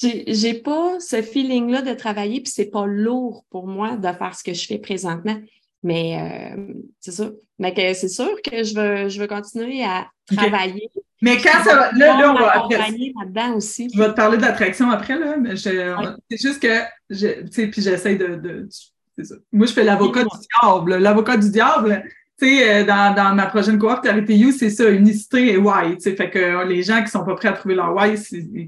J'ai 0.00 0.54
pas 0.54 1.00
ce 1.00 1.22
feeling-là 1.22 1.82
de 1.82 1.92
travailler, 1.92 2.40
puis 2.40 2.52
c'est 2.52 2.70
pas 2.70 2.86
lourd 2.86 3.44
pour 3.50 3.66
moi 3.66 3.96
de 3.96 4.12
faire 4.12 4.34
ce 4.34 4.44
que 4.44 4.54
je 4.54 4.66
fais 4.66 4.78
présentement. 4.78 5.36
Mais 5.82 6.54
euh, 6.56 6.74
c'est 7.00 7.10
ça. 7.10 7.30
Mais 7.58 7.74
c'est 7.94 8.08
sûr 8.08 8.40
que 8.42 8.62
je 8.62 8.74
veux, 8.74 9.08
je 9.08 9.20
veux 9.20 9.26
continuer 9.26 9.82
à 9.82 10.08
travailler. 10.26 10.88
Mais 11.20 11.36
quand 11.38 11.64
ça 11.64 11.74
va. 11.74 11.92
Là, 11.92 12.18
là, 12.18 12.30
on 12.30 12.34
va. 12.34 12.68
là-dedans 12.68 13.54
aussi. 13.54 13.88
Je 13.92 13.98
vais 13.98 14.08
te 14.08 14.14
parler 14.14 14.38
d'attraction 14.38 14.90
après, 14.90 15.18
là. 15.18 15.36
Mais 15.36 15.56
c'est 15.56 15.96
juste 16.30 16.60
que. 16.60 16.82
Tu 17.10 17.50
sais, 17.50 17.66
puis 17.66 17.82
j'essaie 17.82 18.16
de 18.16 18.68
moi, 19.52 19.66
je 19.66 19.72
fais 19.72 19.84
l'avocat 19.84 20.24
du 20.24 20.36
diable. 20.62 20.96
L'avocat 20.96 21.36
du 21.36 21.50
diable, 21.50 22.02
tu 22.40 22.46
sais, 22.46 22.82
euh, 22.82 22.84
dans, 22.84 23.14
dans, 23.14 23.34
ma 23.34 23.46
prochaine 23.46 23.78
cohorte 23.78 24.06
you 24.28 24.52
c'est 24.52 24.70
ça, 24.70 24.88
unicité 24.90 25.52
et 25.52 25.56
why. 25.56 25.96
Tu 25.96 26.02
sais, 26.02 26.16
fait 26.16 26.30
que 26.30 26.38
euh, 26.38 26.64
les 26.64 26.82
gens 26.82 27.02
qui 27.02 27.10
sont 27.10 27.24
pas 27.24 27.34
prêts 27.34 27.48
à 27.48 27.52
trouver 27.52 27.74
leur 27.74 27.94
why, 27.94 28.14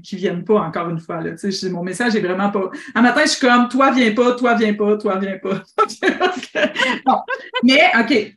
qui 0.01 0.15
viennent 0.17 0.43
pas, 0.43 0.59
encore 0.59 0.89
une 0.89 0.99
fois. 0.99 1.21
Là, 1.21 1.35
tu 1.35 1.51
sais, 1.51 1.69
mon 1.69 1.83
message 1.83 2.15
est 2.15 2.21
vraiment 2.21 2.49
pas. 2.49 2.69
Un 2.95 3.01
matin, 3.01 3.21
je 3.23 3.29
suis 3.29 3.47
comme, 3.47 3.69
toi, 3.69 3.91
viens 3.91 4.13
pas, 4.13 4.33
toi, 4.33 4.55
viens 4.55 4.73
pas, 4.73 4.97
toi, 4.97 5.17
viens 5.19 5.37
pas. 5.37 5.63
Mais, 7.63 7.81
OK. 7.99 8.35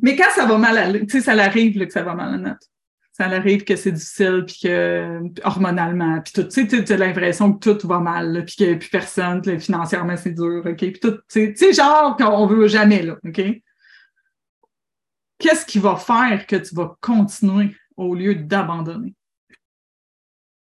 Mais 0.00 0.16
quand 0.16 0.30
ça 0.34 0.46
va 0.46 0.58
mal, 0.58 1.00
tu 1.06 1.10
sais, 1.10 1.20
ça 1.20 1.32
arrive 1.32 1.78
là, 1.78 1.86
que 1.86 1.92
ça 1.92 2.02
va 2.02 2.14
mal 2.14 2.34
à 2.34 2.38
notre 2.38 2.71
ça 3.12 3.26
arrive 3.26 3.64
que 3.64 3.76
c'est 3.76 3.92
difficile, 3.92 4.44
puis 4.46 4.60
que 4.62 5.20
hormonalement, 5.44 6.20
puis 6.22 6.32
tout, 6.32 6.44
tu 6.44 6.68
sais, 6.68 6.84
tu 6.84 6.92
as 6.92 6.96
l'impression 6.96 7.52
que 7.52 7.70
tout 7.70 7.86
va 7.86 7.98
mal, 7.98 8.44
puis 8.46 8.56
qu'il 8.56 8.68
n'y 8.68 8.74
a 8.74 8.76
plus 8.76 8.88
personne, 8.88 9.60
financièrement 9.60 10.16
c'est 10.16 10.32
dur, 10.32 10.62
OK? 10.64 10.76
Puis 10.76 11.00
tout, 11.00 11.18
tu 11.30 11.54
sais, 11.54 11.72
genre 11.72 12.16
qu'on 12.16 12.46
veut 12.46 12.68
jamais, 12.68 13.02
là, 13.02 13.16
OK? 13.24 13.42
Qu'est-ce 15.38 15.66
qui 15.66 15.78
va 15.78 15.96
faire 15.96 16.46
que 16.46 16.56
tu 16.56 16.74
vas 16.74 16.96
continuer 17.00 17.74
au 17.96 18.14
lieu 18.14 18.34
d'abandonner? 18.34 19.14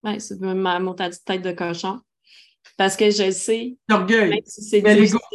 Oui, 0.04 0.22
c'est 0.22 0.40
ma 0.40 0.80
montée 0.80 1.10
de 1.10 1.16
tête 1.26 1.42
de 1.42 1.52
cochon. 1.52 2.00
Parce 2.78 2.96
que 2.96 3.10
je 3.10 3.32
sais. 3.32 3.76
L'orgueil. 3.90 4.44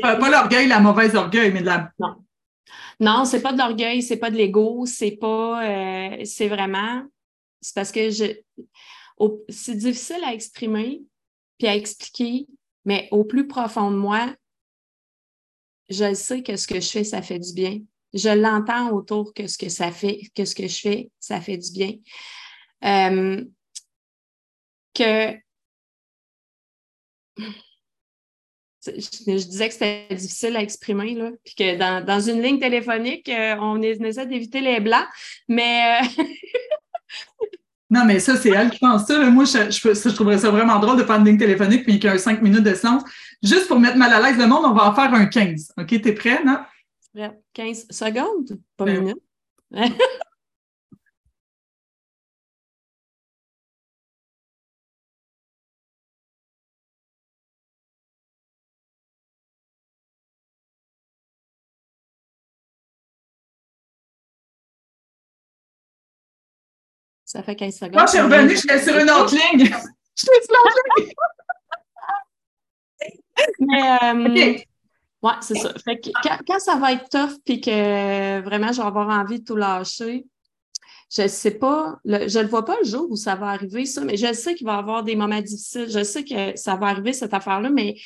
pas 0.01 0.31
l'orgueil, 0.31 0.69
la 0.69 0.81
mauvaise 0.81 1.15
orgueil, 1.17 1.53
mais 1.53 1.61
de 1.61 1.67
la. 1.67 1.91
Non. 1.99 2.17
Non, 3.01 3.25
c'est 3.25 3.43
pas 3.43 3.53
de 3.53 3.59
l'orgueil, 3.59 4.03
c'est 4.03 4.17
pas 4.17 4.31
de 4.31 4.37
l'ego, 4.37 4.87
c'est 4.87 5.13
pas. 5.13 5.65
Euh, 5.65 6.25
c'est 6.25 6.49
vraiment. 6.49 7.05
C'est 7.61 7.75
parce 7.75 7.93
que 7.93 8.11
je. 8.11 8.25
C'est 9.49 9.77
difficile 9.77 10.25
à 10.25 10.35
exprimer 10.35 11.03
puis 11.59 11.69
à 11.69 11.77
expliquer, 11.77 12.47
mais 12.85 13.09
au 13.13 13.25
plus 13.25 13.47
profond 13.47 13.91
de 13.93 13.97
moi, 13.97 14.35
je 15.89 16.13
sais 16.15 16.43
que 16.43 16.57
ce 16.57 16.67
que 16.67 16.81
je 16.81 16.89
fais, 16.89 17.05
ça 17.05 17.23
fait 17.23 17.39
du 17.39 17.53
bien. 17.53 17.81
Je 18.15 18.31
l'entends 18.31 18.91
autour 18.91 19.33
que 19.33 19.47
ce 19.47 19.57
que 19.57 19.69
ça 19.69 19.93
fait, 19.93 20.23
que 20.35 20.45
ce 20.45 20.55
que 20.55 20.67
je 20.67 20.81
fais, 20.81 21.11
ça 21.21 21.41
fait 21.41 21.59
du 21.59 21.71
bien. 21.73 21.95
Euh, 22.85 23.45
que 24.95 25.39
je, 28.87 29.47
disais 29.47 29.69
que 29.69 29.75
c'était 29.75 30.07
difficile 30.11 30.57
à 30.57 30.63
exprimer, 30.63 31.15
là, 31.15 31.31
puis 31.45 31.55
que 31.55 32.05
dans, 32.05 32.21
une 32.21 32.43
ligne 32.43 32.59
téléphonique, 32.59 33.29
euh, 33.29 33.57
on 33.61 33.81
essaie 33.83 34.27
d'éviter 34.27 34.61
les 34.61 34.81
blancs, 34.81 35.07
mais. 35.49 36.01
Euh, 36.01 36.23
non, 37.91 38.05
mais 38.05 38.19
ça, 38.19 38.37
c'est 38.37 38.51
elle 38.51 38.71
qui 38.71 38.79
pense 38.79 39.07
ça. 39.07 39.19
Moi, 39.31 39.45
je, 39.45 39.71
je, 39.71 40.09
trouverais 40.15 40.39
ça 40.39 40.51
vraiment 40.51 40.79
drôle 40.79 40.99
de 40.99 41.05
faire 41.05 41.17
une 41.17 41.27
ligne 41.27 41.39
téléphonique 41.39 41.85
puis 41.85 41.95
qu'il 41.95 42.05
y 42.05 42.09
a 42.09 42.15
un 42.15 42.19
5 42.19 42.43
minutes 42.43 42.65
de 42.65 42.75
silence. 42.75 43.03
Juste 43.43 43.69
pour 43.69 43.79
mettre 43.79 43.97
mal 43.97 44.13
à 44.13 44.21
l'aise 44.21 44.39
le 44.39 44.47
monde, 44.47 44.65
on 44.65 44.73
va 44.73 44.89
en 44.89 44.95
faire 44.95 45.13
un 45.13 45.27
15. 45.27 45.73
OK, 45.79 46.01
t'es 46.01 46.13
prêt, 46.13 46.43
non? 46.45 46.59
Prêt. 47.15 47.39
15 47.53 47.87
secondes, 47.91 48.59
pas 48.77 48.85
ben 48.85 49.01
minutes. 49.01 49.23
Ça 67.33 67.43
fait 67.43 67.57
15 67.57 67.75
secondes. 67.75 67.95
Moi, 67.95 68.05
je 68.05 68.11
suis 68.11 68.21
revenue, 68.21 68.55
j'étais 68.55 68.83
sur 68.83 68.95
une 68.95 69.09
autre 69.09 69.33
ligne. 69.33 69.65
J'étais 70.15 70.43
sur 70.45 70.55
l'autre 70.55 70.77
ligne. 70.99 71.13
Mais, 73.59 74.59
euh, 74.59 74.59
ouais, 75.23 75.33
c'est 75.41 75.55
ça. 75.55 75.73
Fait 75.83 75.99
que 75.99 76.11
quand, 76.47 76.59
ça 76.59 76.77
va 76.77 76.93
être 76.93 77.09
tough 77.09 77.39
puis 77.43 77.63
que 77.63 78.43
vraiment 78.43 78.71
je 78.71 78.83
vais 78.83 78.87
avoir 78.87 79.09
envie 79.09 79.41
de 79.41 79.45
tout 79.45 79.57
lâcher, 79.57 80.27
je 81.11 81.23
ne 81.23 81.29
sais 81.29 81.53
pas, 81.53 81.99
je 82.05 82.39
ne 82.39 82.49
vois 82.49 82.67
pas 82.67 82.77
le 82.83 82.87
jour 82.87 83.11
où 83.11 83.17
ça 83.17 83.35
va 83.35 83.47
arriver, 83.47 83.87
ça, 83.87 84.03
mais 84.05 84.19
je 84.19 84.31
sais 84.35 84.55
qu'il 84.55 84.67
va 84.67 84.75
y 84.75 84.79
avoir 84.79 85.03
des 85.03 85.17
moments 85.17 85.41
difficiles. 85.41 85.89
Je 85.89 86.05
sais 86.05 86.25
que 86.25 86.55
ça 86.59 86.77
va 86.77 86.89
arriver, 86.89 87.15
cette 87.15 87.33
affaire-là, 87.33 87.71
mais 87.71 87.97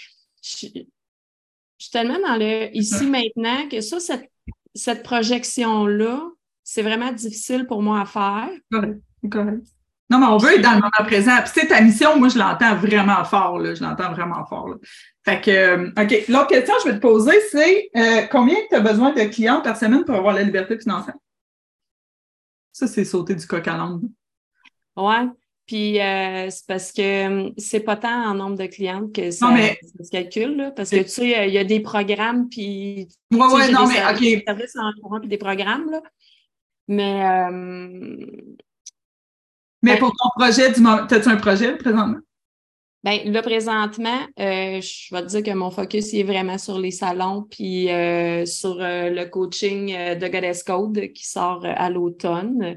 je, 0.40 0.68
suis 0.68 1.90
tellement 1.90 2.20
dans 2.20 2.36
le 2.36 2.72
ici 2.76 3.06
maintenant 3.06 3.68
que 3.68 3.80
ça, 3.80 3.98
cette, 3.98 4.30
cette 4.72 5.02
projection-là, 5.02 6.30
c'est 6.62 6.82
vraiment 6.82 7.10
difficile 7.10 7.66
pour 7.66 7.82
moi 7.82 8.02
à 8.02 8.06
faire. 8.06 8.50
Non, 10.08 10.20
mais 10.20 10.26
on 10.26 10.36
veut 10.36 10.54
être 10.54 10.62
dans 10.62 10.74
le 10.74 10.76
moment 10.76 10.90
présent. 11.04 11.36
Puis, 11.42 11.60
tu 11.60 11.66
ta 11.66 11.80
mission, 11.80 12.16
moi, 12.18 12.28
je 12.28 12.38
l'entends 12.38 12.76
vraiment 12.76 13.24
fort, 13.24 13.58
là. 13.58 13.74
Je 13.74 13.82
l'entends 13.82 14.12
vraiment 14.12 14.44
fort, 14.46 14.68
là. 14.68 14.76
Fait 15.24 15.40
que, 15.40 15.50
euh, 15.50 15.90
OK. 15.98 16.28
L'autre 16.28 16.46
question 16.46 16.74
que 16.76 16.82
je 16.84 16.88
vais 16.90 16.94
te 16.94 17.00
poser, 17.00 17.32
c'est 17.50 17.90
euh, 17.96 18.26
combien 18.30 18.56
tu 18.70 18.76
as 18.76 18.80
besoin 18.80 19.12
de 19.12 19.24
clients 19.24 19.60
par 19.62 19.76
semaine 19.76 20.04
pour 20.04 20.14
avoir 20.14 20.34
la 20.34 20.44
liberté 20.44 20.78
financière? 20.78 21.16
Ça, 22.72 22.86
c'est 22.86 23.04
sauter 23.04 23.34
du 23.34 23.44
coq 23.46 23.66
à 23.66 23.76
l'âne. 23.76 24.02
Ouais. 24.96 25.28
Puis 25.66 26.00
euh, 26.00 26.48
c'est 26.48 26.66
parce 26.68 26.92
que 26.92 27.52
c'est 27.58 27.80
pas 27.80 27.96
tant 27.96 28.30
en 28.30 28.34
nombre 28.34 28.56
de 28.56 28.66
clients 28.66 29.08
que 29.08 29.32
ça, 29.32 29.48
se 29.48 30.10
calcule, 30.12 30.56
là, 30.56 30.70
parce 30.70 30.90
que 30.90 31.02
tu 31.02 31.08
sais, 31.08 31.48
il 31.48 31.52
y 31.52 31.58
a 31.58 31.64
des 31.64 31.80
programmes, 31.80 32.48
puis. 32.48 33.08
Ouais, 33.32 33.38
ouais, 33.52 33.72
non, 33.72 33.88
mais 33.88 34.00
OK. 34.08 34.20
Des 34.20 34.44
services 34.46 34.76
en 34.76 34.92
courant, 35.02 35.18
puis 35.18 35.28
des 35.28 35.38
programmes, 35.38 35.90
là. 35.90 36.00
Mais 36.86 37.24
mais 39.82 39.94
ben 39.94 39.98
pour 39.98 40.12
ton 40.12 40.28
projet 40.38 40.72
du 40.72 40.80
moment, 40.80 41.02
as-tu 41.02 41.28
un 41.28 41.36
projet 41.36 41.76
présentement? 41.76 42.18
Bien, 43.06 43.20
là, 43.26 43.40
présentement, 43.40 44.18
euh, 44.40 44.80
je 44.80 45.14
vais 45.14 45.22
te 45.22 45.26
dire 45.28 45.42
que 45.44 45.52
mon 45.52 45.70
focus 45.70 46.12
est 46.12 46.24
vraiment 46.24 46.58
sur 46.58 46.76
les 46.76 46.90
salons 46.90 47.46
puis 47.48 47.88
euh, 47.88 48.44
sur 48.46 48.78
euh, 48.80 49.10
le 49.10 49.26
coaching 49.26 49.94
de 50.16 50.26
Goddess 50.26 50.64
Code 50.64 51.12
qui 51.14 51.24
sort 51.24 51.64
à 51.64 51.88
l'automne, 51.88 52.76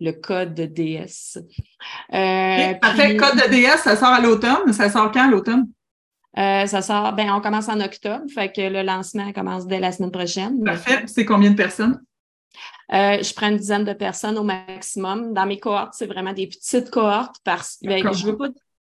le 0.00 0.10
code 0.10 0.54
de 0.54 0.64
DS. 0.64 1.38
parfait, 2.10 3.16
code 3.16 3.36
de 3.36 3.50
DS, 3.50 3.82
ça 3.84 3.94
sort 3.94 4.08
à 4.08 4.20
l'automne? 4.20 4.72
Ça 4.72 4.90
sort 4.90 5.12
quand 5.12 5.30
l'automne? 5.30 5.68
ça 6.34 6.82
sort, 6.82 7.12
ben, 7.12 7.30
on 7.32 7.40
commence 7.40 7.68
en 7.68 7.80
octobre, 7.80 8.24
fait 8.34 8.50
que 8.52 8.60
le 8.60 8.82
lancement 8.82 9.32
commence 9.32 9.68
dès 9.68 9.78
la 9.78 9.92
semaine 9.92 10.10
prochaine. 10.10 10.62
Parfait. 10.64 11.04
C'est 11.06 11.24
combien 11.24 11.50
de 11.50 11.56
personnes? 11.56 12.00
Euh, 12.92 13.22
je 13.22 13.34
prends 13.34 13.48
une 13.48 13.58
dizaine 13.58 13.84
de 13.84 13.92
personnes 13.92 14.38
au 14.38 14.44
maximum. 14.44 15.34
Dans 15.34 15.46
mes 15.46 15.58
cohortes, 15.58 15.94
c'est 15.94 16.06
vraiment 16.06 16.32
des 16.32 16.46
petites 16.46 16.90
cohortes 16.90 17.36
parce 17.44 17.78
que 17.82 17.88
ben, 17.88 18.12
je 18.12 18.26
veux 18.26 18.36
pas. 18.36 18.48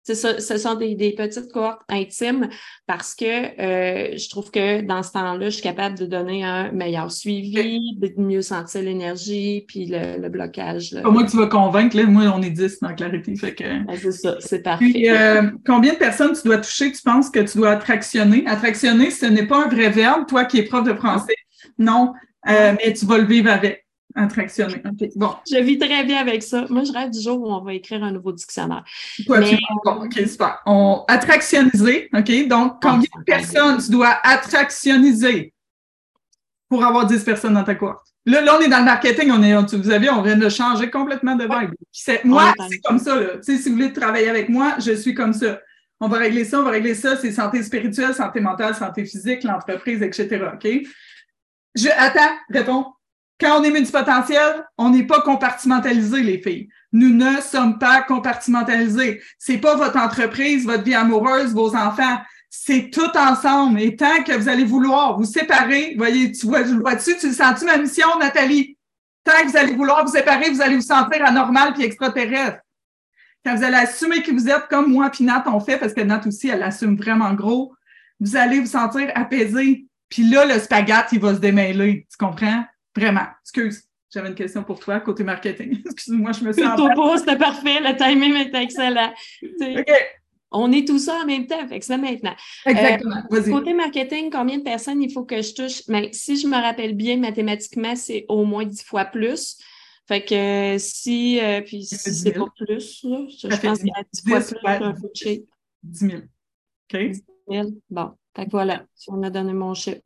Ça, 0.03 0.39
ce 0.39 0.57
sont 0.57 0.73
des, 0.73 1.13
petites 1.15 1.51
cohortes 1.51 1.81
intimes 1.87 2.49
parce 2.87 3.13
que 3.13 3.25
euh, 3.25 4.17
je 4.17 4.29
trouve 4.29 4.49
que 4.49 4.81
dans 4.81 5.03
ce 5.03 5.11
temps-là, 5.11 5.49
je 5.49 5.55
suis 5.55 5.61
capable 5.61 5.99
de 5.99 6.05
donner 6.07 6.43
un 6.43 6.71
meilleur 6.71 7.11
suivi, 7.11 7.95
de 7.95 8.13
mieux 8.19 8.41
sentir 8.41 8.81
l'énergie 8.81 9.65
puis 9.67 9.85
le, 9.85 10.27
blocage. 10.29 10.95
Pas 11.03 11.11
moi 11.11 11.25
que 11.25 11.29
tu 11.29 11.37
vas 11.37 11.45
convaincre, 11.45 11.95
là. 11.95 12.05
moi 12.05 12.23
on 12.35 12.41
est 12.41 12.49
10 12.49 12.79
dans 12.79 12.95
Clarity. 12.95 13.35
Fait 13.35 13.53
que... 13.53 13.85
Ben, 13.85 13.97
c'est 14.01 14.11
ça, 14.11 14.37
c'est 14.39 14.63
parfait. 14.63 15.09
Euh, 15.09 15.51
combien 15.63 15.93
de 15.93 15.99
personnes 15.99 16.33
tu 16.33 16.47
dois 16.47 16.57
toucher, 16.57 16.91
tu 16.91 17.03
penses 17.03 17.29
que 17.29 17.41
tu 17.41 17.59
dois 17.59 17.71
attractionner? 17.71 18.43
Attractionner, 18.47 19.11
ce 19.11 19.27
n'est 19.27 19.45
pas 19.45 19.65
un 19.65 19.67
vrai 19.67 19.89
verbe, 19.89 20.25
toi 20.27 20.45
qui 20.45 20.57
es 20.57 20.63
prof 20.63 20.83
de 20.83 20.95
français. 20.95 21.35
Non, 21.77 22.13
euh, 22.47 22.73
mais 22.77 22.93
tu 22.93 23.05
vas 23.05 23.17
le 23.17 23.25
vivre 23.25 23.51
avec. 23.51 23.85
Attractionner. 24.15 24.81
Bon. 25.15 25.35
Je 25.49 25.61
vis 25.61 25.77
très 25.77 26.03
bien 26.03 26.19
avec 26.19 26.41
ça. 26.41 26.65
Moi, 26.69 26.83
je 26.83 26.91
rêve 26.91 27.11
du 27.11 27.21
jour 27.21 27.39
où 27.39 27.53
on 27.53 27.61
va 27.61 27.73
écrire 27.73 28.03
un 28.03 28.11
nouveau 28.11 28.31
dictionnaire. 28.31 28.83
OK, 29.29 30.13
super. 30.27 30.59
On... 30.65 31.05
OK? 31.07 32.47
Donc, 32.47 32.81
combien 32.81 32.99
de 33.01 33.23
personnes 33.23 33.77
tu 33.77 33.91
dois 33.91 34.17
attractionniser 34.23 35.53
pour 36.67 36.83
avoir 36.83 37.05
10 37.05 37.23
personnes 37.23 37.53
dans 37.53 37.63
ta 37.63 37.75
cohorte? 37.75 38.07
Là, 38.25 38.41
là, 38.41 38.57
on 38.57 38.61
est 38.61 38.67
dans 38.67 38.79
le 38.79 38.85
marketing, 38.85 39.31
on 39.31 39.41
est, 39.41 39.75
vous 39.75 39.89
avez, 39.91 40.09
on 40.09 40.21
vient 40.21 40.35
de 40.35 40.49
changer 40.49 40.89
complètement 40.89 41.35
de 41.35 41.43
vibe. 41.43 41.73
Moi, 42.25 42.53
c'est 42.69 42.79
comme 42.79 42.99
ça. 42.99 43.15
Là. 43.15 43.27
si 43.41 43.57
vous 43.57 43.75
voulez 43.75 43.93
travailler 43.93 44.29
avec 44.29 44.49
moi, 44.49 44.75
je 44.79 44.93
suis 44.93 45.13
comme 45.13 45.33
ça. 45.33 45.59
On 45.99 46.07
va 46.07 46.17
régler 46.17 46.45
ça, 46.45 46.59
on 46.59 46.63
va 46.63 46.71
régler 46.71 46.95
ça. 46.95 47.17
C'est 47.17 47.31
santé 47.31 47.61
spirituelle, 47.63 48.13
santé 48.13 48.39
mentale, 48.39 48.75
santé 48.75 49.05
physique, 49.05 49.43
l'entreprise, 49.43 50.01
etc. 50.01 50.45
OK? 50.53 50.67
Je, 51.75 51.89
attends, 51.97 52.35
réponds. 52.49 52.85
Quand 53.39 53.59
on 53.59 53.63
est 53.63 53.71
multipotentiel, 53.71 54.65
on 54.77 54.89
n'est 54.89 55.05
pas 55.05 55.21
compartimentalisé, 55.21 56.21
les 56.21 56.41
filles. 56.41 56.67
Nous 56.91 57.13
ne 57.13 57.39
sommes 57.39 57.79
pas 57.79 58.01
compartimentalisés. 58.01 59.21
C'est 59.37 59.59
pas 59.59 59.75
votre 59.75 59.97
entreprise, 59.97 60.65
votre 60.65 60.83
vie 60.83 60.95
amoureuse, 60.95 61.53
vos 61.53 61.73
enfants. 61.75 62.17
C'est 62.49 62.89
tout 62.91 63.15
ensemble. 63.15 63.79
Et 63.79 63.95
tant 63.95 64.23
que 64.23 64.33
vous 64.33 64.49
allez 64.49 64.65
vouloir 64.65 65.17
vous 65.17 65.25
séparer, 65.25 65.95
voyez, 65.97 66.31
tu 66.31 66.47
vois, 66.47 66.63
vois-tu, 66.63 67.15
tu 67.17 67.27
le 67.27 67.33
sens-tu 67.33 67.65
ma 67.65 67.77
mission, 67.77 68.07
Nathalie? 68.19 68.77
Tant 69.23 69.43
que 69.43 69.51
vous 69.51 69.57
allez 69.57 69.75
vouloir 69.75 70.05
vous 70.05 70.11
séparer, 70.11 70.49
vous 70.49 70.61
allez 70.61 70.75
vous 70.75 70.81
sentir 70.81 71.23
anormal 71.23 71.73
puis 71.73 71.83
extraterrestre. 71.83 72.59
Quand 73.45 73.55
vous 73.55 73.63
allez 73.63 73.77
assumer 73.77 74.21
que 74.21 74.31
vous 74.31 74.49
êtes 74.49 74.67
comme 74.69 74.91
moi 74.91 75.09
puis 75.09 75.23
Nat 75.23 75.43
on 75.45 75.59
fait, 75.59 75.77
parce 75.77 75.93
que 75.93 76.01
Nat 76.01 76.21
aussi, 76.25 76.49
elle 76.49 76.63
assume 76.63 76.97
vraiment 76.97 77.33
gros, 77.33 77.73
vous 78.19 78.35
allez 78.35 78.59
vous 78.59 78.65
sentir 78.65 79.11
apaisé. 79.15 79.85
Puis 80.09 80.29
là, 80.29 80.45
le 80.45 80.59
spaghette, 80.59 81.07
il 81.11 81.19
va 81.19 81.35
se 81.35 81.39
démêler. 81.39 82.07
Tu 82.09 82.17
comprends? 82.17 82.63
Vraiment. 82.95 83.27
Excuse. 83.43 83.83
J'avais 84.11 84.29
une 84.29 84.35
question 84.35 84.63
pour 84.63 84.79
toi, 84.79 84.99
côté 84.99 85.23
marketing. 85.23 85.81
Excuse-moi, 85.85 86.31
je 86.31 86.43
me 86.43 86.51
suis 86.51 86.63
pas, 86.63 87.17
c'était 87.17 87.37
parfait. 87.37 87.79
Le 87.79 87.95
timing 87.95 88.47
était 88.47 88.63
excellent. 88.63 89.13
OK. 89.43 89.93
On 90.51 90.71
est 90.71 90.87
tout 90.87 90.97
ça 90.97 91.19
en 91.21 91.25
même 91.27 91.45
temps, 91.45 91.67
fait 91.67 91.79
que 91.79 91.85
ça 91.85 91.95
maintenant. 91.95 92.33
Exactement. 92.65 93.21
Euh, 93.31 93.51
côté 93.51 93.71
marketing, 93.73 94.31
combien 94.31 94.57
de 94.57 94.63
personnes 94.63 94.99
il 95.03 95.11
faut 95.11 95.23
que 95.23 95.43
je 95.43 95.53
touche? 95.53 95.83
Mais 95.87 96.09
si 96.11 96.37
je 96.37 96.47
me 96.47 96.55
rappelle 96.55 96.95
bien, 96.95 97.17
mathématiquement, 97.17 97.95
c'est 97.95 98.25
au 98.29 98.45
moins 98.45 98.65
dix 98.65 98.83
fois 98.83 99.05
plus. 99.05 99.57
Fait 100.07 100.25
que 100.25 100.77
si, 100.79 101.39
euh, 101.39 101.61
puis 101.61 101.85
si 101.85 101.95
c'est 101.95 102.31
pas 102.31 102.47
plus, 102.57 103.01
je, 103.03 103.47
pense 103.47 103.77
qu'il 103.77 103.89
y 103.89 103.91
a 103.91 104.03
10 104.11 104.23
fois 104.27 104.39
plus, 105.13 105.41
10 105.83 105.99
000. 105.99 106.17
OK. 106.17 106.99
10 106.99 107.23
000. 107.47 107.67
Bon. 107.91 108.15
Fait 108.39 108.45
que 108.45 108.51
voilà, 108.51 108.85
on 109.09 109.21
a 109.23 109.29
donné 109.29 109.51
mon 109.51 109.73
chiffre. 109.73 109.99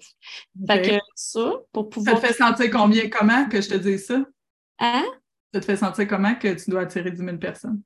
Fait 0.66 0.82
que 0.82 0.96
ça, 1.14 1.54
pour 1.72 1.90
pouvoir. 1.92 2.16
Ça 2.16 2.22
te 2.22 2.28
fait 2.28 2.34
sentir 2.34 2.72
combien, 2.72 3.08
comment 3.08 3.48
que 3.48 3.62
je 3.62 3.70
te 3.70 3.76
dise 3.76 4.08
ça? 4.08 4.26
Hein? 4.80 5.06
Ça 5.54 5.60
te 5.60 5.66
fait 5.66 5.78
sentir 5.78 6.08
comment 6.08 6.34
que 6.34 6.52
tu 6.52 6.72
dois 6.72 6.82
attirer 6.82 7.12
10 7.12 7.18
000 7.24 7.38
personnes? 7.38 7.80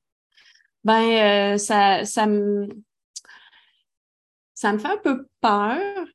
Ben, 0.86 1.54
euh, 1.54 1.58
ça, 1.58 2.06
ça 2.06 2.28
me. 2.28 2.70
Ça 4.54 4.72
me 4.72 4.78
fait 4.78 4.88
un 4.88 4.98
peu 4.98 5.28
peur. 5.42 6.06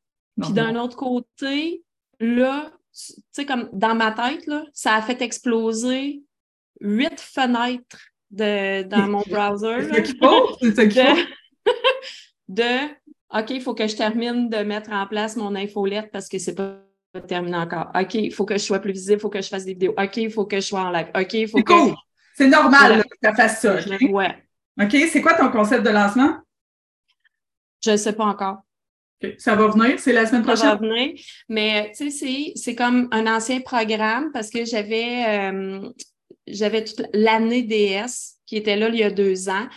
Puis 0.40 0.52
d'un 0.54 0.76
autre 0.76 0.96
côté, 0.96 1.84
là, 2.18 2.72
tu 2.94 3.12
sais, 3.32 3.44
comme 3.44 3.68
dans 3.74 3.94
ma 3.94 4.12
tête, 4.12 4.46
là, 4.46 4.64
ça 4.72 4.94
a 4.94 5.02
fait 5.02 5.20
exploser 5.20 6.22
huit 6.80 7.20
fenêtres 7.20 7.98
de, 8.30 8.82
dans 8.84 9.06
mon 9.08 9.22
browser. 9.28 9.90
C'est 9.92 10.02
qu'il 10.04 10.16
faut, 10.16 10.56
c'est 10.58 10.74
ça 10.74 10.86
qu'il 10.86 11.02
faut. 11.06 11.72
de 12.48 12.88
OK, 13.34 13.50
il 13.50 13.60
faut 13.60 13.74
que 13.74 13.86
je 13.86 13.96
termine 13.96 14.48
de 14.48 14.58
mettre 14.58 14.90
en 14.92 15.06
place 15.06 15.36
mon 15.36 15.54
infolette 15.54 16.10
parce 16.12 16.28
que 16.28 16.38
c'est 16.38 16.54
pas 16.54 16.80
terminé 17.26 17.56
encore. 17.56 17.90
OK, 17.94 18.14
il 18.14 18.32
faut 18.32 18.44
que 18.44 18.54
je 18.54 18.62
sois 18.62 18.78
plus 18.78 18.92
visible, 18.92 19.18
il 19.18 19.20
faut 19.20 19.30
que 19.30 19.40
je 19.40 19.48
fasse 19.48 19.64
des 19.64 19.72
vidéos. 19.72 19.94
OK, 19.96 20.16
il 20.16 20.30
faut 20.30 20.46
que 20.46 20.56
je 20.56 20.66
sois 20.66 20.82
en 20.82 20.90
live. 20.90 21.08
OK, 21.14 21.34
il 21.34 21.48
faut 21.48 21.62
que. 21.62 21.72
Cool. 21.72 21.94
C'est 22.34 22.48
normal 22.48 23.04
que 23.04 23.28
tu 23.28 23.34
fasses 23.34 23.60
ça. 23.60 23.76
Ouais. 24.10 24.44
OK, 24.80 24.96
c'est 25.10 25.20
quoi 25.20 25.34
ton 25.34 25.50
concept 25.50 25.84
de 25.84 25.90
lancement? 25.90 26.38
Je 27.84 27.90
ne 27.90 27.96
sais 27.96 28.12
pas 28.12 28.24
encore. 28.24 28.58
Ça 29.38 29.54
va 29.54 29.68
venir, 29.68 30.00
c'est 30.00 30.12
la 30.12 30.26
semaine 30.26 30.42
prochaine. 30.42 30.70
Ça 30.70 30.74
va 30.74 30.76
venir, 30.76 31.14
mais 31.48 31.92
tu 31.96 32.10
sais, 32.10 32.52
c'est 32.56 32.74
comme 32.74 33.08
un 33.12 33.32
ancien 33.32 33.60
programme 33.60 34.32
parce 34.32 34.50
que 34.50 34.64
j'avais 34.64 35.24
euh, 35.28 35.88
j'avais 36.46 36.84
toute 36.84 37.06
l'année 37.12 37.62
DS 37.62 38.38
qui 38.46 38.56
était 38.56 38.76
là 38.76 38.88
il 38.88 38.96
y 38.96 39.04
a 39.04 39.10
deux 39.10 39.48
ans. 39.48 39.68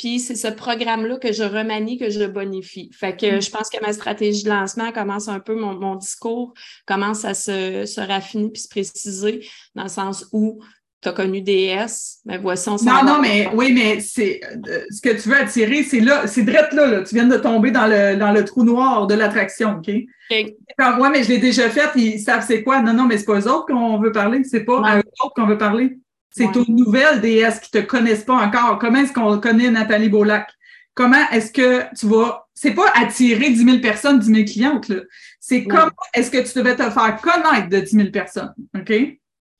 Puis 0.00 0.18
c'est 0.18 0.34
ce 0.34 0.48
programme-là 0.48 1.18
que 1.18 1.30
je 1.30 1.42
remanie, 1.42 1.98
que 1.98 2.08
je 2.08 2.24
bonifie. 2.24 2.90
Fait 2.98 3.14
que 3.14 3.36
mm. 3.36 3.42
je 3.42 3.50
pense 3.50 3.68
que 3.68 3.76
ma 3.84 3.92
stratégie 3.92 4.44
de 4.44 4.48
lancement 4.48 4.92
commence 4.92 5.28
un 5.28 5.40
peu, 5.40 5.54
mon, 5.54 5.94
discours 5.94 6.54
commence 6.86 7.26
à 7.26 7.34
se, 7.34 7.84
se 7.84 8.00
raffiner 8.00 8.48
puis 8.48 8.62
se 8.62 8.68
préciser 8.68 9.46
dans 9.74 9.82
le 9.82 9.90
sens 9.90 10.26
où 10.32 10.58
tu 11.02 11.08
as 11.10 11.12
connu 11.12 11.42
DS, 11.42 12.20
mais 12.24 12.38
voici, 12.38 12.70
on 12.70 12.76
Non, 12.76 13.04
non, 13.04 13.20
mais 13.20 13.50
oui, 13.52 13.74
mais 13.74 14.00
c'est 14.00 14.40
euh, 14.44 14.86
ce 14.90 15.02
que 15.02 15.20
tu 15.20 15.28
veux 15.28 15.36
attirer, 15.36 15.82
c'est 15.82 16.00
là, 16.00 16.26
c'est 16.26 16.44
direct 16.44 16.72
là, 16.72 16.86
là, 16.86 17.02
Tu 17.02 17.14
viens 17.14 17.26
de 17.26 17.36
tomber 17.36 17.70
dans 17.70 17.86
le, 17.86 18.16
dans 18.16 18.32
le 18.32 18.42
trou 18.46 18.64
noir 18.64 19.06
de 19.06 19.14
l'attraction, 19.14 19.76
OK? 19.78 19.88
Oui, 19.88 21.08
mais 21.12 21.24
je 21.24 21.28
l'ai 21.28 21.38
déjà 21.38 21.68
fait, 21.68 21.90
ils 21.96 22.20
savent 22.20 22.44
c'est 22.46 22.62
quoi. 22.62 22.80
Non, 22.80 22.94
non, 22.94 23.04
mais 23.04 23.18
c'est 23.18 23.26
pas 23.26 23.38
eux 23.38 23.48
autres 23.48 23.66
qu'on 23.66 23.98
veut 23.98 24.12
parler, 24.12 24.44
c'est 24.44 24.64
pas 24.64 24.80
à 24.82 24.98
eux 24.98 25.02
autres 25.22 25.34
qu'on 25.34 25.46
veut 25.46 25.58
parler. 25.58 25.98
C'est 26.30 26.56
aux 26.56 26.64
nouvelles 26.68 27.20
DS 27.20 27.60
qui 27.60 27.70
te 27.70 27.78
connaissent 27.78 28.24
pas 28.24 28.36
encore. 28.36 28.78
Comment 28.78 29.00
est-ce 29.00 29.12
qu'on 29.12 29.38
connaît 29.40 29.70
Nathalie 29.70 30.08
Beaulac? 30.08 30.48
Comment 30.94 31.28
est-ce 31.32 31.52
que 31.52 31.84
tu 31.98 32.06
vas. 32.06 32.46
C'est 32.54 32.74
pas 32.74 32.92
attirer 32.94 33.50
10 33.50 33.64
000 33.64 33.78
personnes, 33.78 34.18
10 34.18 34.26
000 34.26 34.44
clientes, 34.44 34.88
là. 34.88 35.00
C'est 35.40 35.64
comment 35.64 35.90
est-ce 36.14 36.30
que 36.30 36.46
tu 36.46 36.58
devais 36.58 36.76
te 36.76 36.88
faire 36.90 37.18
connaître 37.22 37.68
de 37.68 37.80
10 37.80 37.90
000 37.90 38.10
personnes. 38.10 38.54
OK? 38.76 38.92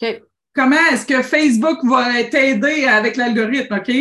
OK. 0.02 0.22
Comment 0.54 0.76
est-ce 0.92 1.06
que 1.06 1.22
Facebook 1.22 1.78
va 1.84 2.22
t'aider 2.24 2.84
avec 2.84 3.16
l'algorithme, 3.16 3.74
OK? 3.74 3.92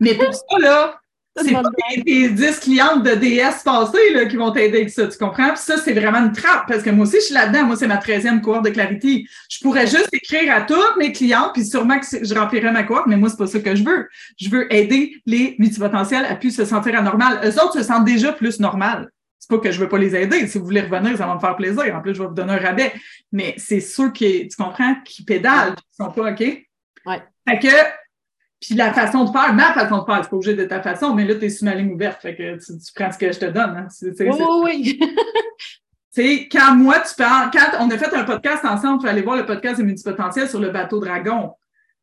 Mais 0.00 0.14
pour 0.14 0.32
ça, 0.32 0.58
là, 0.60 1.00
c'est 1.36 1.52
pas 1.52 1.62
les 2.06 2.30
10 2.30 2.60
clientes 2.60 3.02
de 3.02 3.14
DS 3.14 3.62
passées 3.64 4.12
là, 4.14 4.26
qui 4.26 4.36
vont 4.36 4.50
t'aider 4.50 4.78
avec 4.78 4.90
ça, 4.90 5.06
tu 5.06 5.18
comprends? 5.18 5.48
Puis 5.48 5.58
ça, 5.58 5.76
c'est 5.78 5.92
vraiment 5.92 6.18
une 6.18 6.32
trappe 6.32 6.66
parce 6.68 6.82
que 6.82 6.90
moi 6.90 7.06
aussi, 7.06 7.16
je 7.16 7.26
suis 7.26 7.34
là-dedans. 7.34 7.64
Moi, 7.64 7.76
c'est 7.76 7.86
ma 7.86 7.98
13e 7.98 8.40
cohorte 8.40 8.64
de 8.64 8.70
Clarity. 8.70 9.28
Je 9.48 9.58
pourrais 9.60 9.86
juste 9.86 10.08
écrire 10.12 10.54
à 10.54 10.62
toutes 10.62 10.96
mes 10.98 11.12
clientes, 11.12 11.50
puis 11.52 11.64
sûrement 11.64 11.98
que 11.98 12.06
je 12.06 12.34
remplirais 12.34 12.72
ma 12.72 12.82
cohorte, 12.82 13.06
mais 13.06 13.16
moi, 13.16 13.28
c'est 13.28 13.38
pas 13.38 13.46
ça 13.46 13.60
que 13.60 13.74
je 13.74 13.84
veux. 13.84 14.08
Je 14.38 14.48
veux 14.48 14.72
aider 14.72 15.16
les 15.26 15.56
multipotentiels 15.58 16.24
à 16.24 16.36
plus 16.36 16.54
se 16.54 16.64
sentir 16.64 16.98
anormal. 16.98 17.40
Eux 17.44 17.62
autres 17.62 17.74
se 17.74 17.82
sentent 17.82 18.04
déjà 18.04 18.32
plus 18.32 18.60
normal. 18.60 19.10
C'est 19.38 19.50
pas 19.50 19.58
que 19.58 19.70
je 19.70 19.78
veux 19.78 19.88
pas 19.88 19.98
les 19.98 20.16
aider. 20.16 20.46
Si 20.48 20.58
vous 20.58 20.64
voulez 20.64 20.80
revenir, 20.80 21.16
ça 21.16 21.26
va 21.26 21.34
me 21.34 21.40
faire 21.40 21.56
plaisir. 21.56 21.94
En 21.94 22.00
plus, 22.00 22.14
je 22.14 22.22
vais 22.22 22.28
vous 22.28 22.34
donner 22.34 22.54
un 22.54 22.58
rabais. 22.58 22.92
Mais 23.30 23.54
c'est 23.58 23.80
ceux 23.80 24.10
qui, 24.10 24.48
tu 24.48 24.56
comprends, 24.56 24.96
qui 25.04 25.24
pédalent, 25.24 25.74
qui 25.74 25.96
sont 25.96 26.10
pas 26.10 26.32
OK? 26.32 26.40
Ouais. 26.40 27.22
Fait 27.48 27.58
que 27.60 27.68
puis 28.66 28.74
la 28.74 28.92
façon 28.92 29.24
de 29.24 29.30
faire, 29.30 29.54
ma 29.54 29.72
façon 29.72 29.98
de 29.98 30.04
faire, 30.04 30.20
c'est 30.22 30.30
pas 30.30 30.36
obligé 30.36 30.54
de 30.54 30.64
ta 30.64 30.82
façon, 30.82 31.14
mais 31.14 31.24
là, 31.24 31.34
tu 31.36 31.44
es 31.44 31.48
sur 31.48 31.64
ma 31.64 31.74
ligne 31.74 31.92
ouverte, 31.92 32.20
fait 32.20 32.34
que 32.34 32.56
tu, 32.56 32.72
prends 32.94 33.12
ce 33.12 33.18
que 33.18 33.30
je 33.30 33.38
te 33.38 33.46
donne. 33.46 33.76
Hein. 33.76 33.88
oui, 34.20 34.60
oui. 34.64 35.00
sais, 36.16 36.48
quand 36.50 36.74
moi, 36.74 37.00
tu 37.00 37.14
parles, 37.14 37.50
quand 37.52 37.84
on 37.84 37.90
a 37.90 37.98
fait 37.98 38.14
un 38.14 38.24
podcast 38.24 38.64
ensemble, 38.64 38.98
tu 38.98 39.04
vas 39.04 39.12
aller 39.12 39.22
voir 39.22 39.36
le 39.36 39.46
podcast 39.46 39.78
de 39.78 39.84
multipotentiel 39.84 40.48
sur 40.48 40.60
le 40.60 40.70
bateau 40.70 40.98
dragon. 40.98 41.52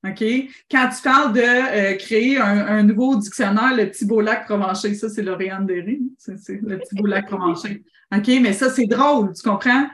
OK? 0.06 0.24
Quand 0.70 0.90
tu 0.90 1.02
parles 1.02 1.34
de 1.34 1.42
euh, 1.42 1.96
créer 1.96 2.38
un, 2.38 2.84
nouveau 2.84 3.16
dictionnaire, 3.16 3.76
le 3.76 3.90
petit 3.90 4.06
beau 4.06 4.22
lac 4.22 4.46
provencher, 4.46 4.94
ça, 4.96 5.10
c'est 5.10 5.24
Lauriane 5.24 5.66
Derry. 5.66 6.02
C'est 6.18 6.62
le 6.62 6.78
petit 6.78 6.96
beau 6.96 7.06
lac 7.06 7.28
provencher. 7.28 7.84
OK? 8.16 8.28
Mais 8.42 8.54
ça, 8.54 8.70
c'est 8.70 8.86
drôle, 8.86 9.34
tu 9.34 9.48
comprends? 9.48 9.88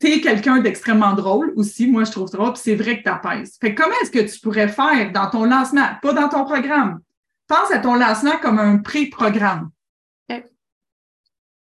Tu 0.00 0.06
es 0.12 0.20
quelqu'un 0.20 0.58
d'extrêmement 0.58 1.14
drôle 1.14 1.52
aussi, 1.56 1.86
moi 1.88 2.04
je 2.04 2.12
trouve 2.12 2.30
drôle, 2.30 2.52
puis 2.52 2.62
c'est 2.62 2.76
vrai 2.76 2.98
que 2.98 3.02
tu 3.02 3.08
apaises. 3.08 3.56
Fait 3.60 3.74
comment 3.74 3.94
est-ce 4.02 4.10
que 4.10 4.32
tu 4.32 4.40
pourrais 4.40 4.68
faire 4.68 5.12
dans 5.12 5.28
ton 5.28 5.44
lancement, 5.44 5.88
pas 6.02 6.12
dans 6.12 6.28
ton 6.28 6.44
programme? 6.44 7.00
Pense 7.46 7.70
à 7.70 7.78
ton 7.78 7.94
lancement 7.94 8.36
comme 8.38 8.58
un 8.58 8.78
pré-programme. 8.78 9.70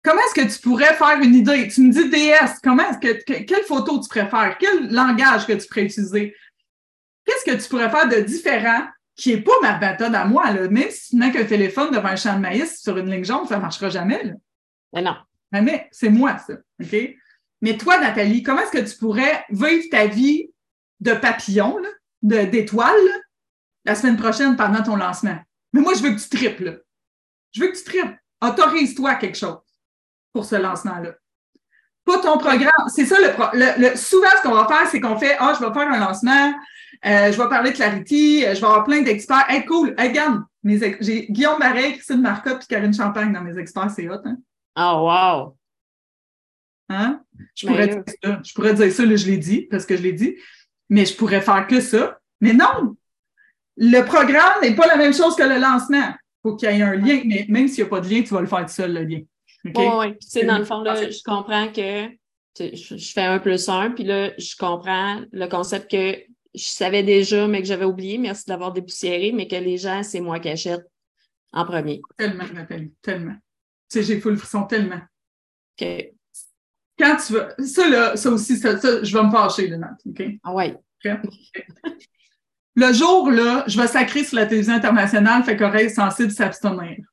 Comment 0.04 0.20
est-ce 0.22 0.42
que 0.42 0.52
tu 0.52 0.60
pourrais 0.60 0.94
faire 0.94 1.20
une 1.22 1.34
idée? 1.34 1.68
Tu 1.68 1.80
me 1.80 1.92
dis 1.92 2.10
DS, 2.10 2.58
comment 2.60 2.82
est-ce 2.90 2.98
que, 2.98 3.42
quelle 3.44 3.62
photo 3.62 4.00
tu 4.00 4.08
préfères? 4.08 4.56
Quel 4.58 4.92
langage 4.92 5.46
que 5.46 5.52
tu 5.52 5.66
pourrais 5.68 5.84
utiliser? 5.84 6.34
Qu'est-ce 7.24 7.44
que 7.44 7.62
tu 7.62 7.68
pourrais 7.68 7.88
faire 7.88 8.08
de 8.08 8.16
différent 8.16 8.84
qui 9.14 9.32
n'est 9.32 9.42
pas 9.42 9.52
ma 9.62 9.78
méthode 9.78 10.12
à 10.14 10.24
moi, 10.24 10.50
là? 10.50 10.66
Même 10.66 10.90
si 10.90 11.10
tu 11.10 11.16
n'as 11.16 11.30
qu'un 11.30 11.44
téléphone 11.44 11.92
devant 11.92 12.08
un 12.08 12.16
champ 12.16 12.34
de 12.34 12.40
maïs 12.40 12.80
sur 12.80 12.98
une 12.98 13.10
ligne 13.10 13.24
jaune, 13.24 13.46
ça 13.46 13.56
ne 13.56 13.62
marchera 13.62 13.90
jamais, 13.90 14.24
là. 14.24 14.32
Mais 14.92 15.02
non. 15.02 15.14
Mais 15.52 15.88
c'est 15.92 16.10
moi, 16.10 16.36
ça. 16.38 16.54
OK? 16.82 16.96
Mais 17.62 17.78
toi, 17.78 17.98
Nathalie, 17.98 18.42
comment 18.42 18.60
est-ce 18.60 18.72
que 18.72 18.90
tu 18.90 18.98
pourrais 18.98 19.44
vivre 19.48 19.84
ta 19.90 20.06
vie 20.06 20.50
de 21.00 21.14
papillon, 21.14 21.78
d'étoile, 22.20 23.22
la 23.84 23.94
semaine 23.94 24.16
prochaine 24.16 24.56
pendant 24.56 24.82
ton 24.82 24.96
lancement? 24.96 25.38
Mais 25.72 25.80
moi, 25.80 25.94
je 25.94 26.02
veux 26.02 26.10
que 26.10 26.20
tu 26.20 26.28
triples. 26.28 26.82
Je 27.52 27.62
veux 27.62 27.68
que 27.68 27.78
tu 27.78 27.84
triples. 27.84 28.18
Autorise-toi 28.42 29.14
quelque 29.14 29.38
chose 29.38 29.60
pour 30.32 30.44
ce 30.44 30.56
lancement-là. 30.56 31.12
Pas 32.04 32.18
ton 32.18 32.36
programme. 32.36 32.88
C'est 32.88 33.06
ça 33.06 33.16
le, 33.20 33.96
Souvent, 33.96 34.26
ce 34.36 34.42
qu'on 34.42 34.54
va 34.54 34.66
faire, 34.66 34.88
c'est 34.88 35.00
qu'on 35.00 35.16
fait 35.16 35.36
Ah, 35.38 35.54
je 35.58 35.64
vais 35.64 35.72
faire 35.72 35.88
un 35.88 36.00
lancement, 36.00 36.52
euh, 37.04 37.30
je 37.30 37.40
vais 37.40 37.48
parler 37.48 37.70
de 37.70 37.76
Clarity, 37.76 38.44
euh, 38.44 38.54
je 38.54 38.60
vais 38.60 38.66
avoir 38.66 38.82
plein 38.82 39.02
d'experts. 39.02 39.44
Hey, 39.48 39.64
cool, 39.66 39.94
regarde, 39.96 40.42
j'ai 41.00 41.26
Guillaume 41.28 41.60
Marais, 41.60 41.92
Christine 41.92 42.20
Marcotte 42.20 42.64
et 42.64 42.66
Karine 42.66 42.92
Champagne 42.92 43.32
dans 43.32 43.42
mes 43.42 43.56
experts, 43.56 43.90
c'est 43.94 44.08
hot. 44.08 44.22
Oh, 44.76 45.08
wow! 45.08 45.56
Hein? 46.92 47.22
Je, 47.54 47.66
pourrais 47.66 47.88
dire 47.88 48.02
ça. 48.22 48.40
je 48.44 48.52
pourrais 48.54 48.74
dire 48.74 48.92
ça, 48.92 49.04
là, 49.04 49.16
je 49.16 49.26
l'ai 49.26 49.38
dit, 49.38 49.62
parce 49.62 49.86
que 49.86 49.96
je 49.96 50.02
l'ai 50.02 50.12
dit, 50.12 50.36
mais 50.88 51.06
je 51.06 51.16
pourrais 51.16 51.40
faire 51.40 51.66
que 51.66 51.80
ça. 51.80 52.18
Mais 52.40 52.52
non! 52.52 52.96
Le 53.76 54.02
programme 54.02 54.60
n'est 54.60 54.74
pas 54.74 54.86
la 54.86 54.96
même 54.96 55.14
chose 55.14 55.34
que 55.34 55.42
le 55.42 55.58
lancement. 55.58 56.14
Il 56.44 56.50
faut 56.50 56.56
qu'il 56.56 56.70
y 56.70 56.72
ait 56.72 56.82
un 56.82 56.94
lien, 56.94 57.22
mais 57.24 57.46
même 57.48 57.68
s'il 57.68 57.84
n'y 57.84 57.88
a 57.88 57.90
pas 57.90 58.00
de 58.00 58.08
lien, 58.08 58.22
tu 58.22 58.34
vas 58.34 58.40
le 58.40 58.46
faire 58.46 58.66
tout 58.66 58.72
seul, 58.72 58.92
le 58.92 59.04
lien. 59.04 59.20
Oui, 59.64 59.72
oui. 59.74 60.46
dans 60.46 60.58
le 60.58 60.64
fond, 60.64 60.82
là, 60.82 61.08
je 61.08 61.22
comprends 61.24 61.68
que 61.72 62.08
je 62.58 63.12
fais 63.12 63.22
un 63.22 63.38
plus 63.38 63.68
un, 63.68 63.92
puis 63.92 64.04
là, 64.04 64.32
je 64.36 64.56
comprends 64.56 65.22
le 65.30 65.46
concept 65.46 65.90
que 65.90 66.18
je 66.54 66.64
savais 66.64 67.02
déjà, 67.02 67.46
mais 67.46 67.62
que 67.62 67.68
j'avais 67.68 67.84
oublié. 67.84 68.18
Merci 68.18 68.44
d'avoir 68.46 68.72
dépoussiéré, 68.72 69.32
mais 69.32 69.48
que 69.48 69.56
les 69.56 69.78
gens, 69.78 70.02
c'est 70.02 70.20
moi 70.20 70.40
qui 70.40 70.48
achète 70.48 70.82
en 71.52 71.64
premier. 71.64 72.02
Tellement, 72.16 72.44
Nathalie, 72.52 72.92
tellement. 73.00 73.36
Tu 73.90 74.00
sais, 74.00 74.02
j'ai 74.02 74.20
fou 74.20 74.30
le 74.30 74.36
frisson 74.36 74.64
tellement. 74.64 75.00
OK 75.80 76.11
quand 77.02 77.16
tu 77.16 77.32
vas. 77.32 77.48
Ça, 77.64 77.88
là, 77.88 78.16
ça 78.16 78.30
aussi, 78.30 78.56
ça, 78.56 78.76
je 78.78 79.16
vais 79.16 79.24
me 79.24 79.30
fâcher, 79.30 79.66
là, 79.68 79.78
Nat. 79.78 79.96
OK? 80.06 80.22
Ah 80.44 80.54
ouais. 80.54 80.78
Le 82.74 82.92
jour, 82.92 83.30
là, 83.30 83.64
je 83.66 83.78
vais 83.78 83.88
sacrer 83.88 84.24
sur 84.24 84.36
la 84.36 84.46
télévision 84.46 84.74
internationale, 84.74 85.42
fait 85.44 85.56
qu'oreille 85.56 85.90
sensible 85.90 86.30
s'abstenir. 86.30 87.04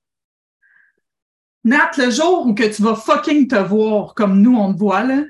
Nat, 1.63 1.91
le 1.97 2.09
jour 2.11 2.47
où 2.47 2.53
que 2.53 2.63
tu 2.73 2.81
vas 2.81 2.95
fucking 2.95 3.47
te 3.47 3.55
voir 3.55 4.13
comme 4.13 4.41
nous, 4.41 4.55
on 4.55 4.73
te 4.73 4.79
voit, 4.79 5.03
là, 5.03 5.23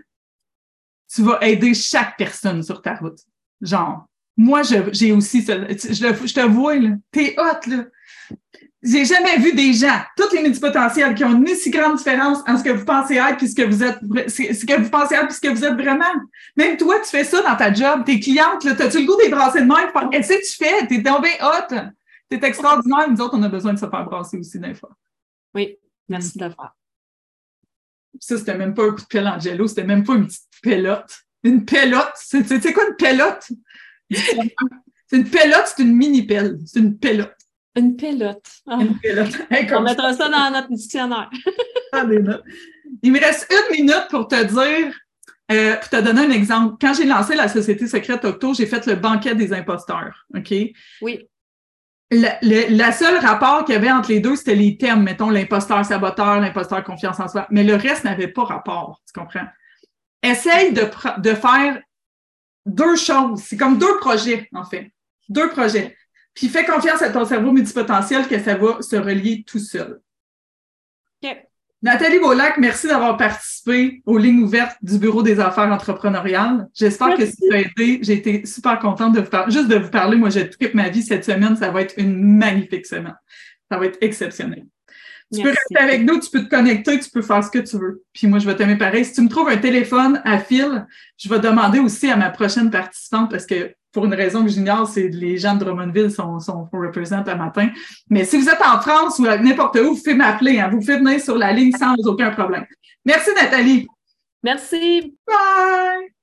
tu 1.11 1.23
vas 1.23 1.39
aider 1.41 1.73
chaque 1.73 2.17
personne 2.17 2.61
sur 2.61 2.81
ta 2.81 2.95
route. 2.95 3.19
Genre, 3.61 4.05
moi, 4.37 4.61
j'ai 4.63 5.11
aussi 5.11 5.41
ça. 5.41 5.55
Je, 5.67 5.75
je, 5.75 6.33
te 6.33 6.47
vois, 6.47 6.75
là. 6.75 6.91
T'es 7.11 7.35
hot, 7.37 7.69
là. 7.69 7.85
J'ai 8.81 9.03
jamais 9.03 9.37
vu 9.37 9.51
des 9.51 9.73
gens, 9.73 9.99
tous 10.15 10.33
les 10.33 10.41
multipotentiels, 10.41 11.13
qui 11.13 11.25
ont 11.25 11.35
une 11.35 11.47
si 11.47 11.69
grande 11.69 11.97
différence 11.97 12.39
en 12.47 12.57
ce 12.57 12.63
que 12.63 12.69
vous 12.69 12.85
pensez 12.85 13.15
être 13.15 13.35
puis 13.35 13.49
ce 13.49 13.55
que 13.55 13.63
vous 13.63 13.83
êtes, 13.83 13.99
ce 14.29 14.65
que 14.65 14.81
vous 14.81 14.89
pensez 14.89 15.15
être 15.15 15.27
puis 15.27 15.35
ce 15.35 15.41
que 15.41 15.49
vous 15.49 15.65
êtes 15.65 15.73
vraiment. 15.73 16.05
Même 16.55 16.77
toi, 16.77 16.97
tu 16.99 17.09
fais 17.09 17.25
ça 17.25 17.41
dans 17.41 17.57
ta 17.57 17.73
job. 17.73 18.05
Tes 18.05 18.21
clientes, 18.21 18.63
là, 18.63 18.75
t'as-tu 18.75 19.01
le 19.01 19.05
goût 19.05 19.17
des 19.21 19.27
brasser 19.27 19.61
de 19.61 19.65
main? 19.65 19.91
Qu'est-ce 20.09 20.29
que 20.29 20.49
tu 20.49 20.55
fais? 20.55 20.87
T'es 20.87 21.03
tombé 21.03 21.29
hot. 21.41 21.75
T'es 22.29 22.39
extraordinaire. 22.41 23.09
Nous 23.09 23.19
autres, 23.19 23.37
on 23.37 23.43
a 23.43 23.49
besoin 23.49 23.73
de 23.73 23.79
se 23.79 23.89
faire 23.89 24.05
brasser 24.05 24.37
aussi 24.37 24.59
d'un 24.59 24.73
fois. 24.73 24.95
Oui, 25.53 25.77
merci 26.07 26.37
de 26.37 26.45
le 26.45 26.51
faire. 26.51 26.73
Ça, 28.19 28.37
c'était 28.37 28.57
même 28.57 28.73
pas 28.73 28.85
un 28.85 28.91
coup 28.91 29.01
de 29.01 29.07
pelle 29.07 29.27
Angelo, 29.27 29.67
c'était 29.67 29.83
même 29.83 30.05
pas 30.05 30.15
une 30.15 30.25
petite 30.25 30.47
pelote. 30.63 31.19
Une 31.43 31.65
pelote? 31.65 32.13
C'est 32.15 32.73
quoi 32.73 32.87
une 32.87 32.95
pelote? 32.95 33.47
C'est 34.09 35.17
une 35.17 35.29
pelote, 35.29 35.73
c'est 35.75 35.83
une 35.83 35.95
mini-pelle. 35.95 36.59
C'est 36.65 36.79
une 36.79 36.97
pelote. 36.97 37.35
Une 37.75 37.95
pelote. 37.95 38.45
Ah. 38.67 38.79
Une 38.81 38.99
pelote. 38.99 39.37
On 39.75 39.81
mettra 39.81 40.13
ça 40.13 40.29
dans 40.29 40.51
notre 40.51 40.69
dictionnaire. 40.69 41.29
Il 43.03 43.11
me 43.11 43.19
reste 43.19 43.51
une 43.51 43.77
minute 43.77 44.07
pour 44.09 44.27
te 44.27 44.43
dire, 44.43 44.93
euh, 45.51 45.75
pour 45.75 45.89
te 45.89 46.01
donner 46.01 46.21
un 46.21 46.31
exemple. 46.31 46.75
Quand 46.81 46.93
j'ai 46.93 47.05
lancé 47.05 47.35
la 47.35 47.47
Société 47.47 47.87
secrète 47.87 48.25
Octo, 48.25 48.53
j'ai 48.53 48.65
fait 48.65 48.85
le 48.87 48.95
banquet 48.95 49.35
des 49.35 49.53
imposteurs. 49.53 50.25
OK? 50.35 50.53
Oui. 51.01 51.27
Le, 52.11 52.91
seul 52.91 53.17
rapport 53.19 53.65
qu'il 53.65 53.75
y 53.75 53.77
avait 53.77 53.91
entre 53.91 54.09
les 54.09 54.19
deux, 54.19 54.35
c'était 54.35 54.55
les 54.55 54.77
thèmes, 54.77 55.03
mettons 55.03 55.29
l'imposteur 55.29 55.85
saboteur, 55.85 56.39
l'imposteur 56.39 56.83
confiance 56.83 57.19
en 57.19 57.27
soi, 57.27 57.45
mais 57.51 57.63
le 57.63 57.75
reste 57.75 58.03
n'avait 58.03 58.29
pas 58.29 58.45
rapport, 58.45 58.99
tu 59.05 59.19
comprends? 59.19 59.45
Essaye 60.23 60.73
de, 60.73 60.89
de 61.19 61.35
faire 61.35 61.79
deux 62.65 62.95
choses, 62.95 63.43
c'est 63.43 63.57
comme 63.57 63.77
deux 63.77 63.97
projets, 63.99 64.49
en 64.53 64.65
fait. 64.65 64.91
Deux 65.29 65.49
projets. 65.49 65.95
Puis 66.33 66.47
fais 66.47 66.65
confiance 66.65 67.01
à 67.01 67.09
ton 67.09 67.25
cerveau 67.25 67.51
multipotentiel 67.51 68.27
que 68.27 68.39
ça 68.39 68.55
va 68.55 68.81
se 68.81 68.95
relier 68.95 69.43
tout 69.45 69.59
seul. 69.59 69.99
Nathalie 71.81 72.19
Beaulac, 72.19 72.57
merci 72.57 72.87
d'avoir 72.87 73.15
participé 73.15 74.01
aux 74.05 74.17
lignes 74.17 74.43
ouvertes 74.43 74.77
du 74.81 74.97
Bureau 74.99 75.23
des 75.23 75.39
affaires 75.39 75.71
entrepreneuriales. 75.71 76.67
J'espère 76.73 77.15
que 77.15 77.25
ça 77.25 77.33
t'a 77.49 77.59
aidé. 77.61 77.99
J'ai 78.01 78.13
été 78.13 78.45
super 78.45 78.79
contente 78.79 79.13
de 79.13 79.21
vous 79.21 79.29
parler. 79.29 79.53
Juste 79.53 79.69
de 79.69 79.77
vous 79.77 79.89
parler, 79.89 80.17
moi, 80.17 80.29
j'ai 80.29 80.49
toute 80.49 80.73
ma 80.73 80.89
vie 80.89 81.01
cette 81.01 81.23
semaine. 81.23 81.55
Ça 81.55 81.71
va 81.71 81.81
être 81.81 81.93
une 81.97 82.37
magnifique 82.37 82.85
semaine. 82.85 83.15
Ça 83.71 83.77
va 83.77 83.85
être 83.85 83.97
exceptionnel. 84.01 84.65
Tu 85.33 85.41
peux 85.41 85.49
rester 85.49 85.77
avec 85.77 86.01
nous, 86.01 86.19
tu 86.19 86.29
peux 86.31 86.43
te 86.43 86.49
connecter, 86.49 86.99
tu 86.99 87.09
peux 87.11 87.21
faire 87.21 87.43
ce 87.43 87.51
que 87.51 87.59
tu 87.59 87.77
veux. 87.77 88.03
Puis 88.13 88.27
moi, 88.27 88.39
je 88.39 88.47
vais 88.47 88.55
t'aimer 88.55 88.77
pareil. 88.77 89.05
Si 89.05 89.13
tu 89.13 89.21
me 89.21 89.29
trouves 89.29 89.47
un 89.47 89.57
téléphone 89.57 90.21
à 90.25 90.39
fil, 90.39 90.85
je 91.17 91.29
vais 91.29 91.39
demander 91.39 91.79
aussi 91.79 92.09
à 92.09 92.15
ma 92.17 92.29
prochaine 92.29 92.71
participante 92.71 93.29
parce 93.29 93.45
que 93.45 93.73
pour 93.91 94.05
une 94.05 94.13
raison 94.13 94.43
que 94.43 94.49
j'ignore, 94.49 94.87
c'est 94.87 95.07
les 95.07 95.37
gens 95.37 95.55
de 95.55 95.63
Drummondville 95.63 96.11
sont, 96.11 96.39
sont 96.39 96.67
représentés 96.71 97.31
à 97.31 97.35
matin. 97.35 97.69
Mais 98.09 98.23
si 98.23 98.37
vous 98.37 98.47
êtes 98.47 98.61
en 98.61 98.79
France 98.79 99.19
ou 99.19 99.23
n'importe 99.23 99.77
où, 99.77 99.93
vous 99.93 99.95
pouvez 99.95 100.13
m'appeler. 100.13 100.59
Hein. 100.59 100.69
vous 100.71 100.79
pouvez 100.79 100.97
venir 100.97 101.19
sur 101.19 101.37
la 101.37 101.51
ligne 101.51 101.71
sans 101.71 101.95
aucun 102.05 102.31
problème. 102.31 102.65
Merci, 103.03 103.31
Nathalie. 103.35 103.87
Merci. 104.43 105.17
Bye. 105.25 106.13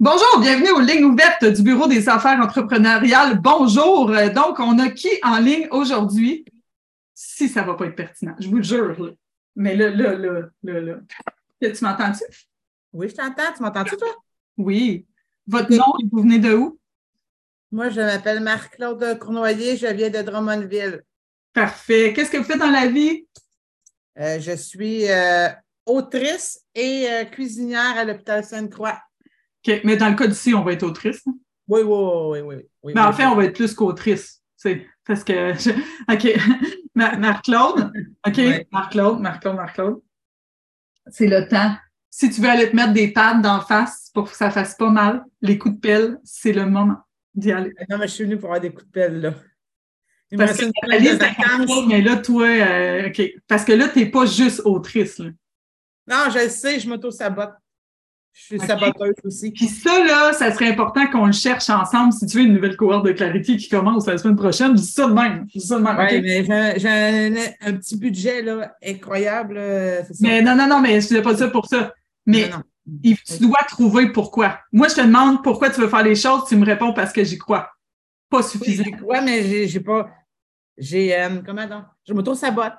Bonjour, 0.00 0.38
bienvenue 0.40 0.70
aux 0.70 0.80
lignes 0.80 1.06
ouvertes 1.06 1.44
du 1.44 1.62
Bureau 1.62 1.88
des 1.88 2.08
affaires 2.08 2.38
entrepreneuriales. 2.38 3.40
Bonjour. 3.40 4.12
Donc, 4.32 4.60
on 4.60 4.78
a 4.78 4.90
qui 4.90 5.08
en 5.24 5.38
ligne 5.38 5.66
aujourd'hui? 5.72 6.44
Si 7.12 7.48
ça 7.48 7.62
ne 7.62 7.66
va 7.66 7.74
pas 7.74 7.86
être 7.86 7.96
pertinent, 7.96 8.36
je 8.38 8.48
vous 8.48 8.58
le 8.58 8.62
jure. 8.62 9.16
Mais 9.56 9.74
là, 9.74 9.90
là, 9.90 10.14
là, 10.14 10.42
là, 10.62 10.80
là. 10.80 10.94
Tu 11.60 11.84
m'entends-tu? 11.84 12.22
Oui, 12.92 13.08
je 13.08 13.16
t'entends. 13.16 13.52
Tu 13.56 13.60
m'entends-tu, 13.60 13.96
toi? 13.96 14.08
Oui. 14.58 15.06
Votre 15.46 15.72
nom, 15.74 15.84
vous 16.12 16.22
venez 16.22 16.38
de 16.38 16.52
où? 16.52 16.78
Moi, 17.70 17.88
je 17.88 18.00
m'appelle 18.00 18.40
Marc-Claude 18.40 19.18
Cournoyer, 19.18 19.76
je 19.76 19.86
viens 19.86 20.10
de 20.10 20.20
Drummondville. 20.20 21.02
Parfait. 21.52 22.12
Qu'est-ce 22.14 22.30
que 22.30 22.36
vous 22.36 22.44
faites 22.44 22.58
dans 22.58 22.70
la 22.70 22.86
vie? 22.88 23.26
Euh, 24.18 24.38
je 24.40 24.52
suis 24.52 25.10
euh, 25.10 25.48
autrice 25.86 26.60
et 26.74 27.06
cuisinière 27.30 27.96
à 27.96 28.04
l'hôpital 28.04 28.44
Sainte-Croix. 28.44 28.98
OK. 29.66 29.80
Mais 29.84 29.96
dans 29.96 30.08
le 30.08 30.16
cas 30.16 30.26
d'ici, 30.26 30.54
on 30.54 30.62
va 30.62 30.72
être 30.72 30.82
autrice. 30.82 31.22
Hein? 31.26 31.34
Oui, 31.68 31.82
oui, 31.82 32.40
oui, 32.40 32.56
oui. 32.82 32.92
Mais 32.94 33.00
en 33.00 33.12
fait, 33.12 33.26
on 33.26 33.36
va 33.36 33.44
être 33.44 33.56
plus 33.56 33.74
qu'autrice. 33.74 34.42
Parce 35.06 35.24
que. 35.24 35.52
OK. 36.12 36.28
Marc-Claude. 36.94 37.92
OK. 38.26 38.40
Marc-Claude, 38.72 39.20
Marc-Claude, 39.20 39.56
Marc-Claude. 39.56 40.00
C'est 41.10 41.28
le 41.28 41.46
temps. 41.46 41.76
Si 42.10 42.30
tu 42.30 42.40
veux 42.40 42.48
aller 42.48 42.70
te 42.70 42.76
mettre 42.76 42.92
des 42.92 43.12
pattes 43.12 43.42
d'en 43.42 43.60
face 43.60 44.10
pour 44.14 44.30
que 44.30 44.36
ça 44.36 44.50
fasse 44.50 44.74
pas 44.74 44.90
mal, 44.90 45.24
les 45.42 45.58
coups 45.58 45.74
de 45.76 45.80
pelle, 45.80 46.18
c'est 46.24 46.52
le 46.52 46.66
moment 46.66 46.96
d'y 47.34 47.52
aller. 47.52 47.74
Non, 47.88 47.98
mais 47.98 48.08
je 48.08 48.14
suis 48.14 48.24
venue 48.24 48.36
pour 48.36 48.46
avoir 48.46 48.60
des 48.60 48.70
coups 48.70 48.86
de 48.86 48.90
pelle, 48.90 49.20
là. 49.20 49.34
Parce 50.36 50.58
que 50.58 50.66
la 50.86 50.98
liste 50.98 51.22
mais 51.88 52.02
là, 52.02 52.16
toi, 52.16 52.46
euh, 52.46 53.08
OK. 53.08 53.22
Parce 53.46 53.64
que 53.64 53.72
là, 53.72 53.88
tu 53.88 54.00
n'es 54.00 54.06
pas 54.06 54.26
juste 54.26 54.60
autrice. 54.64 55.18
Là. 55.18 55.30
Non, 56.06 56.30
je 56.30 56.44
le 56.44 56.48
sais, 56.50 56.80
je 56.80 56.88
m'auto-sabote. 56.88 57.54
Je 58.32 58.44
suis 58.44 58.60
saboteuse 58.60 59.14
aussi. 59.24 59.50
Puis 59.50 59.66
ça, 59.66 60.04
là, 60.04 60.32
ça 60.32 60.52
serait 60.52 60.68
important 60.68 61.06
qu'on 61.08 61.26
le 61.26 61.32
cherche 61.32 61.70
ensemble 61.70 62.12
si 62.12 62.24
tu 62.26 62.38
veux 62.38 62.44
une 62.44 62.52
nouvelle 62.52 62.76
cohorte 62.76 63.04
de 63.04 63.12
Clarity 63.12 63.56
qui 63.56 63.68
commence 63.68 64.06
la 64.06 64.16
semaine 64.16 64.36
prochaine. 64.36 64.76
Je 64.76 64.82
dis 64.82 64.92
ça 64.92 65.08
de 65.08 65.12
même. 65.12 65.46
Je 65.52 65.58
dis 65.58 65.66
ça 65.66 65.76
de 65.76 65.82
même. 65.82 65.96
Oui, 65.98 66.20
mais 66.22 66.78
j'ai 66.78 66.88
un, 66.88 67.72
petit 67.72 67.96
budget 67.96 68.42
là, 68.42 68.76
incroyable. 68.84 69.56
Euh, 69.58 70.04
ça. 70.04 70.14
Mais 70.20 70.40
non, 70.40 70.54
non, 70.54 70.68
non, 70.68 70.80
mais 70.80 71.00
je 71.00 71.14
ne 71.14 71.20
pas 71.20 71.36
ça 71.36 71.48
pour 71.48 71.66
ça. 71.66 71.92
Mais 72.28 72.50
tu 72.94 73.38
dois 73.40 73.64
trouver 73.66 74.12
pourquoi. 74.12 74.60
Moi, 74.70 74.88
je 74.88 74.94
te 74.96 75.00
demande 75.00 75.42
pourquoi 75.42 75.70
tu 75.70 75.80
veux 75.80 75.88
faire 75.88 76.02
les 76.02 76.14
choses, 76.14 76.46
tu 76.46 76.56
me 76.56 76.64
réponds 76.64 76.92
parce 76.92 77.12
que 77.12 77.24
j'y 77.24 77.38
crois. 77.38 77.70
Pas 78.28 78.42
suffisant. 78.42 78.84
Oui, 78.84 78.92
crois, 78.92 79.22
mais 79.22 79.66
j'ai 79.66 79.80
pas. 79.80 80.10
J'ai. 80.76 81.18
Euh, 81.18 81.40
comment 81.44 81.66
donc? 81.66 81.84
Je 82.06 82.12
m'auto-sabote. 82.12 82.74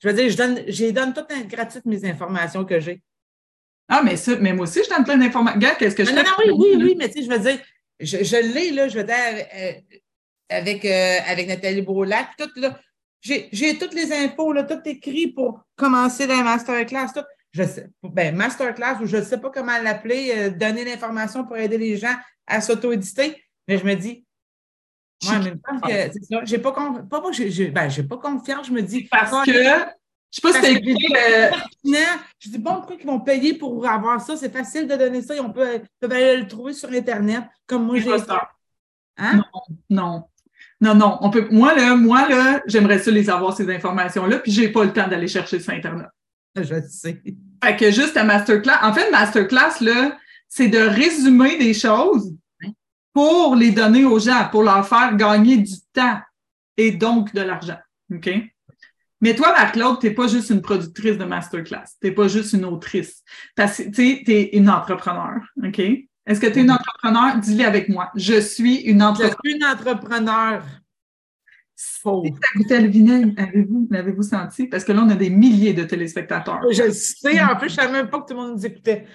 Je 0.00 0.08
veux 0.08 0.14
dire, 0.14 0.30
je 0.30 0.36
donne, 0.36 0.62
je 0.66 0.90
donne 0.90 1.12
toutes 1.12 1.28
gratuites 1.48 1.84
mes 1.84 2.02
informations 2.04 2.64
que 2.64 2.80
j'ai. 2.80 3.02
Ah, 3.88 4.02
mais 4.02 4.16
ça, 4.16 4.36
mais 4.36 4.54
moi 4.54 4.64
aussi, 4.64 4.80
je 4.82 4.88
donne 4.88 5.04
plein 5.04 5.18
d'informations. 5.18 5.58
Regarde, 5.58 5.76
qu'est-ce 5.78 5.94
que 5.94 6.04
je 6.04 6.10
fais? 6.10 6.16
Non, 6.16 6.22
non, 6.22 6.32
oui, 6.38 6.52
oui, 6.56 6.82
oui, 6.82 6.94
mais 6.96 7.10
tu 7.10 7.20
sais, 7.20 7.24
je 7.26 7.30
veux 7.30 7.38
dire, 7.38 7.58
je, 8.00 8.24
je 8.24 8.36
l'ai, 8.36 8.70
là, 8.70 8.88
je 8.88 8.98
veux 8.98 9.04
dire, 9.04 9.14
euh, 9.16 9.72
avec, 10.48 10.84
euh, 10.84 11.18
avec 11.26 11.48
Nathalie 11.48 11.82
Beaulac, 11.82 12.28
tout, 12.38 12.48
là. 12.56 12.78
J'ai 13.20 13.76
toutes 13.78 13.94
les 13.94 14.12
infos, 14.12 14.52
là, 14.52 14.62
tout 14.62 14.80
écrit 14.84 15.26
pour 15.26 15.60
commencer 15.76 16.26
la 16.26 16.42
masterclass, 16.42 17.12
tout. 17.14 17.24
Je 17.58 17.64
sais, 17.64 17.90
ben, 18.04 18.36
masterclass, 18.36 19.02
ou 19.02 19.06
je 19.06 19.16
ne 19.16 19.22
sais 19.22 19.38
pas 19.38 19.50
comment 19.50 19.76
l'appeler, 19.82 20.32
euh, 20.36 20.50
donner 20.50 20.84
l'information 20.84 21.44
pour 21.44 21.56
aider 21.56 21.76
les 21.76 21.96
gens 21.96 22.14
à 22.46 22.60
s'auto-éditer. 22.60 23.42
Mais 23.66 23.78
je 23.78 23.84
me 23.84 23.94
dis, 23.94 24.24
moi, 25.24 25.38
ouais, 25.40 25.54
mais 25.88 26.10
c'est 26.12 26.24
ça. 26.24 26.44
J'ai 26.44 26.58
pas, 26.58 26.70
pas, 26.70 27.20
pas 27.20 27.32
j'ai 27.32 27.70
ben, 27.70 27.90
pas 28.08 28.16
confiance, 28.18 28.68
je 28.68 28.72
me 28.72 28.80
dis. 28.80 29.08
Parce 29.10 29.44
que 29.44 29.52
je 29.52 30.36
sais 30.36 30.40
pas 30.40 30.52
si 30.52 30.60
t'as 30.60 30.70
écouté 30.70 31.06
le. 31.10 31.50
Je 32.38 32.50
dis, 32.50 32.58
bon, 32.58 32.74
pourquoi 32.76 32.96
ils 33.00 33.06
vont 33.06 33.18
payer 33.18 33.54
pour 33.54 33.84
avoir 33.88 34.20
ça? 34.20 34.36
C'est 34.36 34.52
facile 34.52 34.86
de 34.86 34.94
donner 34.94 35.22
ça. 35.22 35.34
On 35.42 35.50
peut, 35.50 35.82
peuvent 35.98 36.12
aller 36.12 36.36
le 36.36 36.46
trouver 36.46 36.74
sur 36.74 36.90
Internet, 36.90 37.42
comme 37.66 37.86
moi 37.86 37.98
j'ai. 37.98 38.14
Hein? 39.16 39.42
Non, 39.90 40.24
non. 40.80 40.94
Non, 40.94 41.18
On 41.22 41.30
peut... 41.30 41.48
Moi, 41.50 41.74
là, 41.74 41.96
moi, 41.96 42.28
là, 42.28 42.62
j'aimerais 42.66 43.00
ça 43.00 43.10
les 43.10 43.28
avoir, 43.28 43.52
ces 43.52 43.68
informations-là, 43.68 44.38
puis 44.38 44.52
j'ai 44.52 44.68
pas 44.68 44.84
le 44.84 44.92
temps 44.92 45.08
d'aller 45.08 45.26
chercher 45.26 45.58
sur 45.58 45.72
Internet. 45.72 46.06
Je 46.54 46.80
sais. 46.88 47.20
Fait 47.62 47.76
que 47.76 47.90
juste 47.90 48.16
un 48.16 48.24
masterclass. 48.24 48.78
En 48.82 48.92
fait, 48.92 49.10
masterclass, 49.10 49.80
là, 49.80 50.16
c'est 50.48 50.68
de 50.68 50.78
résumer 50.78 51.58
des 51.58 51.74
choses 51.74 52.34
pour 53.12 53.56
les 53.56 53.70
donner 53.70 54.04
aux 54.04 54.18
gens, 54.18 54.48
pour 54.50 54.62
leur 54.62 54.86
faire 54.86 55.16
gagner 55.16 55.56
du 55.56 55.74
temps 55.92 56.20
et 56.76 56.92
donc 56.92 57.34
de 57.34 57.40
l'argent. 57.40 57.78
OK? 58.14 58.30
Mais 59.20 59.34
toi, 59.34 59.52
Marc-Claude, 59.52 59.98
tu 59.98 60.06
n'es 60.06 60.14
pas 60.14 60.28
juste 60.28 60.50
une 60.50 60.62
productrice 60.62 61.18
de 61.18 61.24
masterclass. 61.24 61.86
Tu 62.00 62.06
n'es 62.06 62.12
pas 62.12 62.28
juste 62.28 62.52
une 62.52 62.64
autrice. 62.64 63.24
Tu 63.56 64.22
es 64.28 64.50
une 64.56 64.70
entrepreneur. 64.70 65.40
OK? 65.64 65.80
Est-ce 65.80 66.40
que 66.40 66.46
tu 66.46 66.60
es 66.60 66.62
une 66.62 66.70
entrepreneur? 66.70 67.36
Dis-le 67.38 67.64
avec 67.64 67.88
moi. 67.88 68.10
Je 68.14 68.40
suis 68.40 68.76
une 68.82 69.02
entrepreneur. 69.02 69.36
Je 69.42 69.48
suis 69.48 69.58
une 69.58 69.64
entrepreneur. 69.64 70.62
Faux. 71.80 72.24
Si 72.24 72.32
ça 72.32 72.58
goûtait 72.58 72.80
le 72.80 72.88
vinaigre, 72.88 73.32
avez-vous, 73.36 73.86
l'avez-vous 73.88 74.24
senti? 74.24 74.66
Parce 74.66 74.82
que 74.82 74.90
là, 74.90 75.02
on 75.06 75.10
a 75.10 75.14
des 75.14 75.30
milliers 75.30 75.74
de 75.74 75.84
téléspectateurs. 75.84 76.60
Je 76.72 76.90
sais, 76.90 77.40
en 77.40 77.54
plus, 77.54 77.68
je 77.68 77.74
ne 77.74 77.80
savais 77.80 77.92
même 77.92 78.10
pas 78.10 78.20
que 78.20 78.26
tout 78.26 78.34
le 78.34 78.40
monde 78.40 78.56
nous 78.56 78.66
écoutait. 78.66 79.06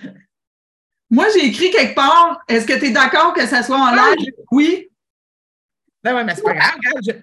Moi, 1.09 1.25
j'ai 1.33 1.47
écrit 1.47 1.71
quelque 1.71 1.93
part, 1.93 2.39
est-ce 2.47 2.65
que 2.65 2.79
tu 2.79 2.85
es 2.85 2.91
d'accord 2.91 3.33
que 3.33 3.45
ça 3.45 3.63
soit 3.63 3.77
en 3.77 3.87
ah, 3.87 4.13
live? 4.17 4.31
Oui. 4.49 4.87
Ben 6.01 6.15
ouais, 6.15 6.23
mais 6.23 6.35
c'est 6.35 6.41
pas 6.41 6.53
grave. 6.53 6.75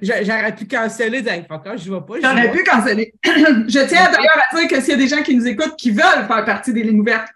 J'aurais 0.02 0.54
pu 0.54 0.66
canceller 0.66 1.22
je 1.24 1.84
ne 1.84 1.88
vois 1.88 2.06
pas. 2.06 2.20
J'aurais 2.20 2.50
pu 2.50 2.62
canceller. 2.62 3.14
je 3.24 3.88
tiens 3.88 4.10
d'ailleurs 4.10 4.42
à 4.50 4.56
dire 4.56 4.68
que 4.68 4.80
s'il 4.80 4.90
y 4.90 4.94
a 4.94 4.96
des 4.96 5.08
gens 5.08 5.22
qui 5.22 5.34
nous 5.34 5.46
écoutent 5.46 5.76
qui 5.76 5.90
veulent 5.90 6.26
faire 6.26 6.44
partie 6.44 6.72
des 6.72 6.82
lignes 6.82 7.00
ouvertes, 7.00 7.30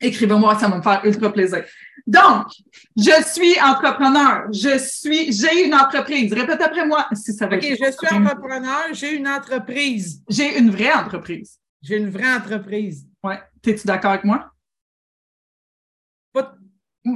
écrivez-moi, 0.00 0.58
ça 0.58 0.68
va 0.68 0.76
me 0.76 0.82
faire 0.82 1.00
ultra 1.04 1.32
plaisir. 1.32 1.64
Donc, 2.06 2.46
je 2.96 3.22
suis 3.24 3.60
entrepreneur. 3.60 4.46
Je 4.52 4.78
suis, 4.78 5.32
j'ai 5.32 5.66
une 5.66 5.74
entreprise. 5.74 6.32
Répète 6.32 6.60
après 6.60 6.86
moi 6.86 7.06
si 7.12 7.32
ça 7.32 7.46
va. 7.46 7.56
OK, 7.56 7.62
je 7.62 7.74
suis 7.74 8.16
entrepreneur, 8.16 8.86
j'ai 8.92 9.14
une 9.14 9.28
entreprise. 9.28 10.22
J'ai 10.28 10.58
une 10.58 10.70
vraie 10.70 10.92
entreprise. 10.92 11.58
J'ai 11.82 11.96
une 11.96 12.10
vraie 12.10 12.34
entreprise. 12.34 13.06
Ouais. 13.22 13.40
Es-tu 13.66 13.86
d'accord 13.86 14.12
avec 14.12 14.24
moi? 14.24 14.50
non, 17.04 17.14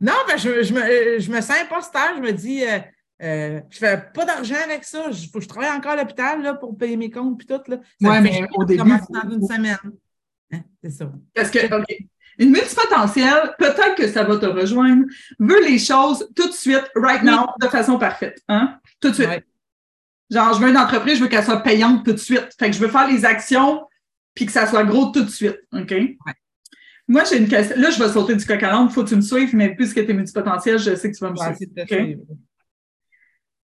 non 0.00 0.12
ben 0.28 0.36
je, 0.36 0.62
je, 0.62 0.74
me, 0.74 1.18
je 1.18 1.30
me 1.30 1.40
sens 1.40 1.56
imposteur. 1.62 2.14
Je 2.16 2.20
me 2.20 2.32
dis, 2.32 2.64
euh, 2.64 2.78
euh, 3.22 3.60
je 3.70 3.78
fais 3.78 4.02
pas 4.12 4.24
d'argent 4.24 4.56
avec 4.64 4.84
ça. 4.84 5.10
Faut 5.32 5.38
que 5.38 5.44
je 5.44 5.48
travaille 5.48 5.70
encore 5.70 5.92
à 5.92 5.96
l'hôpital 5.96 6.58
pour 6.58 6.76
payer 6.76 6.96
mes 6.96 7.10
comptes 7.10 7.42
et 7.42 7.46
tout. 7.46 7.70
Là. 7.70 7.78
Oui, 8.00 8.20
mais 8.20 8.46
au 8.54 8.64
début. 8.64 8.90
dans 8.90 9.30
une 9.30 9.46
semaine. 9.46 9.78
Hein, 10.54 10.62
c'est 10.82 10.90
ça. 10.90 11.12
Parce 11.34 11.50
que, 11.50 11.58
Une 12.38 12.50
multipotentielle, 12.50 13.54
peut-être 13.58 13.94
que 13.96 14.08
ça 14.08 14.24
va 14.24 14.36
te 14.36 14.46
rejoindre, 14.46 15.04
veut 15.38 15.62
les 15.64 15.78
choses 15.78 16.28
tout 16.34 16.48
de 16.48 16.52
suite, 16.52 16.84
right 16.96 17.22
now, 17.22 17.46
de 17.60 17.68
façon 17.68 17.98
parfaite. 17.98 18.42
Hein? 18.48 18.78
Tout 19.00 19.10
de 19.10 19.14
suite. 19.14 19.44
Genre, 20.30 20.54
je 20.54 20.60
veux 20.60 20.70
une 20.70 20.78
entreprise, 20.78 21.18
je 21.18 21.22
veux 21.22 21.28
qu'elle 21.28 21.44
soit 21.44 21.62
payante 21.62 22.04
tout 22.04 22.12
de 22.12 22.18
suite. 22.18 22.48
Fait 22.58 22.70
que 22.70 22.72
je 22.76 22.80
veux 22.80 22.88
faire 22.88 23.06
les 23.08 23.24
actions 23.24 23.82
puis 24.34 24.46
que 24.46 24.52
ça 24.52 24.66
soit 24.66 24.84
gros 24.84 25.12
tout 25.12 25.22
de 25.22 25.30
suite. 25.30 25.60
OK? 25.72 25.90
Ouais. 25.90 26.16
Moi, 27.06 27.22
j'ai 27.30 27.38
une 27.38 27.48
question. 27.48 27.76
Là, 27.78 27.90
je 27.90 28.02
vais 28.02 28.08
sauter 28.08 28.34
du 28.34 28.44
coq 28.44 28.62
à 28.62 28.70
l'âne. 28.70 28.90
Faut 28.90 29.04
que 29.04 29.10
tu 29.10 29.16
me 29.16 29.20
suives, 29.20 29.54
mais 29.54 29.74
puisque 29.76 30.04
tu 30.04 30.10
es 30.10 30.14
multipotentiel, 30.14 30.78
je 30.78 30.96
sais 30.96 31.10
que 31.10 31.16
tu 31.16 31.24
vas 31.24 31.30
me 31.30 31.36
suivre. 31.36 32.22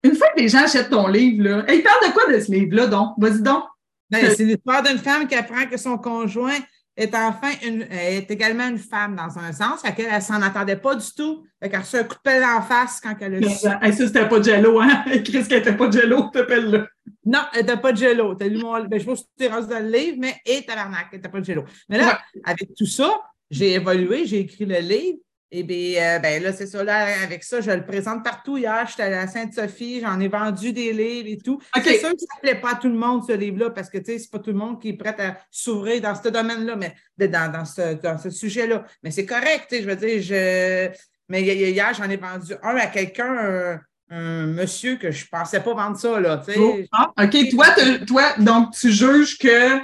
Une 0.03 0.15
fois 0.15 0.27
que 0.35 0.41
les 0.41 0.49
gens 0.49 0.63
achètent 0.63 0.89
ton 0.89 1.07
livre, 1.07 1.43
là, 1.43 1.73
il 1.73 1.83
parle 1.83 2.07
de 2.07 2.13
quoi 2.13 2.31
de 2.31 2.39
ce 2.39 2.51
livre-là, 2.51 2.87
donc? 2.87 3.13
Vas-y 3.17 3.41
donc. 3.41 3.63
Ben, 4.09 4.33
c'est 4.35 4.43
l'histoire 4.43 4.81
d'une 4.83 4.97
femme 4.97 5.27
qui 5.27 5.35
apprend 5.35 5.65
que 5.67 5.77
son 5.77 5.97
conjoint 5.97 6.57
est 6.97 7.15
enfin 7.15 7.51
une, 7.63 7.83
est 7.91 8.29
également 8.29 8.67
une 8.67 8.79
femme 8.79 9.15
dans 9.15 9.37
un 9.37 9.53
sens, 9.53 9.85
à 9.85 9.89
laquelle 9.89 10.09
elle 10.11 10.21
s'en 10.21 10.41
attendait 10.41 10.75
pas 10.75 10.95
du 10.95 11.05
tout. 11.15 11.45
Elle 11.61 11.73
a 11.75 11.79
reçu 11.79 11.95
un 11.95 12.03
coup 12.03 12.15
de 12.15 12.21
pelle 12.23 12.43
en 12.43 12.61
face 12.61 12.99
quand 12.99 13.15
elle 13.21 13.35
a 13.35 13.39
dit 13.39 13.49
ça. 13.49 13.79
ça, 13.79 13.91
c'était 13.91 14.27
pas 14.27 14.39
de 14.39 14.43
jello, 14.43 14.79
hein? 14.81 15.03
Chris, 15.23 15.47
qu'elle 15.47 15.59
n'était 15.59 15.77
pas 15.77 15.87
de 15.87 15.99
jello, 15.99 16.29
te 16.33 16.41
pelle-là. 16.41 16.87
Non, 17.25 17.41
elle 17.53 17.61
n'était 17.61 17.77
pas 17.77 17.91
de 17.91 17.97
jello. 17.97 18.35
As 18.41 18.47
lu 18.47 18.57
mon... 18.57 18.83
ben, 18.83 18.99
je 18.99 19.05
pas 19.05 19.15
si 19.15 19.25
tu 19.37 19.45
es 19.45 19.49
dans 19.49 19.79
le 19.79 19.89
livre, 19.89 20.17
mais 20.19 20.35
et 20.45 20.65
tabarnak, 20.65 21.07
elle 21.11 21.19
n'était 21.19 21.29
pas 21.29 21.39
de 21.39 21.45
jello. 21.45 21.63
Mais 21.87 21.99
là, 21.99 22.19
avec 22.43 22.73
tout 22.75 22.87
ça, 22.87 23.21
j'ai 23.51 23.73
évolué, 23.73 24.25
j'ai 24.25 24.39
écrit 24.39 24.65
le 24.65 24.79
livre. 24.79 25.19
Et 25.49 25.63
bien, 25.63 26.17
euh, 26.17 26.19
ben 26.19 26.43
là, 26.43 26.51
c'est 26.51 26.67
ça, 26.67 26.83
là, 26.83 27.23
avec 27.23 27.41
ça, 27.43 27.61
je 27.61 27.71
le 27.71 27.85
présente 27.85 28.21
partout. 28.21 28.57
Hier, 28.57 28.85
j'étais 28.89 29.03
à 29.03 29.09
la 29.09 29.27
Sainte-Sophie, 29.27 30.01
j'en 30.01 30.19
ai 30.19 30.27
vendu 30.27 30.73
des 30.73 30.91
livres 30.91 31.29
et 31.29 31.37
tout. 31.37 31.61
C'est 31.73 31.99
sûr 31.99 32.11
que 32.11 32.19
ça 32.19 32.35
ne 32.35 32.41
plaît 32.41 32.59
pas 32.59 32.71
à 32.71 32.75
tout 32.75 32.89
le 32.89 32.97
monde, 32.97 33.23
ce 33.25 33.31
livre-là, 33.31 33.69
parce 33.69 33.89
que, 33.89 33.97
tu 33.97 34.05
sais, 34.05 34.19
c'est 34.19 34.29
pas 34.29 34.39
tout 34.39 34.51
le 34.51 34.57
monde 34.57 34.81
qui 34.81 34.89
est 34.89 34.97
prêt 34.97 35.15
à 35.19 35.37
s'ouvrir 35.49 36.01
dans 36.01 36.15
ce 36.21 36.27
domaine-là, 36.27 36.75
mais 36.75 37.27
dans, 37.29 37.49
dans 37.49 37.63
ce, 37.63 37.93
dans 37.93 38.17
ce 38.17 38.29
sujet-là. 38.29 38.83
Mais 39.03 39.11
c'est 39.11 39.25
correct, 39.25 39.67
tu 39.69 39.77
sais, 39.77 39.83
je 39.83 39.87
veux 39.87 39.95
dire, 39.95 40.21
je... 40.21 40.89
Mais 41.29 41.41
hier, 41.41 41.93
j'en 41.93 42.09
ai 42.09 42.17
vendu 42.17 42.53
un 42.61 42.75
à 42.75 42.87
quelqu'un, 42.87 43.79
un, 44.09 44.47
monsieur 44.47 44.97
que 44.97 45.11
je 45.11 45.23
ne 45.23 45.29
pensais 45.29 45.61
pas 45.61 45.73
vendre 45.73 45.97
ça, 45.97 46.19
là, 46.19 46.43
tu 46.45 46.53
sais. 46.53 46.59
Oh, 46.59 46.77
ah, 46.91 47.13
OK, 47.23 47.49
toi, 47.51 47.67
toi, 48.05 48.33
donc, 48.39 48.71
tu 48.73 48.91
juges 48.91 49.37
que 49.37 49.79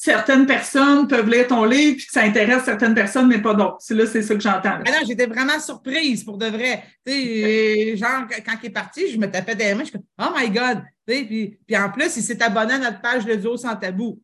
certaines 0.00 0.46
personnes 0.46 1.08
peuvent 1.08 1.28
lire 1.28 1.48
ton 1.48 1.64
livre 1.64 1.96
puis 1.96 2.06
que 2.06 2.12
ça 2.12 2.22
intéresse 2.22 2.62
certaines 2.62 2.94
personnes, 2.94 3.26
mais 3.26 3.42
pas 3.42 3.52
d'autres. 3.52 3.78
C'est 3.80 3.94
là, 3.94 4.06
c'est 4.06 4.22
ça 4.22 4.32
que 4.32 4.40
j'entends. 4.40 4.78
Non, 4.78 5.00
j'étais 5.04 5.26
vraiment 5.26 5.58
surprise 5.58 6.22
pour 6.22 6.38
de 6.38 6.46
vrai. 6.46 6.84
Tu 7.04 7.12
sais, 7.12 7.96
genre, 7.96 8.22
quand 8.46 8.54
il 8.62 8.66
est 8.66 8.70
parti, 8.70 9.10
je 9.10 9.18
me 9.18 9.28
tapais 9.28 9.56
des 9.56 9.74
mains, 9.74 9.82
je 9.82 9.90
suis 9.90 9.98
Oh 10.20 10.28
my 10.36 10.48
God! 10.50 10.82
puis, 11.04 11.58
puis 11.66 11.76
en 11.76 11.90
plus, 11.90 12.16
il 12.16 12.22
s'est 12.22 12.40
abonné 12.40 12.74
à 12.74 12.78
notre 12.78 13.00
page 13.00 13.26
Le 13.26 13.38
Duo 13.38 13.56
sans 13.56 13.74
tabou. 13.74 14.22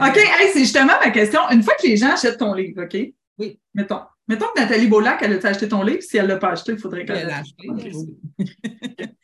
OK, 0.00 0.20
c'est 0.52 0.60
justement 0.60 0.92
ma 1.04 1.10
question. 1.10 1.40
Une 1.50 1.64
fois 1.64 1.74
que 1.74 1.88
les 1.88 1.96
gens 1.96 2.12
achètent 2.12 2.38
ton 2.38 2.54
livre, 2.54 2.84
OK? 2.84 2.96
Oui. 3.38 3.58
Mettons. 3.74 4.02
Mettons 4.28 4.46
que 4.54 4.60
Nathalie 4.60 4.86
Beaulac, 4.86 5.18
elle 5.22 5.32
a 5.44 5.48
acheté 5.48 5.66
ton 5.66 5.82
livre? 5.82 6.02
Si 6.02 6.16
elle 6.16 6.26
ne 6.26 6.34
l'a 6.34 6.36
pas 6.36 6.50
acheté, 6.50 6.72
il 6.72 6.78
faudrait 6.78 7.04
qu'elle 7.04 7.26
l'ait 7.26 7.32
acheté. 7.32 7.68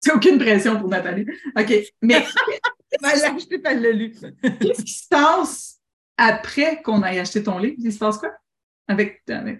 C'est 0.00 0.12
aucune 0.12 0.38
pression 0.38 0.80
pour 0.80 0.88
Nathalie. 0.88 1.26
OK. 1.56 1.74
Mais 2.02 2.24
L'a 3.02 3.08
acheté, 3.10 3.60
elle 3.64 3.82
l'a 3.82 3.92
lu. 3.92 4.14
Qu'est-ce 4.60 4.82
qui 4.82 4.92
se 4.92 5.08
passe 5.08 5.78
après 6.16 6.82
qu'on 6.82 7.02
ait 7.04 7.18
acheté 7.18 7.42
ton 7.42 7.58
livre? 7.58 7.76
Il 7.78 7.92
se 7.92 7.98
passe 7.98 8.18
quoi? 8.18 8.32
Avec, 8.86 9.22
Ben, 9.26 9.52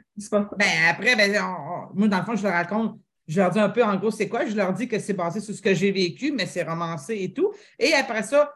après, 0.88 1.14
ben, 1.14 1.30
moi, 1.94 2.08
dans 2.08 2.18
le 2.18 2.24
fond, 2.24 2.34
je 2.34 2.42
leur 2.42 2.54
raconte, 2.54 2.98
je 3.26 3.38
leur 3.38 3.50
dis 3.50 3.58
un 3.58 3.68
peu 3.68 3.84
en 3.84 3.96
gros 3.96 4.10
c'est 4.10 4.28
quoi? 4.28 4.46
Je 4.46 4.56
leur 4.56 4.72
dis 4.72 4.88
que 4.88 4.98
c'est 4.98 5.12
basé 5.12 5.40
sur 5.40 5.54
ce 5.54 5.60
que 5.60 5.74
j'ai 5.74 5.92
vécu, 5.92 6.32
mais 6.32 6.46
c'est 6.46 6.62
romancé 6.62 7.18
et 7.20 7.32
tout. 7.32 7.52
Et 7.78 7.92
après 7.92 8.22
ça, 8.22 8.50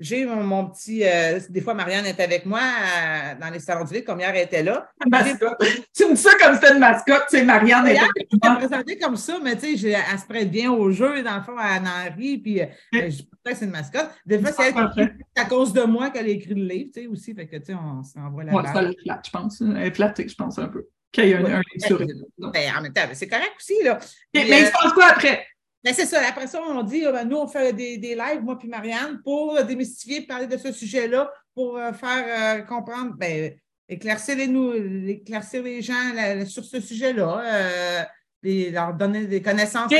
j'ai 0.00 0.26
mon, 0.26 0.66
petit. 0.66 1.04
Euh, 1.04 1.38
des 1.48 1.60
fois, 1.60 1.72
Marianne 1.74 2.06
est 2.06 2.18
avec 2.18 2.46
moi 2.46 2.60
euh, 2.60 3.40
dans 3.40 3.50
les 3.50 3.60
salons 3.60 3.84
du 3.84 3.94
livre, 3.94 4.04
comme 4.04 4.18
hier, 4.18 4.30
elle 4.34 4.44
était 4.44 4.62
là. 4.62 4.90
tu 5.00 6.06
me 6.06 6.14
dis 6.14 6.20
ça 6.20 6.30
comme 6.40 6.54
c'était 6.54 6.72
une 6.72 6.80
mascotte, 6.80 7.26
tu 7.30 7.38
sais, 7.38 7.44
Marianne 7.44 7.86
est 7.86 7.98
présentée 8.40 8.98
comme 8.98 9.16
ça, 9.16 9.38
mais 9.42 9.56
tu 9.56 9.78
sais, 9.78 9.90
elle 9.90 10.18
se 10.18 10.26
prête 10.26 10.50
bien 10.50 10.72
au 10.72 10.90
jeu, 10.90 11.22
dans 11.22 11.36
le 11.36 11.42
fond, 11.42 11.56
à 11.56 11.78
Henri, 11.78 12.38
puis 12.38 12.60
euh, 12.60 12.66
je 12.92 13.22
pense 13.22 13.52
que 13.52 13.54
c'est 13.54 13.64
une 13.66 13.70
mascotte. 13.70 14.10
Des 14.26 14.38
fois, 14.40 14.50
c'est 14.52 14.74
à 15.36 15.44
cause 15.44 15.72
de 15.72 15.82
moi 15.82 16.10
qu'elle 16.10 16.26
a 16.26 16.30
écrit 16.30 16.54
le 16.54 16.66
livre, 16.66 16.90
tu 16.92 17.02
sais, 17.02 17.06
aussi, 17.06 17.34
fait 17.34 17.46
que, 17.46 17.56
tu 17.56 17.66
sais, 17.66 17.74
on 17.74 18.02
s'envoie 18.02 18.44
la 18.44 18.52
Ouais, 18.52 18.66
ça 18.66 18.82
la 18.82 18.92
flatte, 19.04 19.26
je 19.26 19.30
pense. 19.30 19.60
Elle 19.60 19.76
est 19.76 19.94
flattée, 19.94 20.28
je 20.28 20.34
pense, 20.34 20.58
un 20.58 20.68
peu. 20.68 20.88
Qu'il 21.12 21.28
y 21.28 21.34
a 21.34 21.38
un, 21.38 21.42
livre 21.42 21.86
sur 21.86 22.02
elle. 22.02 22.24
Ben, 22.38 22.72
en 22.76 22.82
même 22.82 22.92
temps, 22.92 23.02
c'est 23.12 23.28
correct 23.28 23.52
aussi, 23.56 23.74
là. 23.84 23.98
mais 24.34 24.44
il 24.48 24.66
se 24.66 24.72
passe 24.72 24.92
quoi 24.92 25.06
après? 25.06 25.46
Mais 25.84 25.90
ben, 25.90 25.96
c'est 25.96 26.06
ça. 26.06 26.22
Après 26.26 26.46
ça, 26.46 26.62
on 26.66 26.82
dit, 26.82 27.02
ben, 27.02 27.28
nous, 27.28 27.36
on 27.36 27.46
fait 27.46 27.74
des, 27.74 27.98
des, 27.98 28.14
lives, 28.14 28.42
moi 28.42 28.58
puis 28.58 28.68
Marianne, 28.68 29.20
pour 29.22 29.62
démystifier, 29.64 30.22
parler 30.22 30.46
de 30.46 30.56
ce 30.56 30.72
sujet-là, 30.72 31.30
pour 31.54 31.76
euh, 31.76 31.92
faire 31.92 32.58
euh, 32.58 32.62
comprendre, 32.62 33.14
ben, 33.18 33.52
éclaircir 33.86 34.36
les, 34.36 34.46
nous, 34.46 34.72
éclaircir 34.72 35.62
les 35.62 35.82
gens 35.82 35.94
sur 36.46 36.64
ce 36.64 36.80
sujet-là, 36.80 37.42
euh, 37.44 38.02
leur 38.70 38.94
donner 38.94 39.26
des 39.26 39.42
connaissances. 39.42 39.92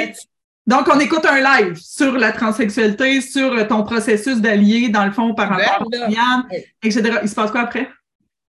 Donc, 0.66 0.88
on 0.90 0.98
écoute 0.98 1.26
un 1.26 1.40
live 1.40 1.76
sur 1.76 2.16
la 2.16 2.32
transsexualité, 2.32 3.20
sur 3.20 3.68
ton 3.68 3.84
processus 3.84 4.40
d'allié, 4.40 4.88
dans 4.88 5.04
le 5.04 5.12
fond, 5.12 5.34
par 5.34 5.50
rapport 5.50 5.86
à 5.92 5.98
Marianne, 5.98 6.48
etc. 6.82 7.18
Il 7.22 7.28
se 7.28 7.34
passe 7.34 7.50
quoi 7.50 7.60
après? 7.60 7.90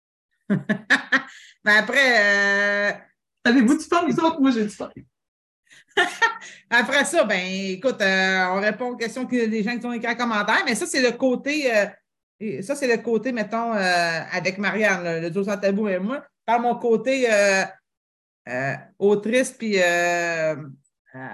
ben 0.49 1.75
après. 1.77 3.03
Avez-vous 3.43 3.77
du 3.77 3.83
fun, 3.83 4.05
vous 4.07 4.17
autres? 4.21 4.39
Moi, 4.39 4.51
j'ai 4.51 4.63
du 4.63 4.69
fun. 4.69 4.89
Après 6.69 7.05
ça, 7.05 7.23
ben 7.23 7.39
écoute, 7.39 8.01
euh, 8.01 8.45
on 8.51 8.61
répond 8.61 8.91
aux 8.91 8.97
questions 8.97 9.25
que 9.25 9.35
les 9.35 9.63
gens 9.63 9.77
qui 9.77 9.85
ont 9.85 9.93
écrit 9.93 10.11
en 10.11 10.15
commentaire, 10.15 10.63
mais 10.65 10.75
ça, 10.75 10.85
c'est 10.85 11.01
le 11.01 11.11
côté, 11.17 11.71
euh, 11.75 12.61
ça, 12.61 12.75
c'est 12.75 12.87
le 12.87 13.01
côté, 13.01 13.31
mettons, 13.31 13.73
euh, 13.73 14.21
avec 14.31 14.57
Marianne, 14.57 15.21
le 15.21 15.29
dos 15.29 15.43
sans 15.43 15.57
tabou 15.57 15.87
et 15.87 15.99
moi. 15.99 16.23
Par 16.45 16.59
mon 16.59 16.75
côté 16.75 17.27
autrice 18.97 19.51
puis 19.51 19.77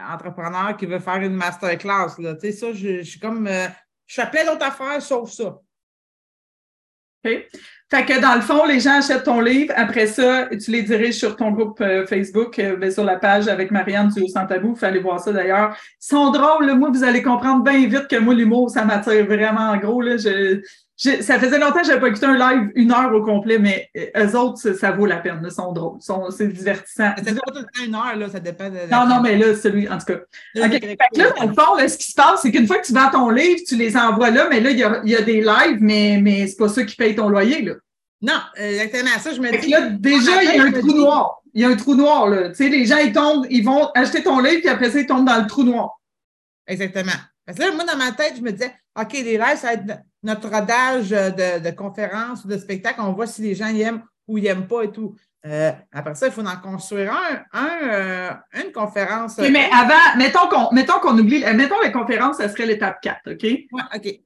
entrepreneur 0.10 0.76
qui 0.76 0.88
veut 0.88 1.00
faire 1.00 1.18
une 1.18 1.36
masterclass. 1.36 2.16
Tu 2.16 2.24
sais, 2.40 2.52
ça, 2.52 2.74
je, 2.74 3.04
suis 3.04 3.20
comme. 3.20 3.48
je 4.08 4.22
fais 4.22 4.30
plein 4.32 4.46
d'autres 4.46 4.66
affaires 4.66 5.00
sauf 5.02 5.30
ça. 5.32 5.60
Fait 7.94 8.06
que 8.06 8.20
dans 8.20 8.34
le 8.34 8.42
fond, 8.42 8.66
les 8.66 8.80
gens 8.80 8.98
achètent 8.98 9.26
ton 9.26 9.40
livre. 9.40 9.72
Après 9.76 10.08
ça, 10.08 10.48
tu 10.60 10.72
les 10.72 10.82
diriges 10.82 11.14
sur 11.14 11.36
ton 11.36 11.52
groupe 11.52 11.80
euh, 11.80 12.08
Facebook, 12.08 12.58
euh, 12.58 12.76
ben, 12.76 12.90
sur 12.90 13.04
la 13.04 13.18
page 13.18 13.48
avec 13.48 13.70
Marianne 13.70 14.08
du 14.08 14.28
Sans 14.28 14.48
Tabou. 14.48 14.76
Allez 14.82 15.00
voir 15.00 15.20
ça 15.20 15.32
d'ailleurs. 15.32 15.78
Ils 16.02 16.08
sont 16.08 16.32
drôles. 16.32 16.74
Moi, 16.74 16.90
vous 16.92 17.04
allez 17.04 17.22
comprendre 17.22 17.64
bien 17.64 17.86
vite 17.86 18.08
que 18.08 18.16
moi, 18.16 18.34
l'humour, 18.34 18.72
ça 18.72 18.84
m'attire 18.84 19.24
vraiment 19.28 19.70
en 19.70 19.78
gros. 19.78 20.02
Là. 20.02 20.18
Je, 20.18 20.60
ça 20.96 21.40
faisait 21.40 21.58
longtemps 21.58 21.80
que 21.80 21.86
je 21.86 21.90
n'avais 21.90 22.02
pas 22.02 22.08
écouté 22.10 22.26
un 22.26 22.38
live 22.38 22.72
une 22.76 22.92
heure 22.92 23.14
au 23.14 23.24
complet, 23.24 23.58
mais 23.58 23.90
euh, 23.98 24.26
eux 24.26 24.38
autres, 24.38 24.74
ça, 24.74 24.92
vaut 24.92 25.06
la 25.06 25.18
peine. 25.18 25.42
Ils 25.44 25.52
sont 25.52 25.72
drôles. 25.72 26.00
C'est 26.32 26.48
divertissant. 26.48 27.12
C'est 27.18 27.34
pas 27.34 27.52
tout 27.52 27.60
le 27.60 27.64
temps 27.64 27.86
une 27.86 27.96
heure, 27.96 28.16
là, 28.16 28.30
ça 28.30 28.40
dépend 28.40 28.70
de. 28.70 28.92
Non, 28.92 29.08
non, 29.08 29.22
mais 29.22 29.38
là, 29.38 29.56
celui, 29.56 29.90
en 29.90 29.98
tout 29.98 30.06
cas. 30.06 30.20
là, 30.54 30.68
dans 30.68 31.48
le 31.48 31.54
fond, 31.54 31.88
ce 31.88 31.98
qui 31.98 32.12
se 32.12 32.16
passe, 32.16 32.42
c'est 32.42 32.52
qu'une 32.52 32.68
fois 32.68 32.78
que 32.78 32.86
tu 32.86 32.94
vends 32.94 33.10
ton 33.10 33.30
livre, 33.30 33.62
tu 33.68 33.76
les 33.76 33.98
envoies 33.98 34.30
là, 34.30 34.48
mais 34.50 34.60
là, 34.60 34.70
il 34.70 34.78
y 34.78 34.84
a, 34.84 35.02
y 35.04 35.16
a, 35.16 35.22
des 35.22 35.42
lives, 35.42 35.78
mais, 35.80 36.20
mais 36.22 36.48
c'est 36.48 36.58
pas 36.58 36.70
ça 36.70 36.84
qui 36.84 36.96
paye 36.96 37.16
ton 37.16 37.30
loyer, 37.30 37.64
là. 37.64 37.74
Non, 38.22 38.40
exactement. 38.56 39.20
Ça, 39.20 39.34
je 39.34 39.42
me 39.42 39.52
dis. 39.60 39.70
Là, 39.70 39.90
déjà, 39.90 40.44
il 40.44 40.56
y 40.56 40.60
a 40.60 40.64
un 40.64 40.72
trou 40.72 40.94
noir. 40.94 41.42
Il 41.56 41.62
y 41.62 41.66
a 41.66 41.70
un 41.70 41.76
trou 41.76 41.96
noir, 41.96 42.30
là. 42.30 42.50
Tu 42.50 42.56
sais, 42.56 42.70
les 42.70 42.86
gens, 42.86 42.98
ils 42.98 43.12
tombent, 43.12 43.46
ils 43.50 43.64
vont 43.64 43.90
acheter 43.96 44.24
ton 44.24 44.40
livre, 44.40 44.62
puis 44.62 44.70
après 44.70 44.92
ça, 44.92 45.00
ils 45.00 45.08
tombent 45.08 45.28
dans 45.28 45.42
le 45.42 45.48
trou 45.48 45.64
noir. 45.64 46.00
Exactement. 46.68 47.12
Parce 47.46 47.58
que 47.58 47.64
là, 47.64 47.72
moi, 47.72 47.84
dans 47.84 47.98
ma 47.98 48.12
tête, 48.12 48.36
je 48.38 48.42
me 48.42 48.52
disais, 48.52 48.74
OK, 49.00 49.12
les 49.14 49.38
lives, 49.38 49.58
ça 49.58 49.68
va 49.68 49.74
être 49.74 49.86
notre 50.24 50.50
rodage 50.50 51.10
de, 51.10 51.60
de 51.60 51.72
conférences 51.72 52.46
ou 52.46 52.48
de 52.48 52.58
spectacles. 52.58 53.02
On 53.02 53.14
voit 53.14 53.28
si 53.28 53.42
les 53.42 53.56
gens 53.56 53.68
y 53.68 53.82
aiment 53.82 54.04
ou 54.28 54.38
ils 54.38 54.46
n'aiment 54.46 54.68
pas 54.68 54.84
et 54.84 54.92
tout. 54.92 55.16
Euh, 55.46 55.72
après 55.92 56.16
ça, 56.16 56.28
il 56.28 56.32
faut 56.32 56.46
en 56.46 56.56
construire 56.58 57.12
un, 57.12 57.60
un 57.60 57.70
euh, 57.84 58.32
une 58.64 58.72
conférence. 58.72 59.38
Mais 59.40 59.70
avant, 59.74 60.18
mettons 60.18 60.48
qu'on 60.50 60.74
mettons 60.74 61.00
qu'on 61.00 61.18
oublie, 61.18 61.44
mettons 61.54 61.82
les 61.84 61.92
conférences, 61.92 62.38
ça 62.38 62.48
serait 62.48 62.66
l'étape 62.66 63.02
4, 63.02 63.34
OK? 63.34 63.44
Oui, 63.44 63.68
OK. 63.94 64.20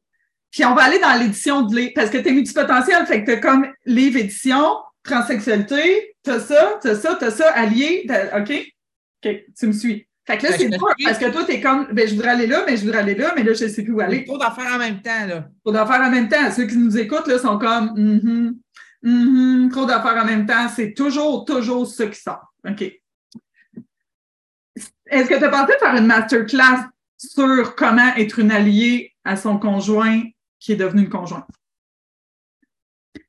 Puis 0.52 0.64
on 0.64 0.76
va 0.76 0.84
aller 0.84 1.00
dans 1.00 1.20
l'édition 1.20 1.64
de 1.64 1.76
livre, 1.76 1.91
parce 1.95 2.10
que 2.10 2.20
tu 2.20 2.30
es 2.30 2.32
multipotentiel, 2.32 3.06
fait 3.08 3.24
que 3.24 3.34
tu 3.34 3.39
comme 3.41 3.68
livre 3.86 4.18
édition, 4.20 4.78
transsexualité, 5.04 6.16
tu 6.24 6.32
as 6.32 6.39
ça, 6.39 6.80
tu 6.82 6.89
as 6.89 6.95
ça, 6.95 7.16
tu 7.16 7.26
as 7.26 7.32
ça, 7.32 7.52
allié, 7.52 8.08
OK? 8.36 8.52
OK, 9.26 9.43
tu 9.58 9.68
me 9.68 9.72
suis. 9.72 10.08
Fait 10.28 10.38
que 10.38 10.44
là, 10.44 10.58
c'est 10.58 10.68
dur, 10.68 10.94
parce 11.06 11.18
que 11.18 11.32
toi, 11.32 11.46
tu 11.46 11.54
es 11.54 11.62
comme, 11.62 11.88
ben, 11.94 12.06
je 12.06 12.14
voudrais 12.14 12.32
aller 12.32 12.48
là, 12.48 12.66
mais 12.68 12.76
je 12.76 12.84
voudrais 12.84 13.00
aller 13.00 13.16
là, 13.16 13.32
mais 13.34 13.44
là, 13.44 13.54
je 13.54 13.64
ne 13.64 13.70
sais 13.70 13.82
plus 13.82 13.94
où 13.94 14.02
aller. 14.02 14.26
Trop 14.26 14.38
d'en 14.38 14.52
faire 14.52 14.74
en 14.74 14.78
même 14.78 15.02
temps, 15.02 15.26
là. 15.26 15.48
Trop 15.64 15.72
d'en 15.72 15.88
faire 15.88 16.02
en 16.02 16.12
même 16.12 16.28
temps. 16.28 16.52
Ceux 16.52 16.68
qui 16.68 16.76
nous 16.78 16.98
écoutent, 16.98 17.28
là, 17.28 17.40
sont 17.40 17.58
comme, 17.58 17.94
mm 17.96 18.56
-hmm, 19.04 19.70
trop 19.70 19.86
d'affaires 19.86 20.22
en 20.22 20.26
même 20.26 20.46
temps. 20.46 20.68
C'est 20.68 20.94
toujours, 20.94 21.46
toujours 21.46 21.88
ce 21.88 22.04
qui 22.04 22.20
sort. 22.20 22.54
OK. 22.68 22.82
Est-ce 25.10 25.30
que 25.30 25.38
tu 25.38 25.46
as 25.46 25.50
pensé 25.50 25.74
faire 25.80 25.96
une 25.96 26.08
masterclass 26.08 26.90
sur 27.18 27.76
comment 27.76 28.14
être 28.18 28.40
une 28.40 28.52
alliée 28.52 29.16
à 29.24 29.38
son 29.38 29.58
conjoint 29.58 30.24
qui 30.60 30.74
est 30.74 30.76
devenu 30.76 31.04
une 31.04 31.10
conjointe? 31.10 31.48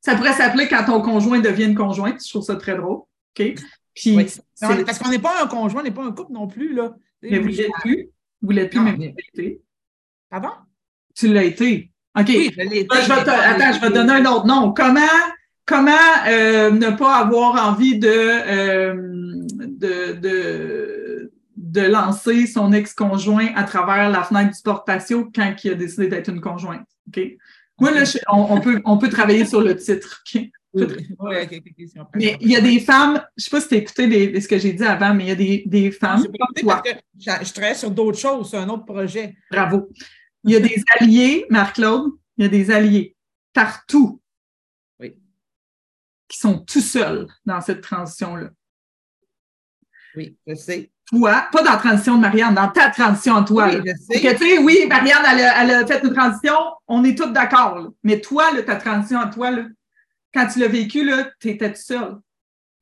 Ça 0.00 0.16
pourrait 0.16 0.32
s'appeler 0.32 0.66
quand 0.66 0.84
ton 0.84 1.00
conjoint 1.00 1.38
devient 1.38 1.66
une 1.66 1.76
conjointe. 1.76 2.20
Je 2.24 2.28
trouve 2.28 2.44
ça 2.44 2.56
très 2.56 2.76
drôle. 2.76 3.02
OK? 3.38 3.54
Puis, 3.98 4.16
parce 4.60 4.98
qu'on 4.98 5.10
n'est 5.10 5.18
pas 5.18 5.42
un 5.42 5.46
conjoint, 5.46 5.80
on 5.80 5.84
n'est 5.84 5.90
pas 5.90 6.04
un 6.04 6.12
couple 6.12 6.32
non 6.32 6.46
plus. 6.46 6.74
Là. 6.74 6.94
Mais 7.22 7.38
vous 7.38 7.48
ne 7.48 7.52
l'êtes 7.52 7.70
plus. 7.80 8.10
Vous 8.40 8.50
l'êtes 8.50 8.70
plus, 8.70 8.80
mais 8.80 8.92
vous 8.92 9.00
l'avez 9.00 9.14
été. 9.34 9.62
Pardon? 10.30 10.50
Tu 11.14 11.32
l'as 11.32 11.44
été. 11.44 11.90
OK. 12.18 12.26
Oui, 12.28 12.50
je 12.56 12.62
l'ai 12.62 12.80
été. 12.80 12.96
attends, 12.96 13.72
je 13.72 13.80
vais 13.80 13.88
te 13.88 13.94
donner 13.94 14.12
un 14.12 14.24
autre 14.26 14.46
nom. 14.46 14.72
Comment, 14.72 15.00
comment 15.66 15.92
euh, 16.28 16.70
ne 16.70 16.90
pas 16.90 17.16
avoir 17.16 17.68
envie 17.68 17.98
de, 17.98 18.08
euh, 18.08 18.94
de, 19.52 20.12
de, 20.12 21.32
de, 21.56 21.80
lancer 21.80 22.46
son 22.46 22.72
ex-conjoint 22.72 23.48
à 23.56 23.64
travers 23.64 24.10
la 24.10 24.22
fenêtre 24.22 24.56
du 24.56 24.62
porte-patio 24.62 25.30
quand 25.34 25.54
il 25.64 25.72
a 25.72 25.74
décidé 25.74 26.06
d'être 26.06 26.28
une 26.28 26.40
conjointe? 26.40 26.86
Moi, 27.80 27.90
là, 27.92 28.04
on, 28.32 28.60
peut, 28.60 28.80
on 28.84 28.98
peut 28.98 29.08
travailler 29.08 29.44
sur 29.44 29.60
le 29.60 29.76
titre. 29.76 30.22
Mais 30.74 32.36
il 32.40 32.50
y 32.50 32.56
a 32.56 32.60
des 32.60 32.78
femmes, 32.80 33.22
je 33.36 33.42
ne 33.42 33.44
sais 33.44 33.50
pas 33.50 33.60
si 33.60 33.68
tu 33.68 33.74
as 33.74 33.78
écouté 33.78 34.40
ce 34.40 34.48
que 34.48 34.58
j'ai 34.58 34.72
dit 34.72 34.84
avant, 34.84 35.14
mais 35.14 35.24
il 35.24 35.28
y 35.28 35.32
a 35.32 35.34
des, 35.34 35.62
des 35.66 35.90
femmes. 35.90 36.24
je 36.24 37.52
travaille 37.52 37.76
sur 37.76 37.90
d'autres 37.90 38.18
choses, 38.18 38.50
sur 38.50 38.58
un 38.58 38.68
autre 38.68 38.84
projet. 38.84 39.36
Bravo. 39.50 39.88
Il 40.44 40.52
y 40.52 40.56
a 40.56 40.60
des 40.60 40.82
alliés, 40.98 41.46
Marc-Claude, 41.50 42.12
il 42.36 42.44
y 42.44 42.46
a 42.46 42.48
des 42.48 42.70
alliés 42.70 43.16
partout 43.52 44.20
oui. 45.00 45.16
qui 46.28 46.38
sont 46.38 46.58
tout 46.60 46.80
seuls 46.80 47.26
dans 47.44 47.60
cette 47.60 47.80
transition-là. 47.80 48.50
Oui, 50.14 50.36
je 50.46 50.54
sais 50.54 50.90
toi, 51.10 51.46
pas 51.50 51.62
dans 51.62 51.72
la 51.72 51.78
transition 51.78 52.16
de 52.16 52.20
Marianne, 52.20 52.54
dans 52.54 52.68
ta 52.68 52.90
transition 52.90 53.36
à 53.36 53.42
toi. 53.42 53.68
Oui, 53.68 53.80
je 53.84 54.18
sais. 54.18 54.36
tu 54.36 54.44
sais, 54.44 54.58
oui, 54.58 54.84
Marianne, 54.88 55.24
elle 55.26 55.70
a, 55.70 55.86
fait 55.86 56.02
une 56.04 56.12
transition, 56.12 56.54
on 56.86 57.02
est 57.02 57.16
tous 57.16 57.30
d'accord. 57.32 57.92
Mais 58.02 58.20
toi, 58.20 58.50
ta 58.66 58.76
transition 58.76 59.20
à 59.20 59.28
toi, 59.28 59.50
là, 59.50 59.64
Quand 60.32 60.46
tu 60.48 60.58
l'as 60.60 60.68
vécu, 60.68 61.04
là, 61.04 61.30
tu 61.40 61.48
étais 61.48 61.72
tout 61.72 61.80
seul. 61.80 62.18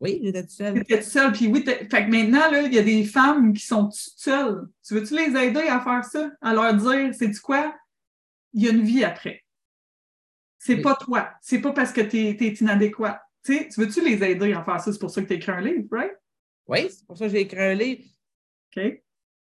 Oui, 0.00 0.20
j'étais 0.22 0.42
tout 0.42 0.50
seul. 0.50 0.74
Tu 0.74 0.80
étais 0.80 1.02
tout 1.02 1.08
seul. 1.08 1.32
Puis 1.32 1.46
oui, 1.46 1.64
fait 1.64 1.86
que 1.86 2.10
maintenant, 2.10 2.50
là, 2.50 2.62
il 2.62 2.72
y 2.72 2.78
a 2.78 2.82
des 2.82 3.04
femmes 3.04 3.52
qui 3.52 3.64
sont 3.64 3.84
toutes 3.84 3.94
seules. 3.94 4.68
Tu 4.86 4.94
veux-tu 4.94 5.14
les 5.14 5.36
aider 5.38 5.68
à 5.68 5.80
faire 5.80 6.04
ça? 6.04 6.30
À 6.40 6.52
leur 6.52 6.74
dire, 6.74 7.14
c'est 7.14 7.28
du 7.28 7.40
quoi? 7.40 7.74
Il 8.52 8.64
y 8.64 8.68
a 8.68 8.72
une 8.72 8.82
vie 8.82 9.04
après. 9.04 9.44
C'est 10.58 10.78
pas 10.78 10.96
toi. 10.96 11.30
C'est 11.40 11.60
pas 11.60 11.72
parce 11.72 11.92
que 11.92 12.00
tu 12.00 12.16
es, 12.18 12.32
inadéquat. 12.32 13.22
Tu 13.44 13.56
sais, 13.56 13.68
tu 13.68 13.80
veux-tu 13.80 14.02
les 14.02 14.22
aider 14.24 14.52
à 14.52 14.64
faire 14.64 14.80
ça? 14.80 14.92
C'est 14.92 14.98
pour 14.98 15.10
ça 15.10 15.22
que 15.22 15.28
tu 15.28 15.34
as 15.34 15.36
écrit 15.36 15.52
un 15.52 15.60
livre, 15.60 15.86
right? 15.92 16.12
Oui, 16.66 16.88
c'est 16.90 17.06
pour 17.06 17.16
ça 17.16 17.26
que 17.26 17.32
j'ai 17.32 17.42
écrit 17.42 17.62
un 17.62 17.74
livre. 17.74 18.02
OK. 18.76 18.82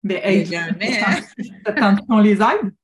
Mais 0.03 0.21
hey, 0.23 0.45
jamais. 0.45 1.01
Hein? 1.01 1.97
qu'on 2.09 2.19
les 2.19 2.33
aide? 2.33 2.75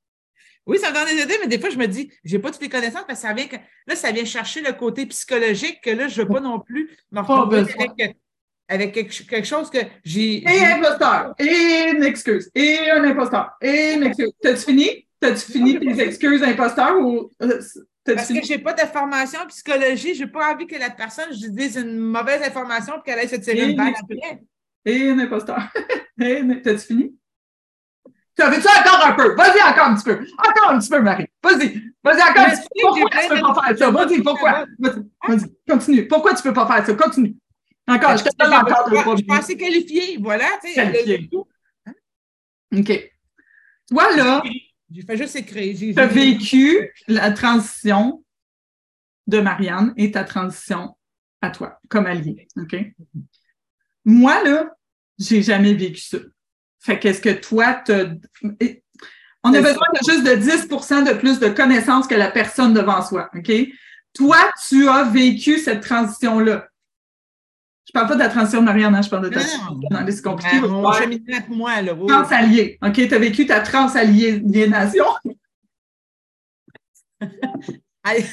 Oui, 0.71 0.79
ça 0.79 0.89
me 0.89 0.95
donne 0.95 1.05
des 1.13 1.21
idées, 1.21 1.37
mais 1.41 1.49
des 1.49 1.59
fois, 1.59 1.69
je 1.69 1.77
me 1.77 1.85
dis, 1.85 2.09
j'ai 2.23 2.39
pas 2.39 2.49
toutes 2.49 2.61
les 2.61 2.69
connaissances 2.69 3.03
parce 3.05 3.21
que 3.21 3.27
ça 3.27 3.33
vient, 3.33 3.45
là, 3.87 3.95
ça 3.97 4.09
vient 4.13 4.23
chercher 4.23 4.61
le 4.61 4.71
côté 4.71 5.05
psychologique 5.05 5.81
que 5.83 5.89
là, 5.89 6.07
je 6.07 6.21
ne 6.21 6.25
veux 6.25 6.33
pas 6.33 6.39
non 6.39 6.61
plus 6.61 6.89
me 7.11 7.19
retrouver 7.19 7.65
avec, 8.69 8.93
quelque, 8.93 9.43
chose 9.43 9.69
que 9.69 9.79
j'ai. 10.05 10.43
Et 10.43 10.65
un 10.65 10.77
imposteur, 10.77 11.35
et 11.37 11.91
une 11.93 12.03
excuse, 12.05 12.49
et 12.55 12.89
un 12.89 13.03
imposteur, 13.03 13.51
et 13.61 13.95
une 13.95 14.03
excuse. 14.03 14.31
T'as-tu 14.41 14.61
fini? 14.61 15.07
T'as-tu 15.19 15.51
fini 15.51 15.77
tes 15.77 16.01
excuses 16.01 16.41
imposteur 16.41 16.97
ou. 17.01 17.29
Euh, 17.43 17.59
parce 18.05 18.29
que 18.29 18.41
je 18.41 18.53
n'ai 18.53 18.59
pas 18.59 18.73
de 18.73 18.79
formation 18.79 19.41
en 19.41 19.47
psychologie, 19.47 20.15
je 20.15 20.23
n'ai 20.23 20.31
pas 20.31 20.53
envie 20.53 20.67
que 20.67 20.77
la 20.77 20.89
personne, 20.89 21.33
je 21.33 21.47
dise 21.47 21.75
une 21.75 21.97
mauvaise 21.97 22.41
information 22.43 22.93
et 22.95 23.01
qu'elle 23.03 23.19
aille 23.19 23.27
se 23.27 23.35
tirer 23.35 23.71
une 23.71 23.75
balle 23.75 23.93
après. 24.01 24.41
Et 24.85 25.09
un 25.09 25.19
imposteur. 25.19 25.59
T'as-tu 26.17 26.79
fini? 26.79 27.15
T'avais-tu 28.41 28.67
encore 28.67 29.05
un 29.05 29.11
peu? 29.13 29.35
Vas-y 29.35 29.61
encore 29.61 29.85
un 29.85 29.95
petit 29.95 30.03
peu. 30.03 30.25
Encore 30.37 30.71
un 30.71 30.79
petit 30.79 30.89
peu, 30.89 30.99
Marie. 30.99 31.27
Vas-y. 31.43 31.81
Vas-y 32.03 32.21
encore 32.21 32.43
un 32.43 32.49
petit 32.49 32.61
peu. 32.61 32.81
Pourquoi 32.81 33.09
tu 33.21 33.29
ne 33.29 33.35
peux 33.35 33.41
pas 33.41 33.53
faire 33.53 33.77
ça? 33.77 33.91
Vas-y, 33.91 34.21
pourquoi? 34.23 34.65
Vas-y, 35.27 35.55
continue. 35.69 36.07
Pourquoi 36.07 36.33
tu 36.33 36.37
ne 36.39 36.43
peux 36.43 36.53
pas 36.53 36.67
faire 36.67 36.85
ça? 36.85 36.93
Continue. 36.95 37.35
Encore, 37.87 38.17
je 38.17 38.23
te 38.23 38.35
donne 38.37 38.53
encore 38.53 38.89
deux 38.89 38.97
Je 39.17 39.25
pensais 39.25 39.55
qualifié. 39.55 40.17
Voilà. 40.19 40.47
Qualifié. 40.73 41.29
OK. 42.75 43.11
Toi, 43.89 44.15
là. 44.15 44.43
J'ai 44.93 45.03
fait 45.03 45.17
juste 45.17 45.35
écrire. 45.35 45.77
Tu 45.77 45.99
as 45.99 46.07
vécu 46.07 46.91
la 47.07 47.31
transition 47.31 48.23
de 49.27 49.39
Marianne 49.39 49.93
et 49.97 50.11
ta 50.11 50.23
transition 50.23 50.97
à 51.41 51.51
toi, 51.51 51.79
comme 51.89 52.07
allié. 52.07 52.47
OK? 52.57 52.75
Moi, 54.03 54.43
là, 54.43 54.75
j'ai 55.17 55.41
jamais 55.41 55.73
vécu 55.73 56.01
ça. 56.01 56.17
Fait 56.81 56.97
qu'est-ce 56.97 57.21
que 57.21 57.29
toi, 57.29 57.75
t'as... 57.75 58.05
On 59.43 59.53
a 59.53 59.61
besoin 59.61 59.85
de 59.93 60.11
juste 60.11 60.23
de 60.23 60.35
10% 60.35 61.07
de 61.07 61.13
plus 61.13 61.39
de 61.39 61.47
connaissances 61.49 62.07
que 62.07 62.15
la 62.15 62.29
personne 62.29 62.73
devant 62.73 63.01
soi, 63.01 63.29
OK? 63.35 63.51
Toi, 64.13 64.37
tu 64.67 64.87
as 64.89 65.03
vécu 65.03 65.57
cette 65.57 65.81
transition-là. 65.81 66.67
Je 67.87 67.91
parle 67.93 68.07
pas 68.07 68.15
de 68.15 68.19
la 68.19 68.29
transition 68.29 68.61
de 68.61 68.65
Marianne, 68.65 68.93
hein, 68.95 69.01
je 69.01 69.09
parle 69.09 69.29
de 69.29 69.33
ta 69.33 69.41
transition. 69.41 69.79
C'est 70.07 70.21
compliqué. 70.21 70.59
Ben, 70.59 70.67
mon 70.67 70.91
cheminement 70.91 71.37
moi, 71.49 71.81
là. 71.81 71.95
Transallié. 72.07 72.77
OK? 72.81 72.93
Tu 72.93 73.13
as 73.13 73.19
vécu 73.19 73.45
ta 73.45 73.61
transaliénation. 73.61 75.05
Hier, 78.05 78.25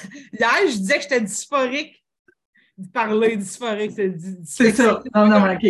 je 0.67 0.77
disais 0.77 0.97
que 0.97 1.03
j'étais 1.03 1.21
dysphorique. 1.21 2.03
Parler 2.93 3.37
dysphorique, 3.37 3.93
c'est 4.45 4.73
ça. 4.73 5.03
Non, 5.15 5.27
non, 5.27 5.53
OK 5.53 5.67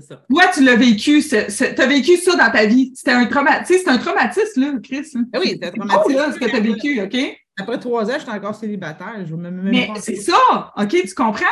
c'est 0.00 0.08
ça. 0.08 0.22
Ouais, 0.30 0.44
tu 0.52 0.62
l'as 0.62 0.76
vécu, 0.76 1.22
tu 1.22 1.36
as 1.36 1.86
vécu 1.86 2.16
ça 2.16 2.36
dans 2.36 2.50
ta 2.50 2.66
vie. 2.66 2.92
C'était 2.94 3.12
un 3.12 3.26
traumatisme, 3.26 3.82
c'est 3.84 3.90
un 3.90 3.98
traumatisme, 3.98 4.60
là, 4.60 4.72
Chris. 4.82 5.10
Hein. 5.14 5.24
Ah 5.32 5.38
oui, 5.40 5.50
c'était 5.52 5.66
un 5.66 5.70
traumatisme. 5.70 6.02
Oh, 6.06 6.12
là, 6.12 6.32
ce 6.32 6.38
que 6.38 6.44
tu 6.44 6.56
as 6.56 6.60
vécu, 6.60 7.00
OK? 7.02 7.38
Après 7.58 7.78
trois 7.78 8.04
ans, 8.10 8.14
j'étais 8.18 8.30
encore 8.30 8.54
célibataire. 8.54 9.24
Je 9.24 9.34
me 9.34 9.50
Mais 9.50 9.90
c'est 10.00 10.16
ça, 10.16 10.72
OK, 10.76 10.90
tu 10.90 11.14
comprends? 11.14 11.46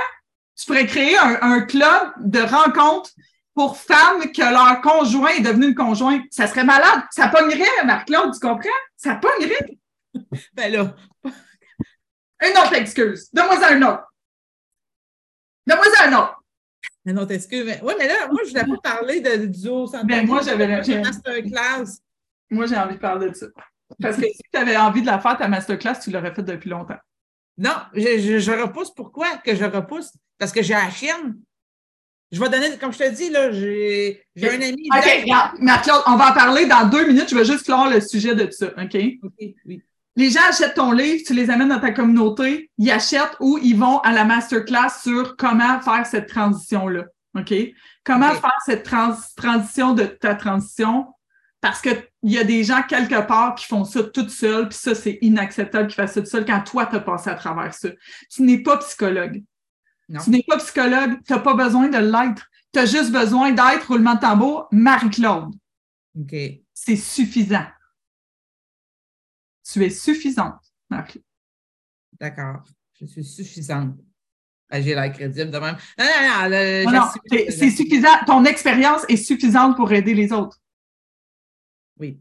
Tu 0.57 0.67
pourrais 0.67 0.87
créer 0.87 1.17
un, 1.17 1.63
club 1.63 2.13
de 2.21 2.41
rencontres 2.41 3.11
pour 3.55 3.77
femmes 3.77 4.31
que 4.33 4.43
leur 4.43 4.81
conjoint 4.83 5.31
est 5.31 5.41
devenu 5.41 5.69
une 5.69 5.75
conjointe. 5.75 6.23
Ça 6.31 6.47
serait 6.47 6.65
malade. 6.65 7.03
Ça 7.11 7.29
pognerait, 7.29 7.85
Marc-Claude, 7.85 8.33
tu 8.33 8.41
comprends? 8.41 8.69
Ça 8.97 9.17
pognerait. 9.17 9.79
ben 10.55 10.73
là. 10.73 10.95
Une 11.25 12.59
autre 12.59 12.75
excuse. 12.75 13.31
Donne-moi 13.33 13.67
un 13.67 13.83
autre. 13.83 14.13
Donne-moi 15.67 15.87
un 16.05 16.13
autre. 16.19 16.44
Un 17.07 17.17
autre 17.19 17.33
excuse. 17.33 17.65
Mais, 17.65 17.81
oui, 17.83 17.95
mais 17.99 18.09
là, 18.09 18.29
moi, 18.31 18.41
je 18.45 18.55
ne 18.55 18.61
voulais 18.61 18.77
pas 18.77 18.95
parler 18.95 19.21
de, 19.21 19.47
du 19.47 19.61
duo 19.61 19.91
Ben, 20.05 20.27
moi, 20.27 20.41
j'avais 20.43 20.67
masterclass. 20.67 22.01
Moi, 22.51 22.67
j'ai 22.67 22.77
envie 22.77 22.95
de 22.95 23.01
parler 23.01 23.31
de 23.31 23.35
ça. 23.35 23.47
Parce 24.01 24.17
que 24.17 24.23
si 24.23 24.41
tu 24.53 24.59
avais 24.59 24.77
envie 24.77 25.03
de 25.03 25.07
la 25.07 25.19
faire, 25.19 25.37
ta 25.37 25.49
masterclass, 25.49 26.01
tu 26.03 26.11
l'aurais 26.11 26.35
faite 26.35 26.47
depuis 26.47 26.71
longtemps. 26.71 26.99
Non, 27.59 27.77
je, 27.95 28.39
je, 28.39 28.53
repousse. 28.53 28.91
Pourquoi 28.91 29.37
que 29.37 29.55
je 29.55 29.65
repousse? 29.65 30.13
Parce 30.39 30.51
que 30.51 30.63
j'ai 30.63 30.75
la 30.75 30.91
chienne. 30.91 31.37
Je 32.33 32.41
vais 32.41 32.49
donner, 32.49 32.77
comme 32.79 32.93
je 32.93 32.99
te 32.99 33.11
dis, 33.11 33.31
là, 33.31 33.53
j'ai 33.53 34.25
un 34.43 34.61
ami. 34.61 34.89
OK, 34.91 35.21
regarde, 35.23 36.03
on 36.07 36.17
va 36.17 36.31
en 36.31 36.35
parler 36.35 36.67
dans 36.67 36.89
deux 36.89 37.07
minutes. 37.07 37.29
Je 37.29 37.37
vais 37.37 37.45
juste 37.45 37.65
clore 37.65 37.89
le 37.89 38.01
sujet 38.01 38.35
de 38.35 38.51
ça. 38.51 38.69
OK? 38.77 38.97
OK, 39.23 39.55
oui 39.67 39.83
les 40.17 40.31
gens 40.31 40.41
achètent 40.49 40.75
ton 40.75 40.93
livre, 40.93 41.23
tu 41.27 41.35
les 41.35 41.51
amènes 41.51 41.71
dans 41.71 41.81
ta 41.81 41.91
communauté, 41.91 42.71
ils 42.79 42.91
achètent 42.91 43.37
ou 43.41 43.59
ils 43.63 43.77
vont 43.77 43.99
à 44.01 44.13
la 44.13 44.25
masterclass 44.25 44.91
sur 45.03 45.37
comment 45.37 45.81
faire 45.81 46.07
cette 46.07 46.29
transition-là. 46.29 47.05
OK? 47.37 47.53
Comment 48.05 48.33
faire 48.35 48.59
cette 48.65 48.85
transition 48.85 49.93
de 49.93 50.05
ta 50.05 50.35
transition? 50.35 51.07
Parce 51.61 51.81
qu'il 51.81 52.07
y 52.23 52.39
a 52.39 52.45
des 52.45 52.63
gens 52.63 52.83
quelque 52.83 53.27
part 53.27 53.55
qui 53.55 53.67
font 53.67 53.85
ça 53.85 54.03
toutes 54.03 54.31
seules, 54.31 54.69
puis 54.69 54.79
ça, 54.79 54.95
c'est 54.95 55.19
inacceptable 55.23 55.87
qu'ils 55.89 55.97
fassent 55.97 56.13
ça 56.13 56.21
tout 56.21 56.29
seul 56.29 56.45
quand 56.45 56.61
toi, 56.61 56.87
tu 56.87 56.97
as 56.97 57.01
passé 57.01 57.31
à 57.31 57.35
travers 57.35 57.73
ça. 57.73 57.89
Tu 58.31 58.43
n'es 58.43 58.59
pas 58.59 58.77
psychologue. 58.79 59.43
Tu 60.23 60.31
n'es 60.31 60.45
pas 60.47 60.59
psychologue, 60.59 61.19
tu 61.27 61.33
n'as 61.33 61.39
pas 61.39 61.55
besoin 61.55 61.89
de 61.89 61.97
l'être. 61.97 62.47
Tu 62.73 62.79
as 62.79 62.87
juste 62.87 63.11
besoin 63.11 63.53
d'être, 63.53 63.89
roulement 63.89 64.15
de 64.15 64.21
tambour, 64.21 64.69
Marie-Claude. 64.71 65.55
OK. 66.21 66.35
C'est 66.75 66.97
suffisant. 66.97 67.65
Tu 69.65 69.83
es 69.85 69.91
suffisante, 69.91 70.61
Marie. 70.91 71.25
D'accord. 72.21 72.63
Je 73.01 73.07
suis 73.07 73.25
suffisante. 73.25 73.97
Ah, 74.71 74.81
j'ai 74.81 74.95
l'air 74.95 75.13
crédible 75.13 75.51
de 75.51 75.59
même. 75.59 75.77
Non, 75.99 76.85
non, 76.85 76.93
non. 76.93 77.07
c'est 77.31 77.71
suffisant. 77.71 78.09
Ton 78.27 78.45
expérience 78.45 79.05
est 79.09 79.17
suffisante 79.17 79.77
pour 79.77 79.93
aider 79.93 80.15
les 80.15 80.33
autres. 80.33 80.59
Oui. 81.99 82.19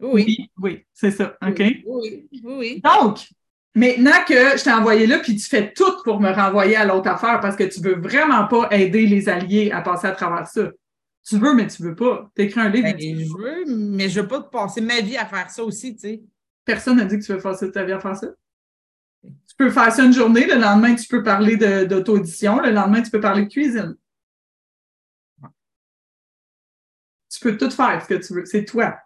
Oui. 0.00 0.50
Oui, 0.58 0.84
c'est 0.92 1.10
ça. 1.10 1.36
OK? 1.42 1.62
Oui, 1.86 2.28
oui, 2.44 2.82
Donc, 2.82 3.28
maintenant 3.74 4.24
que 4.26 4.56
je 4.56 4.62
t'ai 4.62 4.72
envoyé 4.72 5.06
là, 5.06 5.18
puis 5.18 5.36
tu 5.36 5.48
fais 5.48 5.72
tout 5.72 6.02
pour 6.04 6.20
me 6.20 6.30
renvoyer 6.30 6.76
à 6.76 6.84
l'autre 6.84 7.08
affaire 7.08 7.40
parce 7.40 7.56
que 7.56 7.64
tu 7.64 7.80
veux 7.80 7.98
vraiment 8.00 8.46
pas 8.46 8.68
aider 8.70 9.06
les 9.06 9.28
alliés 9.28 9.70
à 9.70 9.80
passer 9.80 10.06
à 10.06 10.12
travers 10.12 10.46
ça. 10.46 10.70
Tu 11.26 11.38
veux, 11.38 11.54
mais 11.54 11.66
tu 11.66 11.82
veux 11.82 11.94
pas. 11.94 12.30
Tu 12.34 12.42
écris 12.42 12.60
un 12.60 12.70
livre. 12.70 12.88
Ben, 12.88 12.98
je 12.98 13.36
veux, 13.36 13.64
mais 13.66 14.08
je 14.08 14.20
veux 14.20 14.28
pas 14.28 14.42
passer 14.42 14.80
ma 14.80 15.00
vie 15.00 15.16
à 15.16 15.26
faire 15.26 15.50
ça 15.50 15.62
aussi, 15.62 15.94
tu 15.94 16.00
sais. 16.00 16.22
Personne 16.68 16.98
n'a 16.98 17.06
dit 17.06 17.18
que 17.18 17.24
tu 17.24 17.32
veux 17.32 17.40
faire 17.40 17.54
ça 17.54 17.66
ta 17.70 17.82
vie 17.82 17.92
à 17.92 17.98
faire 17.98 18.14
ça. 18.14 18.26
Tu 19.22 19.56
peux 19.56 19.70
faire 19.70 19.90
ça 19.90 20.04
une 20.04 20.12
journée, 20.12 20.46
le 20.46 20.60
lendemain, 20.60 20.94
tu 20.94 21.08
peux 21.08 21.22
parler 21.22 21.56
d'auto-audition, 21.86 22.60
le 22.60 22.72
lendemain, 22.72 23.00
tu 23.00 23.10
peux 23.10 23.20
parler 23.20 23.46
de 23.46 23.48
cuisine. 23.48 23.96
Tu 27.30 27.40
peux 27.40 27.56
tout 27.56 27.70
faire 27.70 28.02
ce 28.02 28.08
que 28.08 28.22
tu 28.22 28.34
veux. 28.34 28.44
C'est 28.44 28.66
toi. 28.66 28.98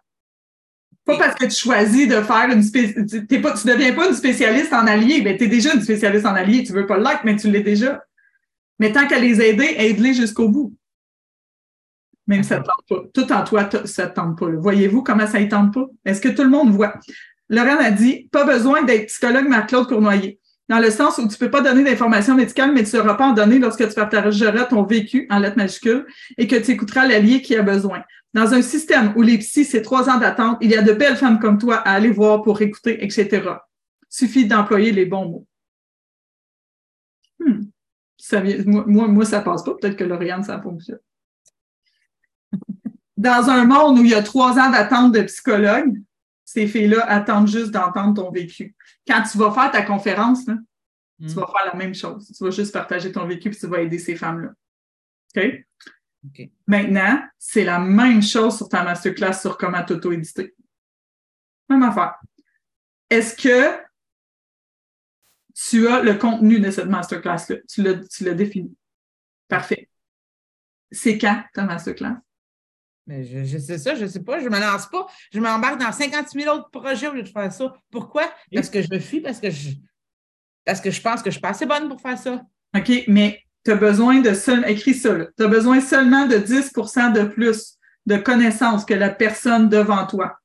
Pas 1.05 1.17
parce 1.17 1.35
que 1.35 1.45
tu 1.45 1.55
choisis 1.55 2.05
de 2.05 2.21
faire 2.21 2.49
une 2.49 2.63
spécialité. 2.63 3.25
Tu 3.27 3.37
ne 3.37 3.73
deviens 3.73 3.93
pas 3.93 4.09
une 4.09 4.15
spécialiste 4.15 4.73
en 4.73 4.85
allié. 4.85 5.21
Ben, 5.21 5.37
tu 5.37 5.45
es 5.45 5.47
déjà 5.47 5.73
une 5.73 5.81
spécialiste 5.81 6.25
en 6.25 6.35
allié. 6.35 6.65
Tu 6.65 6.73
ne 6.73 6.79
veux 6.79 6.85
pas 6.85 6.97
le 6.97 7.03
like, 7.03 7.23
mais 7.23 7.37
tu 7.37 7.49
l'es 7.49 7.63
déjà. 7.63 8.03
Mais 8.77 8.91
tant 8.91 9.07
qu'à 9.07 9.19
les 9.19 9.39
aider, 9.41 9.75
aide-les 9.77 10.13
jusqu'au 10.13 10.49
bout. 10.49 10.75
Même 12.27 12.43
si 12.43 12.49
ça 12.49 12.59
ne 12.59 12.65
tente 12.65 12.85
pas. 12.89 13.03
Tout 13.13 13.31
en 13.31 13.45
toi, 13.45 13.69
ça 13.85 14.07
ne 14.07 14.11
tente 14.11 14.37
pas. 14.37 14.49
Voyez-vous 14.49 15.01
comment 15.01 15.27
ça 15.27 15.39
ne 15.39 15.47
tente 15.47 15.73
pas? 15.73 15.85
Est-ce 16.03 16.19
que 16.19 16.27
tout 16.27 16.43
le 16.43 16.49
monde 16.49 16.71
voit? 16.71 16.99
Laurent 17.53 17.77
a 17.77 17.91
dit 17.91 18.27
pas 18.31 18.45
besoin 18.45 18.81
d'être 18.81 19.05
psychologue 19.05 19.47
Marc-Claude 19.47 19.87
Cournoyer. 19.87 20.39
Dans 20.69 20.79
le 20.79 20.89
sens 20.89 21.19
où 21.19 21.27
tu 21.27 21.33
ne 21.33 21.37
peux 21.37 21.51
pas 21.51 21.61
donner 21.61 21.83
d'informations 21.83 22.35
médicales, 22.35 22.71
mais 22.71 22.79
tu 22.79 22.95
ne 22.95 23.01
seras 23.01 23.13
pas 23.13 23.27
en 23.27 23.33
donner 23.33 23.59
lorsque 23.59 23.87
tu 23.87 23.93
partageras 23.93 24.65
ton 24.65 24.83
vécu 24.83 25.27
en 25.29 25.37
lettres 25.37 25.57
majuscules 25.57 26.07
et 26.37 26.47
que 26.47 26.55
tu 26.55 26.71
écouteras 26.71 27.05
l'allié 27.05 27.43
qui 27.43 27.55
a 27.55 27.61
besoin. 27.61 28.01
Dans 28.33 28.55
un 28.55 28.63
système 28.63 29.13
où 29.15 29.21
les 29.21 29.37
psys, 29.37 29.65
c'est 29.65 29.83
trois 29.83 30.09
ans 30.09 30.17
d'attente, 30.17 30.57
il 30.61 30.71
y 30.71 30.75
a 30.75 30.81
de 30.81 30.93
belles 30.93 31.15
femmes 31.15 31.37
comme 31.37 31.59
toi 31.59 31.75
à 31.75 31.91
aller 31.91 32.09
voir 32.09 32.41
pour 32.41 32.59
écouter, 32.61 33.03
etc. 33.03 33.47
Suffit 34.09 34.47
d'employer 34.47 34.91
les 34.91 35.05
bons 35.05 35.25
mots. 35.27 35.47
Hmm. 37.39 37.65
Ça, 38.17 38.41
moi, 38.65 39.07
moi, 39.07 39.25
passe 39.25 39.63
pas. 39.63 39.75
Peut-être 39.79 39.95
que 39.95 40.05
Lauriane, 40.05 40.43
ça 40.43 40.59
fonctionne. 40.59 40.99
Dans 43.15 43.49
un 43.49 43.65
monde 43.65 43.99
où 43.99 44.03
il 44.03 44.09
y 44.09 44.15
a 44.15 44.23
trois 44.23 44.57
ans 44.57 44.71
d'attente 44.71 45.11
de 45.11 45.21
psychologue, 45.21 46.01
ces 46.53 46.67
filles-là 46.67 47.03
attendent 47.09 47.47
juste 47.47 47.71
d'entendre 47.71 48.21
ton 48.21 48.29
vécu. 48.29 48.75
Quand 49.07 49.23
tu 49.23 49.39
vas 49.39 49.51
faire 49.51 49.71
ta 49.71 49.81
conférence, 49.81 50.45
tu 50.45 50.51
hmm. 50.51 51.27
vas 51.29 51.47
faire 51.47 51.65
la 51.65 51.73
même 51.73 51.95
chose. 51.95 52.31
Tu 52.31 52.43
vas 52.43 52.51
juste 52.51 52.71
partager 52.71 53.11
ton 53.11 53.25
vécu 53.25 53.49
et 53.49 53.55
tu 53.55 53.65
vas 53.65 53.81
aider 53.81 53.97
ces 53.97 54.15
femmes-là. 54.15 54.53
OK? 55.35 56.47
Maintenant, 56.67 57.23
c'est 57.39 57.63
la 57.63 57.79
même 57.79 58.21
chose 58.21 58.55
sur 58.55 58.69
ta 58.69 58.83
masterclass 58.83 59.33
sur 59.33 59.57
comment 59.57 59.83
t'auto-éditer. 59.83 60.53
Même 61.69 61.81
affaire. 61.81 62.19
Est-ce 63.09 63.35
que 63.35 63.83
tu 65.55 65.87
as 65.87 66.03
le 66.03 66.13
contenu 66.13 66.59
de 66.59 66.69
cette 66.69 66.87
masterclass-là? 66.87 67.57
Tu 67.67 68.23
l'as 68.25 68.33
défini. 68.35 68.77
Parfait. 69.47 69.89
C'est 70.91 71.17
quand 71.17 71.43
ta 71.51 71.63
masterclass? 71.63 72.17
Mais 73.07 73.23
je, 73.23 73.57
sais 73.57 73.77
ça, 73.77 73.95
je 73.95 74.03
ne 74.03 74.07
sais 74.07 74.23
pas, 74.23 74.39
je 74.39 74.45
ne 74.45 74.49
me 74.49 74.59
lance 74.59 74.87
pas. 74.87 75.07
Je 75.33 75.39
m'embarque 75.39 75.79
dans 75.79 75.91
50 75.91 76.29
000 76.29 76.55
autres 76.55 76.69
projets 76.69 77.07
au 77.07 77.13
lieu 77.13 77.23
de 77.23 77.29
faire 77.29 77.51
ça. 77.51 77.73
Pourquoi? 77.91 78.31
Parce 78.53 78.69
que 78.69 78.81
je 78.81 78.87
me 78.91 78.99
fuis, 78.99 79.19
parce 79.19 79.39
que 79.39 79.49
je, 79.49 79.71
parce 80.65 80.79
que 80.79 80.89
je 80.89 81.01
pense 81.01 81.21
que 81.21 81.29
je 81.29 81.33
suis 81.33 81.41
pas 81.41 81.49
assez 81.49 81.65
bonne 81.65 81.89
pour 81.89 81.99
faire 81.99 82.17
ça. 82.17 82.41
OK, 82.75 83.03
mais 83.07 83.41
tu 83.65 83.71
as 83.71 83.75
besoin 83.75 84.19
de 84.19 84.33
seul, 84.33 84.67
écris 84.69 84.93
ça, 84.93 85.15
tu 85.37 85.43
as 85.43 85.47
besoin 85.47 85.81
seulement 85.81 86.25
de 86.25 86.37
10% 86.37 87.13
de 87.13 87.23
plus 87.25 87.77
de 88.05 88.17
connaissances 88.17 88.85
que 88.85 88.93
la 88.93 89.09
personne 89.09 89.69
devant 89.69 90.05
toi. 90.05 90.37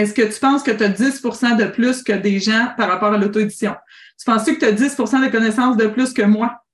Est-ce 0.00 0.14
que 0.14 0.22
tu 0.22 0.40
penses 0.40 0.62
que 0.62 0.70
tu 0.70 0.82
as 0.82 0.88
10% 0.88 1.56
de 1.58 1.66
plus 1.66 2.02
que 2.02 2.12
des 2.12 2.40
gens 2.40 2.72
par 2.78 2.88
rapport 2.88 3.12
à 3.12 3.18
l'auto-édition? 3.18 3.76
Tu 4.18 4.24
penses 4.24 4.44
que 4.44 4.52
tu 4.52 4.64
as 4.64 4.72
10% 4.72 5.26
de 5.26 5.30
connaissances 5.30 5.76
de 5.76 5.88
plus 5.88 6.14
que 6.14 6.22
moi 6.22 6.64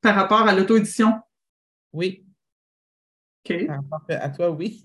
par 0.00 0.14
rapport 0.14 0.48
à 0.48 0.54
l'auto-édition? 0.54 1.20
Oui. 1.92 2.24
OK. 3.44 3.66
Par 3.66 3.76
rapport 3.76 4.02
à 4.08 4.28
toi, 4.30 4.50
oui. 4.50 4.82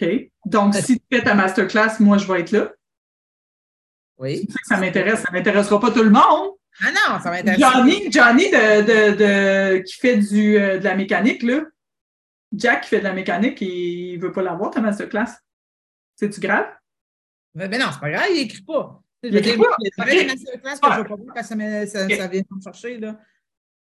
OK. 0.00 0.08
Donc, 0.46 0.74
si 0.76 0.98
tu 0.98 1.04
fais 1.12 1.22
ta 1.22 1.34
masterclass, 1.34 2.00
moi, 2.00 2.16
je 2.16 2.26
vais 2.26 2.40
être 2.40 2.52
là. 2.52 2.72
Oui. 4.16 4.48
ça 4.64 4.78
m'intéresse. 4.78 5.20
Ça 5.20 5.30
n'intéressera 5.30 5.78
pas 5.78 5.90
tout 5.90 6.02
le 6.02 6.10
monde. 6.10 6.52
Ah 6.80 6.90
non, 6.90 7.20
ça 7.22 7.30
m'intéresse. 7.30 7.60
Johnny, 7.60 8.10
Johnny 8.10 8.50
de, 8.50 9.78
qui 9.82 9.94
fait 9.94 10.16
du, 10.16 10.56
euh, 10.56 10.78
de 10.78 10.84
la 10.84 10.94
mécanique, 10.94 11.42
là. 11.42 11.64
Jack 12.54 12.84
qui 12.84 12.88
fait 12.88 13.00
de 13.00 13.04
la 13.04 13.12
mécanique, 13.12 13.60
il 13.60 14.16
ne 14.16 14.22
veut 14.22 14.32
pas 14.32 14.42
l'avoir, 14.42 14.70
ta 14.70 14.80
masterclass. 14.80 15.36
C'est-tu 16.14 16.40
grave? 16.40 16.66
Mais, 17.56 17.78
non, 17.78 17.86
c'est 17.90 18.00
pas 18.00 18.10
grave, 18.10 18.26
il 18.30 18.36
n'écrit 18.36 18.62
pas. 18.62 18.82
Pas. 18.82 19.02
Il 19.22 19.34
y 19.34 19.38
a 19.38 19.40
des 19.40 19.56
masterclass 19.56 20.04
que 20.04 20.92
je 20.92 20.92
ne 20.92 20.96
veux 20.98 21.04
pas 21.04 21.14
voir 21.16 21.34
parce 21.34 21.48
que 21.48 21.86
ça, 21.86 22.08
ça, 22.08 22.26
vient 22.28 22.42
me 22.50 22.62
chercher, 22.62 22.98
là. 22.98 23.18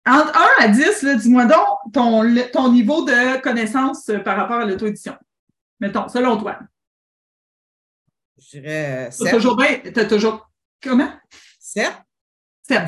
Entre 0.06 0.36
1 0.60 0.64
à 0.64 0.68
10, 0.68 1.06
dis-moi 1.22 1.46
donc 1.46 1.92
ton, 1.94 2.22
ton 2.52 2.70
niveau 2.70 3.06
de 3.06 3.40
connaissance 3.40 4.10
par 4.22 4.36
rapport 4.36 4.58
à 4.58 4.66
l'auto-édition. 4.66 5.16
Mettons, 5.80 6.08
selon 6.08 6.36
toi. 6.36 6.58
Je 8.38 8.60
dirais 8.60 9.08
7. 9.10 9.20
Euh, 9.20 9.30
t'as 9.30 9.36
toujours 9.36 9.56
bien. 9.56 9.80
T'as 9.94 10.04
toujours. 10.04 10.50
Comment? 10.82 11.10
7. 11.58 11.90
7. 12.68 12.82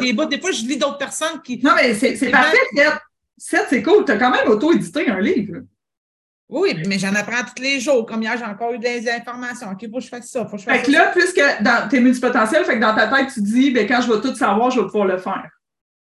des 0.00 0.14
bouts. 0.14 0.24
Des 0.24 0.40
fois, 0.40 0.52
je 0.52 0.62
lis 0.62 0.78
d'autres 0.78 0.96
personnes 0.96 1.42
qui. 1.42 1.62
Non, 1.62 1.72
mais 1.76 1.92
c'est 1.92 2.30
parfait, 2.30 2.56
7. 2.74 2.94
7, 3.36 3.66
c'est 3.68 3.82
cool. 3.82 4.06
Tu 4.06 4.12
as 4.12 4.16
quand 4.16 4.30
même 4.30 4.48
auto-édité 4.48 5.10
un 5.10 5.20
livre. 5.20 5.60
Oui, 6.48 6.76
mais 6.86 6.98
j'en 6.98 7.14
apprends 7.14 7.42
tous 7.42 7.62
les 7.62 7.80
jours. 7.80 8.04
Comme 8.04 8.22
hier, 8.22 8.36
j'ai 8.36 8.44
encore 8.44 8.72
eu 8.72 8.78
des 8.78 9.08
informations. 9.10 9.70
OK, 9.70 9.88
faut 9.90 9.96
que 9.96 10.04
je 10.04 10.08
fasse 10.08 10.28
ça. 10.28 10.44
Faut 10.44 10.56
que 10.56 10.58
je 10.58 10.64
fasse 10.64 10.80
fait 10.80 10.86
que 10.86 10.92
là, 10.92 11.10
puisque 11.14 11.40
dans 11.62 11.88
tes 11.88 12.00
multipotentiels, 12.00 12.64
fait 12.64 12.76
que 12.76 12.80
dans 12.80 12.94
ta 12.94 13.08
tête, 13.08 13.32
tu 13.32 13.40
dis, 13.40 13.70
ben, 13.70 13.86
quand 13.86 14.02
je 14.02 14.12
vais 14.12 14.20
tout 14.20 14.34
savoir, 14.34 14.70
je 14.70 14.80
vais 14.80 14.86
pouvoir 14.86 15.06
le 15.06 15.18
faire. 15.18 15.48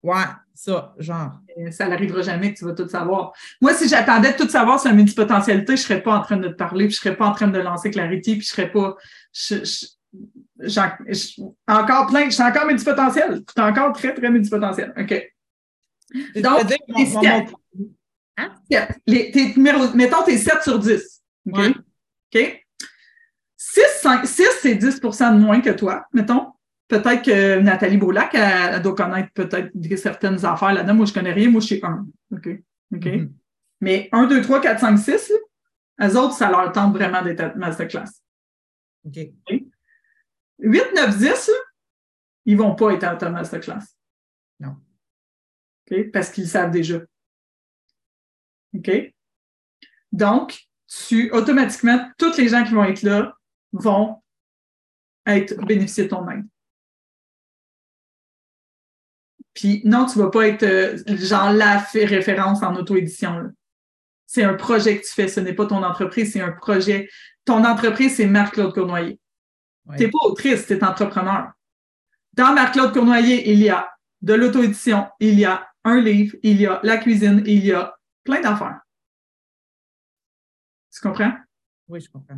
Ouais, 0.01 0.25
ça, 0.53 0.93
genre. 0.99 1.31
ça 1.71 1.87
n'arrivera 1.87 2.21
jamais 2.21 2.53
que 2.53 2.59
tu 2.59 2.65
vas 2.65 2.73
tout 2.73 2.87
savoir. 2.87 3.33
Moi, 3.61 3.73
si 3.73 3.87
j'attendais 3.87 4.33
de 4.33 4.37
tout 4.37 4.49
savoir 4.49 4.79
sur 4.79 4.89
la 4.89 4.95
multipotentialité, 4.95 5.75
je 5.75 5.81
ne 5.81 5.85
serais 5.87 6.01
pas 6.01 6.15
en 6.15 6.21
train 6.21 6.37
de 6.37 6.47
te 6.47 6.53
parler, 6.53 6.85
puis 6.85 6.95
je 6.95 6.99
ne 6.99 7.03
serais 7.03 7.15
pas 7.17 7.27
en 7.27 7.31
train 7.31 7.47
de 7.47 7.59
lancer 7.59 7.91
Clarity, 7.91 8.37
puis 8.37 8.45
je 8.45 8.61
ne 8.61 8.67
serais 8.67 8.71
pas. 8.71 8.95
encore 11.67 12.07
plein, 12.07 12.25
je 12.25 12.35
suis 12.35 12.43
encore 12.43 12.65
multipotentiel. 12.65 13.43
Je 13.47 13.61
suis 13.61 13.69
encore 13.69 13.93
très, 13.93 14.13
très 14.13 14.29
multipotentiel. 14.29 14.93
OK. 14.97 15.31
Donc, 16.35 16.61
les 16.95 17.05
7. 17.05 17.21
Hein? 18.37 18.51
mettons, 19.95 20.23
tu 20.23 20.31
es 20.31 20.37
7 20.37 20.63
sur 20.63 20.79
10. 20.79 21.23
OK? 21.51 21.59
OK? 22.33 22.65
6, 23.57 24.07
6 24.23 24.49
c'est 24.61 24.75
10% 24.75 25.35
de 25.35 25.39
moins 25.39 25.61
que 25.61 25.69
toi, 25.71 26.05
mettons 26.13 26.55
peut-être 26.87 27.23
que 27.23 27.59
Nathalie 27.59 27.97
Beaulac, 27.97 28.33
elle, 28.33 28.81
doit 28.81 28.95
connaître 28.95 29.31
peut-être 29.33 29.71
certaines 29.97 30.43
affaires 30.45 30.73
là-dedans. 30.73 30.95
Moi, 30.95 31.05
je 31.05 31.13
connais 31.13 31.33
rien. 31.33 31.49
Moi, 31.49 31.61
je 31.61 31.65
suis 31.67 31.79
un. 31.83 32.05
OK? 32.31 32.47
OK? 32.93 33.05
Mm-hmm. 33.05 33.31
Mais 33.81 34.09
1, 34.11 34.27
2, 34.27 34.41
3, 34.41 34.61
4, 34.61 34.79
5, 34.79 34.97
6, 34.97 35.31
eux 36.01 36.17
autres, 36.17 36.33
ça 36.33 36.49
leur 36.49 36.71
tente 36.71 36.93
vraiment 36.93 37.21
d'être 37.21 37.55
masterclass. 37.55 38.21
OK. 39.05 39.19
8, 40.59 40.83
9, 40.95 41.17
10, 41.17 41.51
ils 42.45 42.57
ne 42.57 42.61
vont 42.61 42.75
pas 42.75 42.91
être 42.93 43.17
ta 43.17 43.29
masterclass. 43.29 43.83
Non. 44.59 44.77
OK? 45.91 46.11
Parce 46.11 46.29
qu'ils 46.29 46.47
savent 46.47 46.71
déjà. 46.71 46.99
OK? 48.77 49.13
Donc, 50.11 50.67
tu, 50.87 51.31
automatiquement, 51.31 52.09
tous 52.17 52.37
les 52.37 52.49
gens 52.49 52.63
qui 52.63 52.73
vont 52.73 52.83
être 52.83 53.01
là 53.01 53.35
vont 53.73 54.21
être 55.25 55.55
bénéficier 55.65 56.05
de 56.05 56.09
ton 56.09 56.29
aide. 56.29 56.45
Puis 59.53 59.81
non, 59.85 60.05
tu 60.05 60.19
vas 60.19 60.29
pas 60.29 60.47
être 60.47 60.63
euh, 60.63 60.97
genre 61.07 61.51
la 61.51 61.79
référence 61.93 62.61
en 62.61 62.75
auto-édition. 62.75 63.51
C'est 64.27 64.43
un 64.43 64.53
projet 64.55 64.99
que 64.99 65.05
tu 65.05 65.13
fais, 65.13 65.27
ce 65.27 65.39
n'est 65.39 65.53
pas 65.53 65.65
ton 65.65 65.81
entreprise, 65.81 66.33
c'est 66.33 66.41
un 66.41 66.51
projet. 66.51 67.09
Ton 67.45 67.63
entreprise, 67.63 68.15
c'est 68.15 68.25
Marc-Claude 68.25 68.73
Cournoyer. 68.73 69.19
Tu 69.97 70.03
n'es 70.03 70.09
pas 70.09 70.19
autrice, 70.23 70.67
tu 70.67 70.73
es 70.73 70.83
entrepreneur. 70.83 71.51
Dans 72.33 72.53
Marc-Claude 72.53 72.91
Cournoyer, 72.91 73.49
il 73.49 73.59
y 73.59 73.69
a 73.69 73.89
de 74.21 74.33
l'auto-édition, 74.33 75.07
il 75.19 75.39
y 75.39 75.45
a 75.45 75.67
un 75.83 76.01
livre, 76.01 76.35
il 76.43 76.59
y 76.59 76.65
a 76.65 76.79
la 76.83 76.97
cuisine, 76.97 77.43
il 77.45 77.65
y 77.65 77.71
a 77.71 77.95
plein 78.25 78.41
d'affaires. 78.41 78.81
Tu 80.91 80.99
comprends? 80.99 81.31
Oui, 81.87 82.01
je 82.01 82.09
comprends. 82.09 82.37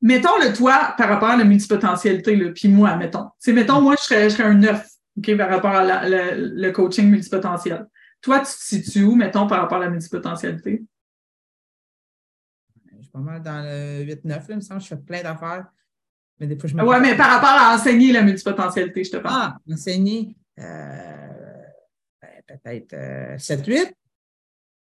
Mettons 0.00 0.38
le 0.38 0.54
toi 0.54 0.94
par 0.96 1.08
rapport 1.08 1.30
à 1.30 1.36
la 1.36 1.44
multipotentialité, 1.44 2.52
puis 2.52 2.68
moi, 2.68 2.96
mettons. 2.96 3.30
C'est 3.38 3.52
mettons, 3.52 3.80
moi, 3.80 3.96
je 3.98 4.02
serais, 4.02 4.30
je 4.30 4.36
serais 4.36 4.48
un 4.48 4.54
neuf 4.54 4.86
OK, 5.18 5.36
par 5.36 5.48
rapport 5.48 5.72
à 5.72 6.08
le 6.08 6.70
coaching 6.70 7.10
multipotentiel. 7.10 7.86
Toi, 8.20 8.40
tu 8.40 8.44
te 8.44 8.50
situes 8.50 9.04
où, 9.04 9.14
mettons, 9.14 9.46
par 9.46 9.60
rapport 9.60 9.78
à 9.78 9.82
la 9.82 9.90
multipotentialité? 9.90 10.84
Je 12.92 13.02
suis 13.02 13.10
pas 13.10 13.18
mal 13.18 13.42
dans 13.42 13.62
le 13.62 14.04
8-9, 14.04 14.44
il 14.48 14.56
me 14.56 14.60
semble. 14.60 14.80
Je 14.80 14.88
fais 14.88 14.96
plein 14.96 15.22
d'affaires. 15.22 15.66
Mais 16.38 16.46
des 16.46 16.58
fois, 16.58 16.68
je 16.68 16.76
me. 16.76 16.82
Oui, 16.82 16.96
mais 17.00 17.16
par 17.16 17.30
rapport 17.30 17.48
à 17.48 17.74
enseigner 17.74 18.12
la 18.12 18.22
multipotentialité, 18.22 19.04
je 19.04 19.10
te 19.12 19.16
parle. 19.16 19.52
Ah, 19.54 19.58
enseigner. 19.72 20.36
Euh, 20.58 21.62
ben, 22.20 22.42
peut-être 22.46 22.94
7-8. 23.38 23.92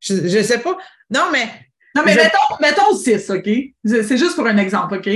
Je 0.01 0.15
ne 0.15 0.43
sais 0.43 0.61
pas. 0.61 0.77
Non, 1.11 1.29
mais. 1.33 1.49
Non, 1.95 2.03
mais 2.05 2.15
mettons, 2.15 2.57
mettons 2.61 2.95
6, 2.95 3.31
OK? 3.31 3.49
C'est 3.85 4.17
juste 4.17 4.37
pour 4.37 4.47
un 4.47 4.59
exemple, 4.59 4.97
OK? 4.97 5.09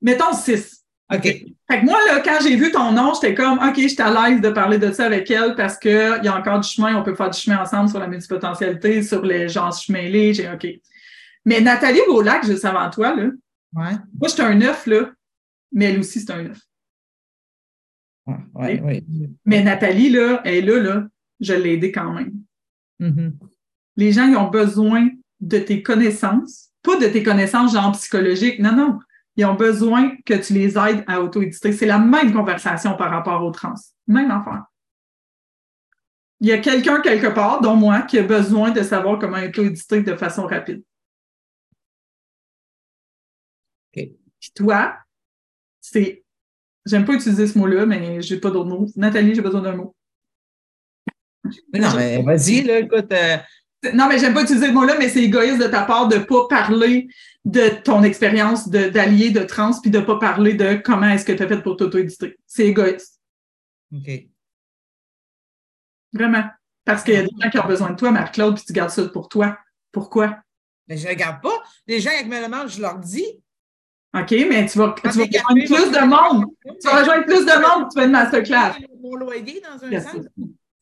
Mettons 0.00 0.32
6. 0.32 0.84
OK. 1.14 1.22
Fait 1.22 1.80
que 1.80 1.84
moi, 1.84 1.98
là, 2.06 2.20
quand 2.20 2.38
j'ai 2.42 2.56
vu 2.56 2.72
ton 2.72 2.90
nom, 2.92 3.12
j'étais 3.14 3.34
comme, 3.34 3.58
OK, 3.58 3.76
j'étais 3.76 4.02
à 4.02 4.28
l'aise 4.28 4.40
de 4.40 4.50
parler 4.50 4.78
de 4.78 4.90
ça 4.90 5.06
avec 5.06 5.30
elle 5.30 5.54
parce 5.54 5.78
qu'il 5.78 6.20
y 6.22 6.28
a 6.28 6.36
encore 6.36 6.60
du 6.60 6.68
chemin, 6.68 6.96
on 6.96 7.02
peut 7.02 7.14
faire 7.14 7.30
du 7.30 7.38
chemin 7.38 7.60
ensemble 7.60 7.88
sur 7.88 8.00
la 8.00 8.08
multipotentialité, 8.08 9.02
sur 9.02 9.24
les 9.24 9.48
gens 9.48 9.70
chemin 9.70 10.10
j'ai 10.32 10.50
OK. 10.52 10.66
Mais 11.44 11.60
Nathalie 11.60 12.00
Beaulac, 12.08 12.44
juste 12.44 12.64
avant 12.64 12.90
toi, 12.90 13.14
là. 13.14 13.30
Ouais. 13.74 13.92
Moi, 14.18 14.28
j'étais 14.28 14.42
un 14.42 14.60
œuf, 14.62 14.86
là, 14.86 15.12
mais 15.72 15.86
elle 15.86 16.00
aussi, 16.00 16.20
c'est 16.20 16.32
un 16.32 16.46
œuf. 16.46 16.58
Ouais, 18.54 18.80
ouais, 18.80 19.04
Mais 19.44 19.62
Nathalie, 19.62 20.10
là, 20.10 20.40
elle 20.44 20.54
est 20.54 20.62
là, 20.62 20.80
là, 20.80 21.06
je 21.38 21.54
l'ai 21.54 21.74
aidée 21.74 21.92
quand 21.92 22.12
même. 22.12 22.32
Mm-hmm. 23.00 23.32
Les 23.96 24.12
gens, 24.12 24.26
ils 24.26 24.36
ont 24.36 24.50
besoin 24.50 25.08
de 25.40 25.58
tes 25.58 25.82
connaissances, 25.82 26.70
pas 26.82 26.96
de 26.96 27.06
tes 27.06 27.22
connaissances 27.22 27.72
genre 27.72 27.92
psychologiques, 27.92 28.58
non, 28.58 28.72
non 28.72 28.98
ils 29.36 29.44
ont 29.44 29.54
besoin 29.54 30.16
que 30.24 30.34
tu 30.34 30.54
les 30.54 30.78
aides 30.78 31.04
à 31.06 31.20
auto-éditer. 31.20 31.72
C'est 31.72 31.86
la 31.86 31.98
même 31.98 32.32
conversation 32.32 32.96
par 32.96 33.10
rapport 33.10 33.44
aux 33.44 33.50
trans. 33.50 33.74
Même 34.06 34.30
affaire. 34.30 34.64
Il 36.40 36.48
y 36.48 36.52
a 36.52 36.58
quelqu'un 36.58 37.00
quelque 37.00 37.28
part, 37.28 37.60
dont 37.60 37.76
moi, 37.76 38.02
qui 38.02 38.18
a 38.18 38.22
besoin 38.22 38.70
de 38.70 38.82
savoir 38.82 39.18
comment 39.18 39.38
auto-éditer 39.38 40.02
de 40.02 40.16
façon 40.16 40.46
rapide. 40.46 40.82
OK. 43.94 44.08
Puis 44.40 44.50
toi, 44.54 44.96
c'est. 45.80 46.24
J'aime 46.86 47.04
pas 47.04 47.14
utiliser 47.14 47.46
ce 47.46 47.58
mot-là, 47.58 47.84
mais 47.84 48.22
j'ai 48.22 48.38
pas 48.38 48.50
d'autres 48.50 48.70
mots. 48.70 48.86
Nathalie, 48.96 49.34
j'ai 49.34 49.42
besoin 49.42 49.60
d'un 49.60 49.74
mot. 49.76 49.94
non, 51.74 51.94
mais 51.96 52.22
vas-y, 52.22 52.62
là, 52.62 52.78
écoute. 52.78 53.12
Euh, 53.12 53.36
non, 53.94 54.08
mais 54.08 54.18
j'aime 54.18 54.34
pas 54.34 54.42
utiliser 54.42 54.68
le 54.68 54.72
mot-là, 54.72 54.96
mais 54.98 55.08
c'est 55.08 55.22
égoïste 55.22 55.58
de 55.58 55.66
ta 55.66 55.82
part 55.82 56.08
de 56.08 56.18
pas 56.18 56.46
parler 56.48 57.08
de 57.44 57.68
ton 57.82 58.02
expérience 58.02 58.68
d'allié 58.68 59.30
de, 59.30 59.40
trans, 59.40 59.80
puis 59.80 59.90
de 59.90 60.00
pas 60.00 60.18
parler 60.18 60.54
de 60.54 60.74
comment 60.74 61.08
est-ce 61.08 61.24
que 61.24 61.32
tu 61.32 61.42
as 61.42 61.48
fait 61.48 61.62
pour 61.62 61.76
t'auto-éditer. 61.76 62.38
C'est 62.46 62.66
égoïste. 62.66 63.20
OK. 63.94 64.10
Vraiment. 66.12 66.44
Parce 66.84 67.02
qu'il 67.02 67.14
y 67.14 67.18
a 67.18 67.22
des 67.22 67.30
gens 67.42 67.50
qui 67.50 67.58
ont 67.58 67.66
besoin 67.66 67.90
de 67.90 67.96
toi, 67.96 68.10
Marc-Claude, 68.10 68.56
puis 68.56 68.64
tu 68.64 68.72
gardes 68.72 68.90
ça 68.90 69.04
pour 69.08 69.28
toi. 69.28 69.58
Pourquoi? 69.92 70.38
Mais 70.88 70.96
je 70.96 71.04
ne 71.04 71.10
regarde 71.10 71.40
pas. 71.42 71.62
Les 71.86 72.00
gens 72.00 72.10
avec 72.10 72.26
me 72.26 72.42
demandent, 72.44 72.68
je 72.68 72.80
leur 72.80 72.98
dis. 72.98 73.26
OK, 74.14 74.30
mais 74.30 74.66
tu 74.66 74.78
vas, 74.78 74.94
tu 74.94 75.02
vas 75.02 75.10
rejoindre 75.10 75.66
plus 75.66 75.90
de 75.90 76.06
monde. 76.06 76.46
Tu 76.64 76.88
vas 76.88 77.00
rejoindre 77.00 77.24
plus 77.24 77.44
de 77.44 77.60
monde, 77.60 77.90
tu 77.90 77.98
vas 77.98 78.04
une 78.06 78.12
masterclass. 78.12 78.76
Mon 79.00 79.14
loyer 79.16 79.60
dans 79.60 79.84
un 79.84 80.00
sens. 80.00 80.26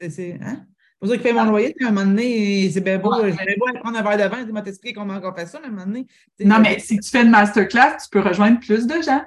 C'est, 0.09 0.39
hein? 0.43 0.67
Pour 1.05 1.11
ça 1.11 1.19
qu'il 1.19 1.27
fait 1.27 1.35
mon 1.35 1.45
loyer, 1.45 1.77
à 1.83 1.89
un 1.89 1.91
moment 1.91 2.07
donné, 2.07 2.71
c'est 2.71 2.81
bien 2.81 2.99
beau. 2.99 3.13
J'aimerais 3.23 3.57
beau 3.59 3.67
prendre 3.79 3.99
un 3.99 4.03
verre 4.03 4.17
de 4.17 4.35
vin, 4.35 4.41
il 4.41 4.53
m'a 4.55 4.63
expliqué 4.63 4.95
comment 4.95 5.21
on 5.23 5.35
fait 5.35 5.45
ça, 5.45 5.61
mais 5.61 5.67
à 5.67 5.69
un 5.69 5.73
moment 5.73 5.87
donné. 5.87 6.07
Non, 6.41 6.61
mais 6.61 6.79
si 6.79 6.99
tu 6.99 7.11
fais 7.11 7.23
une 7.23 7.31
masterclass, 7.31 7.99
tu 8.03 8.09
peux 8.11 8.21
rejoindre 8.21 8.59
plus 8.59 8.87
de 8.87 9.03
gens. 9.03 9.23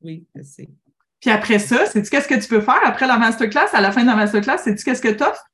Oui, 0.00 0.26
je 0.34 0.42
sais. 0.42 0.68
Puis 1.20 1.30
après 1.30 1.60
ça, 1.60 1.86
sais-tu 1.86 2.10
qu'est-ce 2.10 2.26
que 2.26 2.40
tu 2.40 2.48
peux 2.48 2.60
faire 2.60 2.80
après 2.84 3.06
la 3.06 3.18
masterclass? 3.18 3.68
À 3.72 3.80
la 3.80 3.92
fin 3.92 4.02
de 4.02 4.08
la 4.08 4.16
masterclass, 4.16 4.58
sais-tu 4.58 4.84
qu'est-ce 4.84 5.00
que 5.00 5.12
tu 5.12 5.22
offres? 5.22 5.44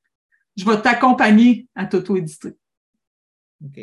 Je 0.57 0.64
vais 0.64 0.80
t'accompagner 0.80 1.68
à 1.74 1.84
t'auto-éditer. 1.84 2.57
OK. 3.62 3.80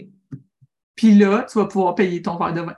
Puis 0.95 1.15
là, 1.15 1.45
tu 1.49 1.59
vas 1.59 1.65
pouvoir 1.65 1.93
payer 1.93 2.21
ton 2.21 2.37
verre 2.37 2.53
de 2.53 2.61
vin. 2.61 2.75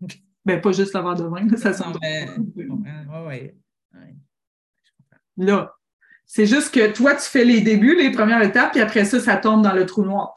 Ben, 0.44 0.62
pas 0.62 0.72
juste 0.72 0.94
le 0.94 1.02
verre 1.02 1.14
de 1.14 1.24
vin, 1.24 1.56
ça 1.58 1.74
sent. 1.74 1.84
Oui, 2.56 3.52
Là, 5.36 5.77
c'est 6.28 6.46
juste 6.46 6.72
que 6.72 6.92
toi, 6.92 7.14
tu 7.14 7.22
fais 7.22 7.42
les 7.42 7.62
débuts, 7.62 7.96
les 7.96 8.12
premières 8.12 8.42
étapes, 8.42 8.72
puis 8.72 8.82
après 8.82 9.06
ça, 9.06 9.18
ça 9.18 9.38
tombe 9.38 9.62
dans 9.62 9.72
le 9.72 9.86
trou 9.86 10.04
noir. 10.04 10.34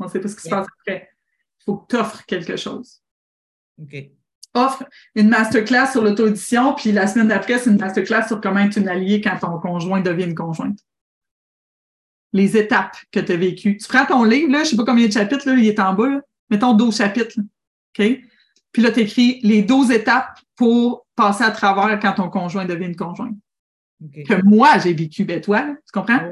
On 0.00 0.06
ne 0.06 0.10
sait 0.10 0.18
pas 0.18 0.28
ce 0.28 0.34
qui 0.34 0.42
se 0.42 0.48
passe 0.48 0.66
après. 0.80 1.08
Il 1.60 1.64
faut 1.64 1.76
que 1.76 1.86
tu 1.88 1.96
offres 1.96 2.24
quelque 2.26 2.56
chose. 2.56 3.00
OK. 3.80 3.94
Offre 4.54 4.84
une 5.14 5.28
masterclass 5.28 5.92
sur 5.92 6.02
l'auto-édition, 6.02 6.74
puis 6.74 6.90
la 6.90 7.06
semaine 7.06 7.28
d'après, 7.28 7.60
c'est 7.60 7.70
une 7.70 7.78
masterclass 7.78 8.26
sur 8.26 8.40
comment 8.40 8.58
être 8.58 8.76
une 8.76 8.88
alliée 8.88 9.20
quand 9.20 9.38
ton 9.38 9.60
conjoint 9.60 10.00
devient 10.00 10.24
une 10.24 10.34
conjointe. 10.34 10.80
Les 12.32 12.56
étapes 12.56 12.96
que 13.12 13.20
tu 13.20 13.30
as 13.30 13.36
vécues. 13.36 13.76
Tu 13.76 13.86
prends 13.86 14.06
ton 14.06 14.24
livre, 14.24 14.50
là, 14.50 14.58
je 14.58 14.62
ne 14.62 14.68
sais 14.70 14.76
pas 14.76 14.84
combien 14.84 15.06
de 15.06 15.12
chapitres, 15.12 15.48
là, 15.48 15.54
il 15.54 15.68
est 15.68 15.78
en 15.78 15.94
bas, 15.94 16.08
là. 16.08 16.20
mettons 16.50 16.74
12 16.74 16.96
chapitres. 16.96 17.38
OK? 17.38 18.04
Puis 18.72 18.82
là, 18.82 18.90
tu 18.90 19.00
écris 19.00 19.38
les 19.44 19.62
12 19.62 19.92
étapes 19.92 20.40
pour 20.56 21.06
passer 21.14 21.44
à 21.44 21.52
travers 21.52 22.00
quand 22.00 22.14
ton 22.14 22.28
conjoint 22.28 22.64
devient 22.64 22.86
une 22.86 22.96
conjointe. 22.96 23.36
Que 24.26 24.42
moi, 24.42 24.78
j'ai 24.78 24.94
vécu. 24.94 25.24
Ben 25.24 25.40
toi, 25.40 25.76
tu 25.84 25.92
comprends? 25.92 26.30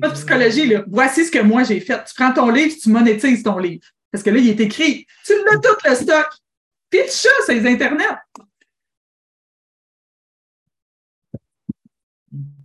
Pas 0.00 0.08
de 0.08 0.14
psychologie, 0.14 0.66
là. 0.66 0.84
Voici 0.88 1.24
ce 1.24 1.30
que 1.30 1.40
moi, 1.40 1.64
j'ai 1.64 1.80
fait. 1.80 2.04
Tu 2.04 2.14
prends 2.14 2.32
ton 2.32 2.50
livre, 2.50 2.74
tu 2.80 2.88
monétises 2.90 3.42
ton 3.42 3.58
livre. 3.58 3.84
Parce 4.12 4.22
que 4.22 4.30
là, 4.30 4.38
il 4.38 4.48
est 4.48 4.60
écrit. 4.60 5.06
Tu 5.24 5.32
l'as 5.44 5.58
tout 5.58 5.76
le 5.84 5.94
stock. 5.94 6.28
Pitch 6.90 7.10
ça, 7.10 7.28
c'est 7.44 7.54
les 7.54 7.70
Internet. 7.70 8.16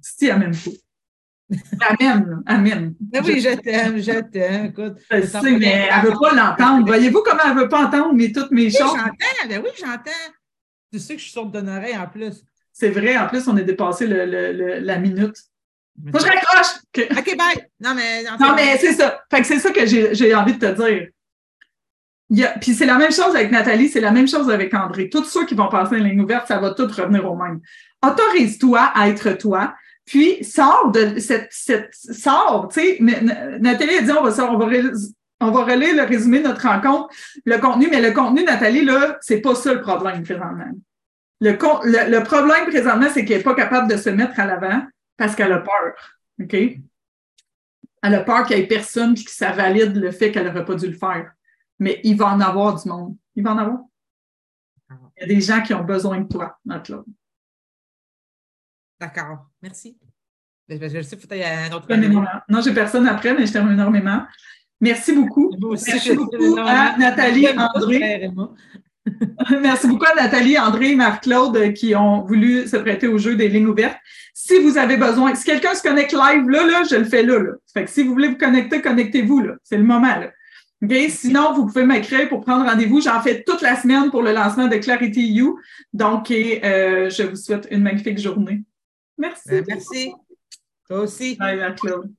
Si, 0.01 0.29
amène 0.29 0.55
pas. 0.55 0.71
Amen, 1.89 2.43
amen. 2.45 2.95
Ben 2.99 3.23
oui, 3.25 3.39
je 3.39 3.55
t'aime, 3.55 3.97
je 3.97 4.21
t'aime. 4.21 4.65
Écoute, 4.67 4.97
je 5.11 5.21
sais, 5.25 5.51
mais 5.57 5.89
elle 5.91 6.03
ne 6.03 6.07
veut 6.07 6.19
pas 6.19 6.33
l'entendre. 6.33 6.85
Voyez-vous 6.85 7.21
comment 7.21 7.43
elle 7.45 7.55
ne 7.55 7.61
veut 7.61 7.69
pas 7.69 7.85
entendre 7.85 8.13
mais 8.13 8.31
toutes 8.31 8.51
mes 8.51 8.65
oui, 8.65 8.71
choses? 8.71 8.95
J'entends, 8.95 9.47
ben 9.47 9.61
oui, 9.63 9.69
j'entends. 9.77 10.11
Tu 10.91 10.99
sais 10.99 11.13
que 11.13 11.19
je 11.19 11.25
suis 11.25 11.33
sorte 11.33 11.51
d'une 11.51 11.69
oreille 11.69 11.97
en 11.97 12.07
plus. 12.07 12.43
C'est 12.73 12.89
vrai, 12.89 13.17
en 13.17 13.27
plus, 13.27 13.47
on 13.47 13.55
a 13.55 13.61
dépassé 13.61 14.07
le, 14.07 14.25
le, 14.25 14.79
la 14.79 14.97
minute. 14.97 15.35
Que 16.11 16.19
je 16.19 16.25
raccroche! 16.25 16.81
OK, 17.17 17.37
bye! 17.37 17.67
Non, 17.79 17.93
mais, 17.93 18.23
non, 18.23 18.55
mais 18.55 18.77
c'est 18.77 18.93
ça. 18.93 19.21
Fait 19.29 19.41
que 19.41 19.47
c'est 19.47 19.59
ça 19.59 19.71
que 19.71 19.85
j'ai 19.85 20.35
envie 20.35 20.57
de 20.57 20.67
te 20.67 20.81
dire. 20.81 21.07
Puis 22.61 22.73
c'est 22.73 22.87
la 22.87 22.97
même 22.97 23.11
chose 23.11 23.35
avec 23.35 23.51
Nathalie, 23.51 23.89
c'est 23.89 23.99
la 23.99 24.09
même 24.09 24.27
chose 24.27 24.49
avec 24.49 24.73
André. 24.73 25.07
Tous 25.07 25.23
ceux 25.23 25.45
qui 25.45 25.53
vont 25.53 25.69
passer 25.69 25.97
une 25.97 26.05
ligne 26.05 26.21
ouverte, 26.21 26.47
ça 26.47 26.57
va 26.57 26.71
tout 26.71 26.87
revenir 26.87 27.29
au 27.29 27.35
même. 27.35 27.61
Autorise-toi 28.03 28.79
à 28.79 29.07
être 29.09 29.33
toi, 29.33 29.75
puis 30.05 30.43
sors 30.43 30.91
de 30.91 31.19
cette, 31.19 31.49
cette 31.51 31.93
sors, 31.93 32.69
tu 32.73 32.81
sais, 32.81 32.97
Nathalie 32.99 33.97
a 33.97 34.01
dit 34.01 34.11
on 34.11 34.23
va, 34.23 34.51
on 34.51 34.57
va, 34.57 34.65
on 35.41 35.51
va 35.51 35.63
relayer 35.63 35.93
le 35.93 36.03
résumé 36.03 36.39
de 36.39 36.47
notre 36.47 36.67
rencontre, 36.67 37.13
le 37.45 37.57
contenu, 37.57 37.87
mais 37.91 38.01
le 38.01 38.11
contenu, 38.11 38.43
Nathalie, 38.43 38.83
là, 38.83 39.17
c'est 39.21 39.41
pas 39.41 39.55
ça 39.55 39.73
le 39.73 39.81
problème 39.81 40.23
présentement. 40.23 40.71
Le, 41.43 42.09
le, 42.09 42.23
problème 42.23 42.67
présentement, 42.67 43.07
c'est 43.13 43.25
qu'elle 43.25 43.39
n'est 43.39 43.43
pas 43.43 43.55
capable 43.55 43.91
de 43.91 43.97
se 43.97 44.09
mettre 44.09 44.39
à 44.39 44.45
l'avant 44.45 44.85
parce 45.17 45.35
qu'elle 45.35 45.51
a 45.51 45.59
peur. 45.59 45.93
OK? 46.41 46.53
Elle 46.53 48.15
a 48.15 48.21
peur 48.21 48.45
qu'il 48.45 48.55
n'y 48.55 48.63
ait 48.63 48.67
personne 48.67 49.13
qui 49.13 49.25
ça 49.25 49.51
valide 49.51 49.95
le 49.95 50.11
fait 50.11 50.31
qu'elle 50.31 50.45
n'aurait 50.45 50.65
pas 50.65 50.75
dû 50.75 50.87
le 50.87 50.97
faire. 50.97 51.33
Mais 51.79 51.99
il 52.03 52.15
va 52.15 52.27
en 52.27 52.39
avoir 52.39 52.81
du 52.81 52.87
monde. 52.87 53.17
Il 53.35 53.43
va 53.43 53.53
en 53.53 53.57
avoir. 53.57 53.79
Il 54.89 55.21
y 55.21 55.23
a 55.23 55.27
des 55.27 55.41
gens 55.41 55.61
qui 55.61 55.73
ont 55.73 55.83
besoin 55.83 56.21
de 56.21 56.27
toi 56.27 56.57
le 56.65 57.03
D'accord. 58.99 59.49
Merci. 59.61 59.97
Ben, 60.67 60.79
je 60.89 61.01
sais 61.01 61.17
qu'il 61.17 61.37
y 61.37 61.43
a 61.43 61.65
un 61.65 61.71
autre. 61.71 61.87
Non, 62.47 62.61
j'ai 62.61 62.73
personne 62.73 63.05
après, 63.07 63.33
mais 63.33 63.45
je 63.45 63.51
t'aime 63.51 63.69
énormément. 63.69 64.25
Merci 64.79 65.13
beaucoup. 65.13 65.51
Merci 65.87 66.15
beaucoup 66.15 66.57
à 66.57 66.97
Nathalie, 66.97 67.47
André. 67.49 68.31
Merci 69.61 69.87
beaucoup 69.87 70.05
à 70.05 70.15
Nathalie, 70.15 70.57
André 70.57 70.91
et 70.91 70.95
Marc-Claude 70.95 71.57
euh, 71.57 71.71
qui 71.71 71.95
ont 71.95 72.23
voulu 72.23 72.67
se 72.67 72.77
prêter 72.77 73.07
au 73.07 73.17
jeu 73.17 73.35
des 73.35 73.49
lignes 73.49 73.67
ouvertes. 73.67 73.97
Si 74.33 74.59
vous 74.59 74.77
avez 74.77 74.97
besoin, 74.97 75.35
si 75.35 75.43
quelqu'un 75.43 75.75
se 75.75 75.83
connecte 75.83 76.13
live 76.13 76.49
là, 76.49 76.65
là, 76.65 76.83
je 76.89 76.95
le 76.95 77.03
fais 77.03 77.23
là. 77.23 77.37
là. 77.39 77.51
Fait 77.73 77.85
que 77.85 77.91
si 77.91 78.03
vous 78.03 78.13
voulez 78.13 78.29
vous 78.29 78.37
connecter, 78.37 78.81
connectez-vous 78.81 79.41
là. 79.41 79.53
C'est 79.63 79.77
le 79.77 79.83
moment 79.83 80.07
là. 80.07 80.31
Sinon, 81.09 81.53
vous 81.53 81.65
pouvez 81.65 81.85
m'écrire 81.85 82.27
pour 82.27 82.41
prendre 82.41 82.69
rendez-vous. 82.69 83.01
J'en 83.01 83.21
fais 83.21 83.43
toute 83.43 83.61
la 83.61 83.75
semaine 83.75 84.11
pour 84.11 84.21
le 84.21 84.33
lancement 84.33 84.67
de 84.67 84.75
Clarity 84.77 85.31
You. 85.31 85.59
Donc, 85.93 86.29
euh, 86.29 87.09
je 87.09 87.23
vous 87.23 87.35
souhaite 87.35 87.67
une 87.71 87.83
magnifique 87.83 88.19
journée. 88.19 88.63
Merci. 89.17 89.61
Merci. 89.67 90.13
Toi 90.87 90.99
aussi. 91.01 91.35
Bye, 91.35 91.57
Marc-Claude. 91.57 92.13